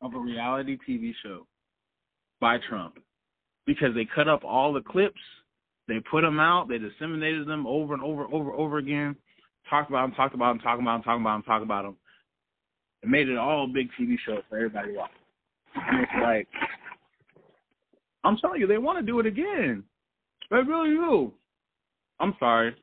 of 0.00 0.14
a 0.14 0.18
reality 0.18 0.76
TV 0.86 1.12
show 1.22 1.46
by 2.40 2.58
Trump 2.68 2.98
because 3.66 3.94
they 3.94 4.06
cut 4.14 4.28
up 4.28 4.44
all 4.44 4.72
the 4.72 4.80
clips, 4.80 5.20
they 5.88 6.00
put 6.10 6.22
them 6.22 6.40
out, 6.40 6.68
they 6.68 6.78
disseminated 6.78 7.46
them 7.46 7.66
over 7.66 7.94
and 7.94 8.02
over, 8.02 8.24
over, 8.32 8.52
over 8.52 8.78
again, 8.78 9.16
talked 9.68 9.90
about 9.90 10.02
them, 10.06 10.14
talked 10.14 10.34
about 10.34 10.52
them, 10.52 10.58
talked 10.60 10.80
about 10.80 10.96
them, 10.96 11.02
talked 11.02 11.20
about 11.20 11.34
them, 11.34 11.42
talked 11.42 11.62
about 11.62 11.82
them. 11.84 11.96
It 13.02 13.08
made 13.08 13.28
it 13.28 13.38
all 13.38 13.64
a 13.64 13.68
big 13.68 13.88
TV 13.98 14.16
show 14.24 14.38
for 14.48 14.56
everybody 14.56 14.92
to 14.92 14.98
watch. 14.98 15.10
And 15.74 16.00
it's 16.00 16.12
like, 16.22 16.48
I'm 18.24 18.36
telling 18.38 18.60
you, 18.60 18.66
they 18.66 18.78
want 18.78 18.98
to 18.98 19.04
do 19.04 19.20
it 19.20 19.26
again. 19.26 19.84
They 20.50 20.56
really 20.56 20.90
do. 20.90 21.32
I'm 22.20 22.34
sorry. 22.38 22.74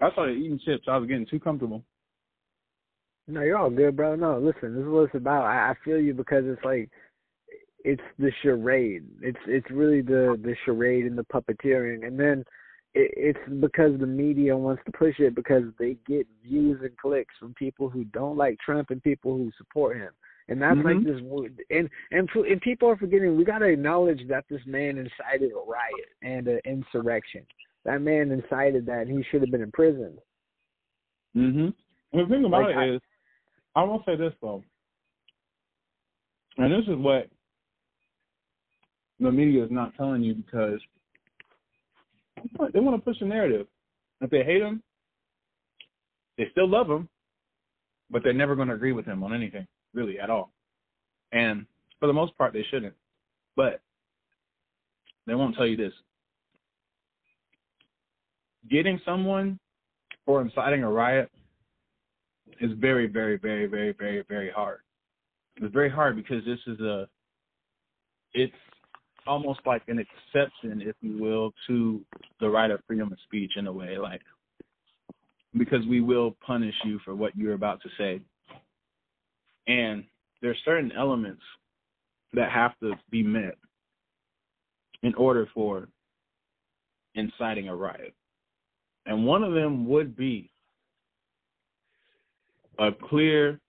I 0.00 0.10
started 0.12 0.38
eating 0.38 0.58
chips. 0.64 0.84
I 0.88 0.96
was 0.96 1.08
getting 1.08 1.26
too 1.26 1.38
comfortable. 1.38 1.84
No, 3.28 3.42
you're 3.42 3.58
all 3.58 3.70
good, 3.70 3.96
bro. 3.96 4.16
No, 4.16 4.38
listen, 4.38 4.74
this 4.74 4.82
is 4.82 4.88
what 4.88 5.04
it's 5.04 5.14
about. 5.14 5.44
I, 5.44 5.70
I 5.70 5.74
feel 5.84 6.00
you 6.00 6.12
because 6.12 6.44
it's 6.46 6.64
like 6.64 6.90
it's 7.84 8.02
the 8.18 8.30
charade. 8.42 9.04
It's 9.20 9.38
it's 9.46 9.70
really 9.70 10.00
the 10.00 10.38
the 10.42 10.54
charade 10.64 11.06
and 11.06 11.16
the 11.16 11.24
puppeteering, 11.24 12.06
and 12.06 12.18
then 12.18 12.44
it, 12.94 13.10
it's 13.16 13.60
because 13.60 13.98
the 13.98 14.06
media 14.06 14.56
wants 14.56 14.82
to 14.86 14.92
push 14.92 15.18
it 15.18 15.34
because 15.34 15.64
they 15.78 15.96
get 16.06 16.26
views 16.42 16.80
and 16.82 16.96
clicks 16.96 17.34
from 17.38 17.54
people 17.54 17.88
who 17.88 18.04
don't 18.04 18.36
like 18.36 18.58
Trump 18.64 18.90
and 18.90 19.02
people 19.02 19.36
who 19.36 19.50
support 19.58 19.96
him. 19.96 20.10
And 20.48 20.60
that's 20.60 20.76
like 20.76 20.96
Mhm. 20.96 21.04
this, 21.04 21.66
and 21.70 21.88
and 22.10 22.28
and 22.34 22.60
people 22.60 22.88
are 22.88 22.96
forgetting. 22.96 23.36
We 23.36 23.44
got 23.44 23.58
to 23.58 23.66
acknowledge 23.66 24.26
that 24.28 24.44
this 24.48 24.64
man 24.66 24.98
incited 24.98 25.52
a 25.52 25.70
riot 25.70 26.08
and 26.22 26.48
an 26.48 26.60
insurrection. 26.64 27.46
That 27.84 28.00
man 28.00 28.30
incited 28.30 28.86
that, 28.86 29.06
and 29.06 29.16
he 29.16 29.24
should 29.24 29.40
have 29.40 29.50
been 29.50 29.62
imprisoned. 29.62 30.18
Mm-hmm. 31.36 32.18
The 32.18 32.26
thing 32.26 32.44
about 32.44 32.70
Like, 32.70 32.76
it 32.88 32.94
is, 32.96 33.00
I 33.74 33.84
will 33.84 34.02
say 34.04 34.16
this 34.16 34.34
though, 34.42 34.62
and 36.58 36.72
this 36.72 36.86
is 36.88 36.96
what 36.96 37.28
the 39.22 39.32
media 39.32 39.64
is 39.64 39.70
not 39.70 39.94
telling 39.96 40.22
you 40.22 40.34
because 40.34 40.80
they 42.72 42.80
want 42.80 42.96
to 42.96 43.02
push 43.02 43.20
a 43.20 43.24
narrative. 43.24 43.66
If 44.20 44.30
they 44.30 44.44
hate 44.44 44.62
him, 44.62 44.82
they 46.38 46.48
still 46.50 46.68
love 46.68 46.88
him, 46.88 47.08
but 48.10 48.22
they're 48.22 48.32
never 48.32 48.56
going 48.56 48.68
to 48.68 48.74
agree 48.74 48.92
with 48.92 49.04
him 49.04 49.22
on 49.22 49.34
anything, 49.34 49.66
really, 49.94 50.18
at 50.18 50.30
all. 50.30 50.52
And 51.32 51.66
for 52.00 52.06
the 52.06 52.12
most 52.12 52.36
part, 52.36 52.52
they 52.52 52.64
shouldn't. 52.70 52.94
But 53.56 53.80
they 55.26 55.34
won't 55.34 55.56
tell 55.56 55.66
you 55.66 55.76
this. 55.76 55.92
Getting 58.70 59.00
someone 59.04 59.58
for 60.24 60.40
inciting 60.40 60.82
a 60.82 60.90
riot 60.90 61.30
is 62.60 62.70
very, 62.78 63.06
very, 63.06 63.38
very, 63.38 63.66
very, 63.66 63.92
very, 63.92 64.24
very 64.28 64.50
hard. 64.50 64.78
It's 65.56 65.72
very 65.72 65.90
hard 65.90 66.16
because 66.16 66.44
this 66.44 66.58
is 66.66 66.80
a, 66.80 67.08
it's 68.34 68.52
almost 69.26 69.60
like 69.66 69.82
an 69.88 69.98
exception, 69.98 70.82
if 70.82 70.96
you 71.00 71.18
will, 71.18 71.52
to 71.66 72.00
the 72.40 72.48
right 72.48 72.70
of 72.70 72.80
freedom 72.86 73.12
of 73.12 73.18
speech 73.24 73.52
in 73.56 73.66
a 73.66 73.72
way, 73.72 73.98
like 73.98 74.20
because 75.56 75.84
we 75.86 76.00
will 76.00 76.34
punish 76.46 76.74
you 76.84 76.98
for 77.04 77.14
what 77.14 77.36
you're 77.36 77.54
about 77.54 77.80
to 77.82 77.88
say. 77.98 78.20
And 79.66 80.04
there 80.40 80.50
are 80.50 80.56
certain 80.64 80.92
elements 80.92 81.42
that 82.32 82.50
have 82.50 82.72
to 82.80 82.94
be 83.10 83.22
met 83.22 83.56
in 85.02 85.14
order 85.14 85.48
for 85.54 85.88
inciting 87.14 87.68
a 87.68 87.76
riot. 87.76 88.14
And 89.06 89.26
one 89.26 89.42
of 89.42 89.52
them 89.52 89.86
would 89.88 90.16
be 90.16 90.50
a 92.78 92.90
clear 92.92 93.60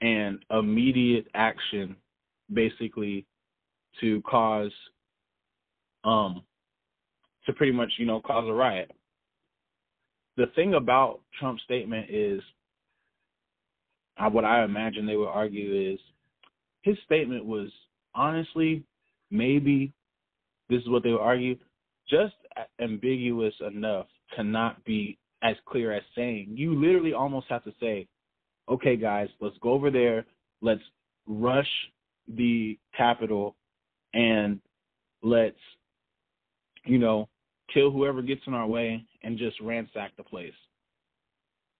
and 0.00 0.44
immediate 0.50 1.26
action 1.34 1.96
basically 2.52 3.26
to 4.00 4.22
cause 4.22 4.72
um 6.04 6.42
to 7.46 7.52
pretty 7.52 7.72
much, 7.72 7.92
you 7.98 8.06
know, 8.06 8.20
cause 8.20 8.44
a 8.48 8.52
riot. 8.52 8.90
The 10.36 10.46
thing 10.54 10.74
about 10.74 11.20
Trump's 11.38 11.62
statement 11.62 12.10
is 12.10 12.42
uh, 14.18 14.28
what 14.28 14.44
I 14.44 14.64
imagine 14.64 15.06
they 15.06 15.16
would 15.16 15.28
argue 15.28 15.92
is 15.92 16.00
his 16.82 16.96
statement 17.04 17.44
was 17.44 17.68
honestly 18.14 18.84
maybe 19.30 19.92
this 20.68 20.82
is 20.82 20.88
what 20.88 21.02
they 21.02 21.10
would 21.10 21.20
argue 21.20 21.56
just 22.08 22.34
ambiguous 22.80 23.54
enough 23.66 24.06
to 24.36 24.44
not 24.44 24.82
be 24.84 25.18
as 25.42 25.56
clear 25.66 25.92
as 25.92 26.02
saying 26.14 26.48
you 26.54 26.74
literally 26.80 27.12
almost 27.12 27.46
have 27.48 27.64
to 27.64 27.72
say 27.80 28.06
okay 28.68 28.96
guys 28.96 29.28
let's 29.40 29.56
go 29.60 29.70
over 29.70 29.90
there 29.90 30.24
let's 30.62 30.82
rush 31.26 31.68
the 32.28 32.78
Capitol 32.96 33.55
and 34.16 34.60
let's 35.22 35.56
you 36.84 36.98
know 36.98 37.28
kill 37.72 37.90
whoever 37.90 38.22
gets 38.22 38.42
in 38.46 38.54
our 38.54 38.66
way 38.66 39.04
and 39.22 39.38
just 39.38 39.60
ransack 39.60 40.16
the 40.16 40.24
place 40.24 40.52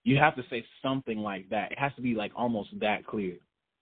you 0.07 0.16
have 0.16 0.37
to 0.37 0.43
say 0.49 0.64
something 0.84 1.18
like 1.18 1.51
that. 1.51 1.72
It 1.72 1.80
has 1.80 1.91
to 1.97 2.01
be 2.01 2.14
like 2.14 2.30
almost 2.37 2.70
that 2.78 3.05
clear. 3.05 3.34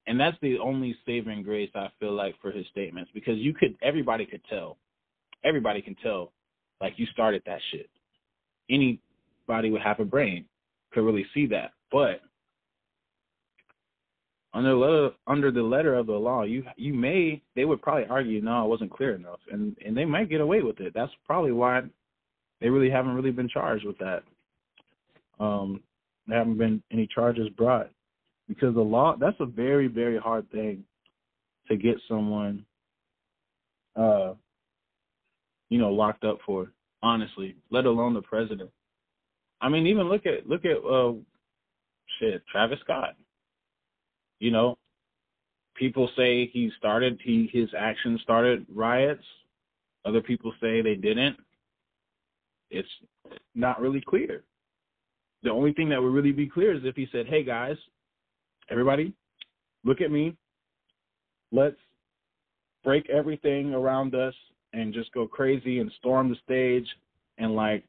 And 0.07 0.19
that's 0.19 0.37
the 0.41 0.59
only 0.59 0.97
saving 1.05 1.43
grace 1.43 1.71
I 1.75 1.89
feel 2.01 2.15
like 2.15 2.35
for 2.41 2.51
his 2.51 2.65
statements 2.71 3.11
because 3.13 3.37
you 3.37 3.53
could 3.53 3.77
everybody 3.83 4.25
could 4.25 4.41
tell. 4.49 4.79
Everybody 5.45 5.83
can 5.83 5.95
tell 6.03 6.33
like 6.81 6.95
you 6.97 7.05
started 7.13 7.43
that 7.45 7.59
shit. 7.71 7.91
Anybody 8.71 9.71
with 9.71 9.83
half 9.83 9.99
a 9.99 10.05
brain 10.07 10.47
could 10.95 11.05
really 11.05 11.27
see 11.35 11.47
that. 11.49 11.73
But 11.93 12.23
under 14.55 14.75
the 14.75 15.15
under 15.27 15.51
the 15.51 15.63
letter 15.63 15.95
of 15.95 16.07
the 16.07 16.13
law, 16.13 16.45
you 16.45 16.65
you 16.77 16.95
may 16.95 17.43
they 17.57 17.65
would 17.65 17.83
probably 17.83 18.07
argue 18.09 18.41
no, 18.41 18.65
it 18.65 18.69
wasn't 18.69 18.93
clear 18.93 19.15
enough, 19.15 19.41
and 19.51 19.77
and 19.85 19.97
they 19.97 20.05
might 20.05 20.31
get 20.31 20.41
away 20.41 20.63
with 20.63 20.81
it. 20.81 20.93
That's 20.95 21.13
probably 21.27 21.53
why 21.53 21.83
they 22.61 22.71
really 22.71 22.91
haven't 22.91 23.15
really 23.15 23.33
been 23.33 23.49
charged 23.49 23.85
with 23.85 23.99
that. 23.99 24.23
Um, 25.41 25.83
there 26.27 26.39
haven't 26.39 26.59
been 26.59 26.83
any 26.93 27.09
charges 27.13 27.49
brought 27.51 27.91
because 28.49 28.75
the 28.75 28.81
law 28.81 29.17
that's 29.19 29.37
a 29.41 29.47
very 29.47 29.87
very 29.89 30.19
hard 30.19 30.51
thing 30.51 30.85
to 31.69 31.77
get 31.77 31.97
someone 32.09 32.65
uh 33.97 34.33
you 35.71 35.79
know 35.79 35.91
locked 35.91 36.25
up 36.25 36.39
for 36.45 36.71
honestly 37.03 37.57
let 37.71 37.87
alone 37.87 38.15
the 38.15 38.23
president 38.23 38.71
i 39.61 39.69
mean 39.69 39.87
even 39.87 40.09
look 40.09 40.27
at 40.27 40.47
look 40.49 40.65
at 40.65 40.77
uh 40.85 41.13
shit 42.19 42.43
travis 42.51 42.79
scott 42.81 43.15
you 44.41 44.51
know 44.51 44.79
people 45.75 46.09
say 46.17 46.47
he 46.53 46.71
started 46.79 47.21
he 47.23 47.51
his 47.53 47.69
actions 47.77 48.21
started 48.23 48.67
riots. 48.73 49.25
Other 50.05 50.21
people 50.21 50.53
say 50.61 50.83
they 50.83 50.95
didn't. 50.95 51.37
It's 52.71 52.89
not 53.55 53.81
really 53.81 54.03
clear. 54.07 54.43
The 55.43 55.51
only 55.51 55.73
thing 55.73 55.89
that 55.91 56.03
would 56.03 56.13
really 56.13 56.33
be 56.33 56.49
clear 56.49 56.75
is 56.75 56.83
if 56.85 56.97
he 56.97 57.09
said, 57.13 57.27
"Hey 57.27 57.43
guys, 57.43 57.77
everybody, 58.71 59.13
look 59.85 60.01
at 60.01 60.11
me. 60.11 60.37
Let's 61.53 61.77
break 62.83 63.09
everything 63.09 63.75
around 63.75 64.15
us 64.15 64.35
and 64.73 64.93
just 64.93 65.13
go 65.13 65.27
crazy 65.27 65.79
and 65.79 65.91
storm 65.99 66.29
the 66.29 66.37
stage 66.45 66.87
and 67.39 67.55
like 67.55 67.85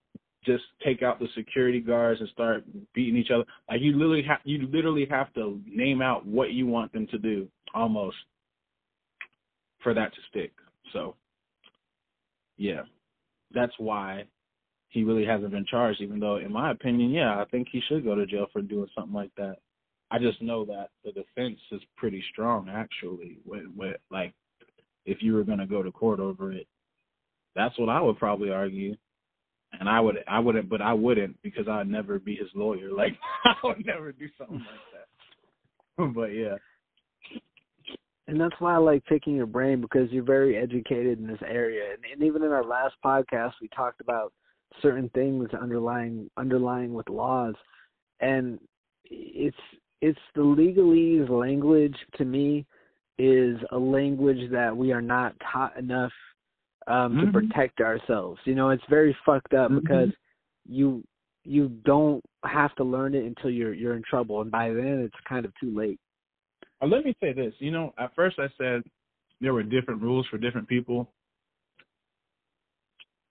just 0.46 0.64
take 0.84 1.02
out 1.04 1.20
the 1.20 1.28
security 1.36 1.80
guards 1.80 2.20
and 2.20 2.30
start 2.30 2.64
beating 2.94 3.18
each 3.18 3.32
other. 3.32 3.46
Like 3.70 3.82
you 3.82 3.94
literally 3.94 4.24
have 4.24 4.40
you 4.44 4.68
literally 4.72 5.08
have 5.10 5.34
to 5.34 5.60
name 5.66 6.02
out 6.02 6.26
what 6.26 6.52
you 6.52 6.68
want 6.68 6.94
them 6.94 7.08
to 7.08 7.18
do 7.18 7.48
almost 7.74 8.18
for 9.82 9.94
that 9.94 10.14
to 10.14 10.22
stick. 10.30 10.52
So 10.94 11.16
yeah. 12.58 12.82
That's 13.54 13.74
why 13.78 14.26
he 14.90 15.04
really 15.04 15.26
hasn't 15.26 15.52
been 15.52 15.66
charged, 15.66 16.02
even 16.02 16.20
though, 16.20 16.38
in 16.38 16.52
my 16.52 16.72
opinion, 16.72 17.12
yeah, 17.12 17.40
I 17.40 17.46
think 17.46 17.68
he 17.72 17.82
should 17.88 18.04
go 18.04 18.16
to 18.16 18.26
jail 18.26 18.48
for 18.52 18.62
doing 18.62 18.88
something 18.96 19.14
like 19.14 19.32
that. 19.38 19.58
I 20.12 20.20
just 20.20 20.42
know 20.42 20.66
that 20.66 20.90
the 21.04 21.12
defense 21.12 21.60
is 21.72 21.82
pretty 21.96 22.24
strong, 22.32 22.70
actually. 22.70 23.38
With, 23.46 23.64
with 23.76 23.98
like, 24.12 24.34
if 25.06 25.22
you 25.22 25.34
were 25.34 25.44
going 25.44 25.60
to 25.60 25.68
go 25.68 25.84
to 25.84 25.92
court 25.92 26.20
over 26.20 26.52
it, 26.52 26.68
that's 27.56 27.78
what 27.80 27.90
I 27.90 28.02
would 28.02 28.18
probably 28.18 28.52
argue. 28.52 28.96
And 29.80 29.90
I 29.90 30.00
would, 30.00 30.18
I 30.28 30.40
wouldn't, 30.40 30.70
but 30.70 30.82
I 30.82 30.94
wouldn't 30.94 31.42
because 31.42 31.68
I'd 31.68 31.88
never 31.88 32.20
be 32.20 32.36
his 32.36 32.50
lawyer. 32.56 32.90
Like, 32.96 33.18
I 33.46 33.54
would 33.64 33.86
never 33.86 34.12
do 34.12 34.28
something 34.38 34.58
like 34.58 36.08
that. 36.08 36.14
but 36.16 36.28
yeah. 36.28 36.56
And 38.28 38.42
that's 38.42 38.56
why 38.60 38.74
I 38.74 38.78
like 38.78 39.06
picking 39.06 39.36
your 39.36 39.46
brain 39.46 39.82
because 39.82 40.12
you're 40.12 40.24
very 40.24 40.58
educated 40.58 41.20
in 41.20 41.28
this 41.28 41.42
area. 41.48 41.94
And, 41.94 42.04
and 42.12 42.24
even 42.24 42.42
in 42.42 42.52
our 42.52 42.64
last 42.64 42.96
podcast, 43.04 43.54
we 43.62 43.68
talked 43.70 44.02
about 44.02 44.34
certain 44.82 45.10
things 45.14 45.48
underlying 45.54 46.30
underlying 46.38 46.94
with 46.94 47.08
laws 47.08 47.56
and 48.20 48.60
it's 49.06 49.58
it's 50.02 50.20
the 50.36 50.42
legalese 50.42 51.30
language 51.30 51.96
to 52.18 52.26
me 52.26 52.66
is 53.18 53.58
a 53.72 53.78
language 53.78 54.52
that 54.52 54.76
we 54.76 54.92
are 54.92 55.02
not 55.02 55.34
taught 55.52 55.78
enough 55.78 56.12
um 56.88 57.14
mm-hmm. 57.14 57.26
to 57.26 57.32
protect 57.32 57.82
ourselves 57.82 58.40
you 58.46 58.56
know 58.56 58.70
it's 58.70 58.84
very 58.90 59.16
fucked 59.26 59.54
up 59.54 59.72
mm-hmm. 59.72 59.80
because 59.80 60.10
you 60.68 61.04
you 61.44 61.70
don't 61.86 62.24
have 62.44 62.74
to 62.76 62.84
learn 62.84 63.14
it 63.14 63.24
until 63.24 63.50
you're 63.50 63.74
you're 63.74 63.96
in 63.96 64.04
trouble 64.10 64.42
and 64.42 64.52
by 64.52 64.70
then 64.70 65.02
it's 65.06 65.16
kind 65.28 65.46
of 65.46 65.52
too 65.60 65.76
late 65.76 66.00
uh, 66.82 66.86
let 66.86 67.06
me 67.06 67.16
say 67.22 67.34
this 67.34 67.54
you 67.60 67.72
know 67.72 67.94
at 67.98 68.14
first 68.16 68.38
i 68.40 68.48
said 68.58 68.82
there 69.42 69.54
were 69.54 69.64
different 69.64 70.02
rules 70.02 70.26
for 70.28 70.38
different 70.38 70.68
people 70.68 71.10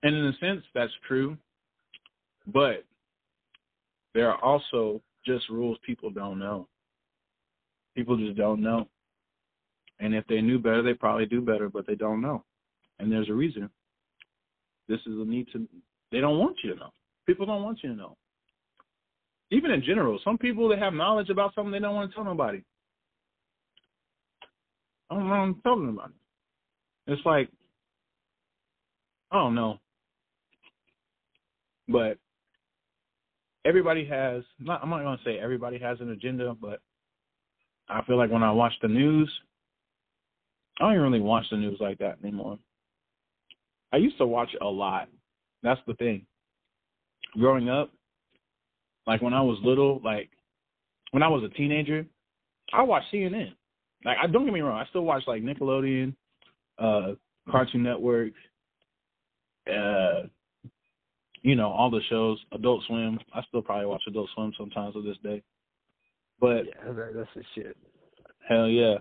and 0.04 0.14
in 0.14 0.26
a 0.26 0.36
sense, 0.36 0.62
that's 0.74 0.92
true. 1.08 1.36
But 2.46 2.84
there 4.12 4.30
are 4.30 4.44
also 4.44 5.00
just 5.26 5.48
rules 5.48 5.78
people 5.84 6.10
don't 6.10 6.38
know. 6.38 6.68
People 7.96 8.18
just 8.18 8.36
don't 8.36 8.60
know. 8.60 8.86
And 10.00 10.14
if 10.14 10.26
they 10.26 10.42
knew 10.42 10.58
better, 10.58 10.82
they 10.82 10.92
probably 10.92 11.24
do 11.24 11.40
better, 11.40 11.70
but 11.70 11.86
they 11.86 11.94
don't 11.94 12.20
know. 12.20 12.44
And 12.98 13.10
there's 13.10 13.28
a 13.28 13.34
reason. 13.34 13.68
This 14.88 15.00
is 15.00 15.18
a 15.18 15.24
need 15.24 15.48
to, 15.52 15.66
they 16.12 16.20
don't 16.20 16.38
want 16.38 16.56
you 16.62 16.72
to 16.72 16.78
know. 16.78 16.90
People 17.26 17.46
don't 17.46 17.62
want 17.62 17.78
you 17.82 17.90
to 17.90 17.96
know. 17.96 18.16
Even 19.50 19.70
in 19.70 19.82
general, 19.82 20.18
some 20.24 20.38
people 20.38 20.68
that 20.68 20.78
have 20.78 20.94
knowledge 20.94 21.30
about 21.30 21.54
something, 21.54 21.72
they 21.72 21.78
don't 21.78 21.94
want 21.94 22.10
to 22.10 22.14
tell 22.14 22.24
nobody. 22.24 22.62
I 25.10 25.14
don't 25.14 25.28
want 25.28 25.56
to 25.56 25.62
tell 25.62 25.76
them 25.76 25.90
about 25.90 26.10
it. 26.10 27.12
It's 27.12 27.24
like, 27.24 27.48
I 29.30 29.36
don't 29.36 29.54
know. 29.54 29.78
But 31.88 32.18
everybody 33.64 34.06
has 34.06 34.42
not 34.58 34.82
I'm 34.82 34.90
not 34.90 35.02
gonna 35.02 35.18
say 35.24 35.38
everybody 35.38 35.78
has 35.78 36.00
an 36.00 36.10
agenda, 36.10 36.54
but 36.58 36.80
I 37.88 38.02
feel 38.02 38.16
like 38.16 38.30
when 38.30 38.42
I 38.42 38.52
watch 38.52 38.72
the 38.80 38.88
news, 38.88 39.30
I 40.78 40.84
don't 40.84 40.92
even 40.92 41.04
really 41.04 41.20
watch 41.20 41.44
the 41.50 41.56
news 41.56 41.78
like 41.80 41.98
that 41.98 42.18
anymore. 42.22 42.58
I 43.94 43.98
used 43.98 44.18
to 44.18 44.26
watch 44.26 44.48
a 44.60 44.66
lot. 44.66 45.08
That's 45.62 45.80
the 45.86 45.94
thing. 45.94 46.26
Growing 47.38 47.68
up, 47.68 47.92
like 49.06 49.22
when 49.22 49.32
I 49.32 49.40
was 49.40 49.56
little, 49.62 50.00
like 50.04 50.30
when 51.12 51.22
I 51.22 51.28
was 51.28 51.44
a 51.44 51.54
teenager, 51.54 52.04
I 52.72 52.82
watched 52.82 53.06
CNN. 53.14 53.52
Like 54.04 54.16
I 54.20 54.26
don't 54.26 54.44
get 54.44 54.52
me 54.52 54.62
wrong, 54.62 54.80
I 54.80 54.88
still 54.88 55.04
watch 55.04 55.22
like 55.28 55.44
Nickelodeon, 55.44 56.16
uh, 56.76 57.12
Cartoon 57.48 57.84
Network, 57.84 58.32
uh, 59.70 60.26
you 61.42 61.54
know, 61.54 61.70
all 61.70 61.90
the 61.90 62.00
shows, 62.10 62.40
Adult 62.50 62.82
Swim. 62.88 63.20
I 63.32 63.42
still 63.46 63.62
probably 63.62 63.86
watch 63.86 64.02
Adult 64.08 64.28
Swim 64.34 64.52
sometimes 64.58 64.94
to 64.94 65.02
this 65.02 65.18
day. 65.22 65.40
But 66.40 66.64
yeah, 66.66 66.92
that's 67.14 67.28
the 67.36 67.44
shit. 67.54 67.76
Hell 68.48 68.66
yeah. 68.66 68.96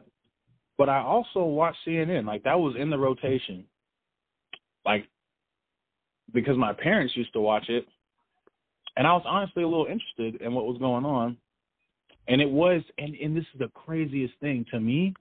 But 0.78 0.90
I 0.90 1.00
also 1.00 1.46
watch 1.46 1.76
CNN. 1.88 2.26
Like 2.26 2.44
that 2.44 2.60
was 2.60 2.76
in 2.78 2.92
the 2.92 2.98
rotation. 3.00 3.66
Like 4.86 5.08
because 6.34 6.58
my 6.58 6.74
parents 6.74 7.16
used 7.16 7.34
to 7.34 7.42
watch 7.42 7.70
it. 7.70 7.86
And 8.96 9.08
I 9.08 9.14
was 9.14 9.24
honestly 9.26 9.64
a 9.64 9.68
little 9.68 9.88
interested 9.88 10.42
in 10.42 10.54
what 10.54 10.66
was 10.66 10.78
going 10.78 11.06
on. 11.06 11.38
And 12.28 12.42
it 12.42 12.50
was 12.50 12.82
and, 12.98 13.16
and 13.16 13.36
this 13.36 13.46
is 13.54 13.60
the 13.60 13.70
craziest 13.74 14.34
thing 14.40 14.66
to 14.72 14.80
me, 14.80 15.14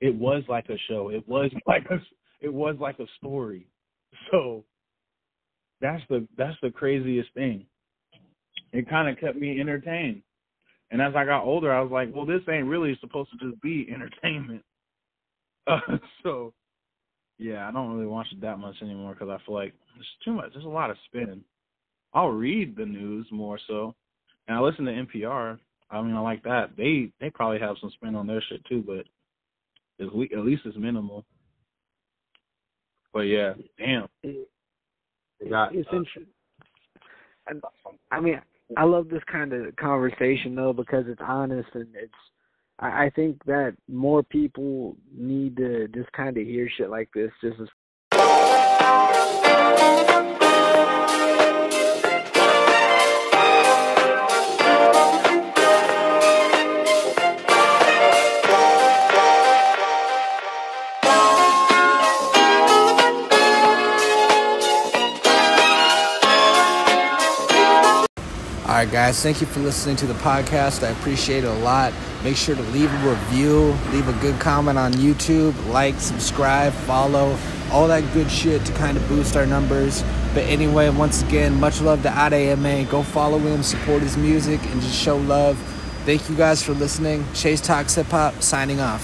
it 0.00 0.14
was 0.14 0.42
like 0.48 0.68
a 0.68 0.78
show. 0.88 1.10
It 1.10 1.26
was 1.28 1.50
like 1.66 1.84
a 1.90 2.00
it 2.40 2.52
was 2.52 2.76
like 2.80 2.98
a 2.98 3.06
story. 3.18 3.66
So 4.30 4.64
that's 5.80 6.02
the 6.08 6.26
that's 6.36 6.56
the 6.62 6.70
craziest 6.70 7.32
thing. 7.34 7.66
It 8.72 8.88
kind 8.88 9.08
of 9.08 9.18
kept 9.18 9.36
me 9.36 9.60
entertained. 9.60 10.22
And 10.90 11.02
as 11.02 11.14
I 11.14 11.24
got 11.24 11.44
older, 11.44 11.72
I 11.72 11.80
was 11.80 11.90
like, 11.90 12.14
well, 12.14 12.24
this 12.24 12.40
ain't 12.48 12.66
really 12.66 12.96
supposed 13.00 13.30
to 13.32 13.50
just 13.50 13.60
be 13.62 13.88
entertainment. 13.92 14.62
Uh, 15.66 15.98
so, 16.22 16.54
yeah, 17.38 17.68
I 17.68 17.72
don't 17.72 17.94
really 17.94 18.06
watch 18.06 18.26
it 18.32 18.40
that 18.40 18.58
much 18.58 18.74
anymore 18.82 19.14
because 19.14 19.28
I 19.28 19.44
feel 19.46 19.54
like 19.54 19.72
there's 19.94 20.06
too 20.24 20.32
much. 20.32 20.52
There's 20.52 20.64
a 20.64 20.68
lot 20.68 20.90
of 20.90 20.96
spin. 21.06 21.42
I'll 22.12 22.30
read 22.30 22.76
the 22.76 22.84
news 22.84 23.26
more 23.30 23.58
so, 23.68 23.94
and 24.46 24.56
I 24.56 24.60
listen 24.60 24.84
to 24.86 24.92
NPR. 24.92 25.58
I 25.90 26.02
mean, 26.02 26.14
I 26.14 26.20
like 26.20 26.42
that. 26.42 26.76
They 26.76 27.12
they 27.20 27.30
probably 27.30 27.60
have 27.60 27.76
some 27.80 27.90
spin 27.90 28.14
on 28.14 28.26
their 28.26 28.42
shit 28.48 28.64
too, 28.66 28.82
but 28.86 29.06
at 30.04 30.14
least, 30.14 30.32
at 30.32 30.44
least 30.44 30.62
it's 30.64 30.76
minimal. 30.76 31.24
But 33.12 33.20
yeah, 33.20 33.54
damn. 33.78 34.08
got, 35.48 35.74
it's 35.74 35.88
uh, 35.92 35.96
interesting. 35.96 36.26
And 37.46 37.62
I 38.10 38.20
mean, 38.20 38.40
I 38.76 38.84
love 38.84 39.08
this 39.08 39.22
kind 39.30 39.52
of 39.52 39.74
conversation 39.76 40.54
though 40.54 40.72
because 40.72 41.04
it's 41.08 41.22
honest 41.24 41.68
and 41.74 41.88
it's. 41.94 42.12
I, 42.78 43.06
I 43.06 43.10
think 43.10 43.44
that 43.44 43.76
more 43.88 44.22
people 44.22 44.96
need 45.16 45.56
to 45.56 45.88
just 45.88 46.10
kind 46.12 46.36
of 46.36 46.44
hear 46.44 46.68
shit 46.76 46.90
like 46.90 47.08
this. 47.14 47.30
Just 47.42 47.60
as 47.60 47.68
right, 68.84 68.92
guys, 68.92 69.20
thank 69.20 69.40
you 69.40 69.46
for 69.48 69.58
listening 69.58 69.96
to 69.96 70.06
the 70.06 70.14
podcast. 70.14 70.86
I 70.86 70.90
appreciate 70.90 71.42
it 71.42 71.48
a 71.48 71.54
lot. 71.54 71.92
Make 72.22 72.36
sure 72.36 72.54
to 72.54 72.62
leave 72.62 72.92
a 72.92 73.10
review, 73.10 73.76
leave 73.90 74.06
a 74.06 74.12
good 74.20 74.38
comment 74.40 74.78
on 74.78 74.92
YouTube, 74.92 75.52
like, 75.68 75.98
subscribe, 75.98 76.72
follow, 76.72 77.36
all 77.72 77.88
that 77.88 78.04
good 78.12 78.30
shit 78.30 78.64
to 78.66 78.72
kind 78.74 78.96
of 78.96 79.08
boost 79.08 79.36
our 79.36 79.46
numbers. 79.46 80.04
But 80.32 80.44
anyway, 80.44 80.90
once 80.90 81.22
again, 81.22 81.58
much 81.58 81.80
love 81.80 82.02
to 82.02 82.08
Adeyeme. 82.08 82.88
Go 82.88 83.02
follow 83.02 83.38
him, 83.38 83.64
support 83.64 84.02
his 84.02 84.16
music, 84.16 84.60
and 84.66 84.80
just 84.80 84.94
show 84.94 85.16
love. 85.16 85.58
Thank 86.04 86.30
you 86.30 86.36
guys 86.36 86.62
for 86.62 86.72
listening. 86.74 87.24
Chase 87.34 87.60
Talks 87.60 87.96
Hip 87.96 88.06
Hop, 88.06 88.40
signing 88.42 88.78
off. 88.78 89.02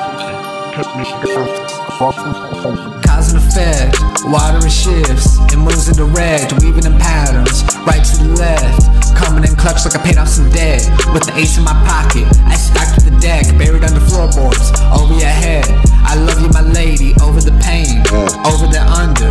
It. 0.00 0.74
Take 0.74 0.96
me 0.96 1.04
to 1.04 1.16
the 1.20 1.26
surface. 1.26 1.74
Walk 2.00 2.14
from 2.14 2.32
the 2.32 3.00
Cause 3.06 3.34
and 3.34 3.42
effect, 3.42 3.98
water 4.24 4.60
and 4.60 4.72
shifts, 4.72 5.38
it 5.52 5.56
moves 5.56 5.88
in 5.88 5.94
direct, 5.96 6.52
weaving 6.60 6.84
in 6.84 6.96
patterns, 6.98 7.64
right 7.86 8.02
to 8.04 8.16
the 8.20 8.34
left, 8.36 9.16
coming 9.16 9.44
in 9.44 9.54
clutch 9.56 9.84
like 9.84 9.96
I 9.96 10.02
paid 10.02 10.18
off 10.18 10.28
some 10.28 10.50
debt. 10.50 10.84
With 11.12 11.24
the 11.24 11.32
ace 11.36 11.56
in 11.56 11.64
my 11.64 11.76
pocket, 11.86 12.26
I 12.44 12.56
stacked 12.56 13.04
the 13.04 13.14
deck, 13.20 13.46
buried 13.56 13.84
under 13.84 14.00
floorboards, 14.00 14.72
over 14.92 15.14
your 15.14 15.32
head. 15.32 15.64
I 16.04 16.18
love 16.18 16.40
you, 16.42 16.50
my 16.50 16.60
lady, 16.60 17.14
over 17.22 17.40
the 17.40 17.54
pain, 17.62 18.02
over 18.44 18.66
the 18.66 18.82
under, 18.82 19.30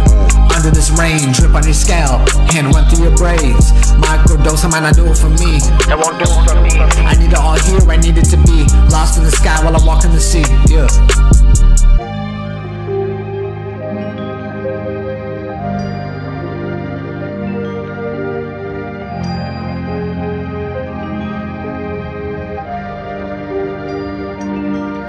under 0.54 0.72
this 0.72 0.90
rain, 0.96 1.34
drip 1.34 1.54
on 1.54 1.64
your 1.66 1.78
scalp, 1.78 2.30
hand 2.50 2.74
run 2.74 2.88
through 2.90 3.10
your 3.10 3.16
braids. 3.18 3.76
Microdose, 4.00 4.66
I 4.66 4.70
might 4.70 4.86
not 4.88 4.96
do 4.96 5.06
it 5.06 5.18
for 5.18 5.30
me. 5.30 5.60
That 5.92 6.00
won't 6.00 6.18
do 6.18 6.26
it 6.26 6.42
for 6.48 6.58
me. 6.64 6.74
I 7.06 7.14
need 7.20 7.36
it 7.36 7.38
all 7.38 7.60
here, 7.60 7.84
I 7.90 7.98
need 7.98 8.18
it 8.18 8.30
to 8.32 8.38
be 8.48 8.64
lost 8.90 9.18
in 9.18 9.24
the 9.24 9.32
sky 9.32 9.60
while 9.64 9.76
I 9.76 9.82
walk 9.86 10.06
in 10.06 10.12
the 10.12 10.22
sea. 10.22 10.46
Yeah. 10.72 10.88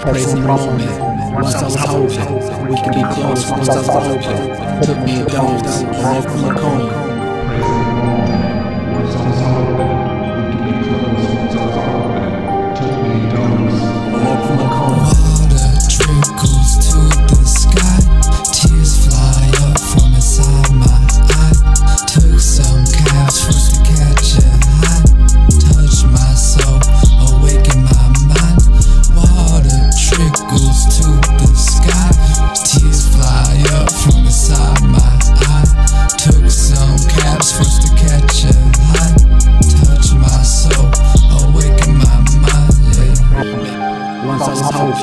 The 0.01 0.37
moment. 0.41 1.35
Once 1.35 1.55
I 1.55 1.65
was 1.65 1.75
hoping 1.77 2.69
we 2.69 2.83
could 2.83 2.95
be 2.95 3.03
close. 3.15 3.51
Once 3.51 3.69
I 3.69 3.77
was 3.77 3.87
hoping, 3.87 4.83
took 4.83 5.05
me 5.05 5.21
a 5.21 5.27
dose. 5.27 5.83
Love 5.83 6.25
from 6.25 6.43
the 6.43 6.55
cone. 6.59 7.10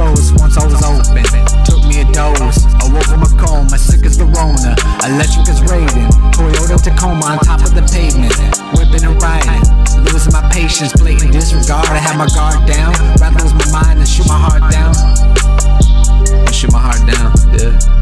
we 0.00 0.06
could 0.06 0.16
be 0.16 0.30
close. 0.30 0.32
Once 0.34 0.56
I 0.56 0.64
was 0.64 0.82
open, 0.82 1.24
took 1.64 1.84
me 1.84 2.00
a 2.00 2.04
dose. 2.12 2.64
Awoke 2.84 3.04
from 3.04 3.22
a 3.22 3.30
coma. 3.38 3.78
Sick 3.78 4.04
as 4.06 4.16
the 4.18 4.24
Rona. 4.24 4.76
Electric 5.04 5.48
as 5.48 5.60
Raiden. 5.60 6.08
Toyota 6.32 6.82
Tacoma 6.82 7.26
on 7.26 7.38
top 7.40 7.62
of 7.62 7.74
the 7.74 7.82
pavement. 7.92 8.34
Whipping 8.76 9.04
and 9.04 9.20
riding. 9.22 9.62
Losing 10.04 10.32
my 10.32 10.48
patience. 10.52 10.92
Blatant 10.92 11.32
disregard. 11.32 11.86
I 11.88 11.98
had 11.98 12.16
my 12.16 12.28
guard 12.34 12.66
down. 12.66 12.92
Rather 13.20 13.44
lose 13.44 13.54
my 13.54 13.82
mind 13.82 14.00
than 14.00 14.06
shoot 14.06 14.26
my 14.26 14.38
heart 14.38 14.72
down. 14.72 14.94
I 16.46 16.50
shoot 16.50 16.72
my 16.72 16.80
heart 16.80 17.02
down. 17.06 17.32
Yeah. 17.58 17.99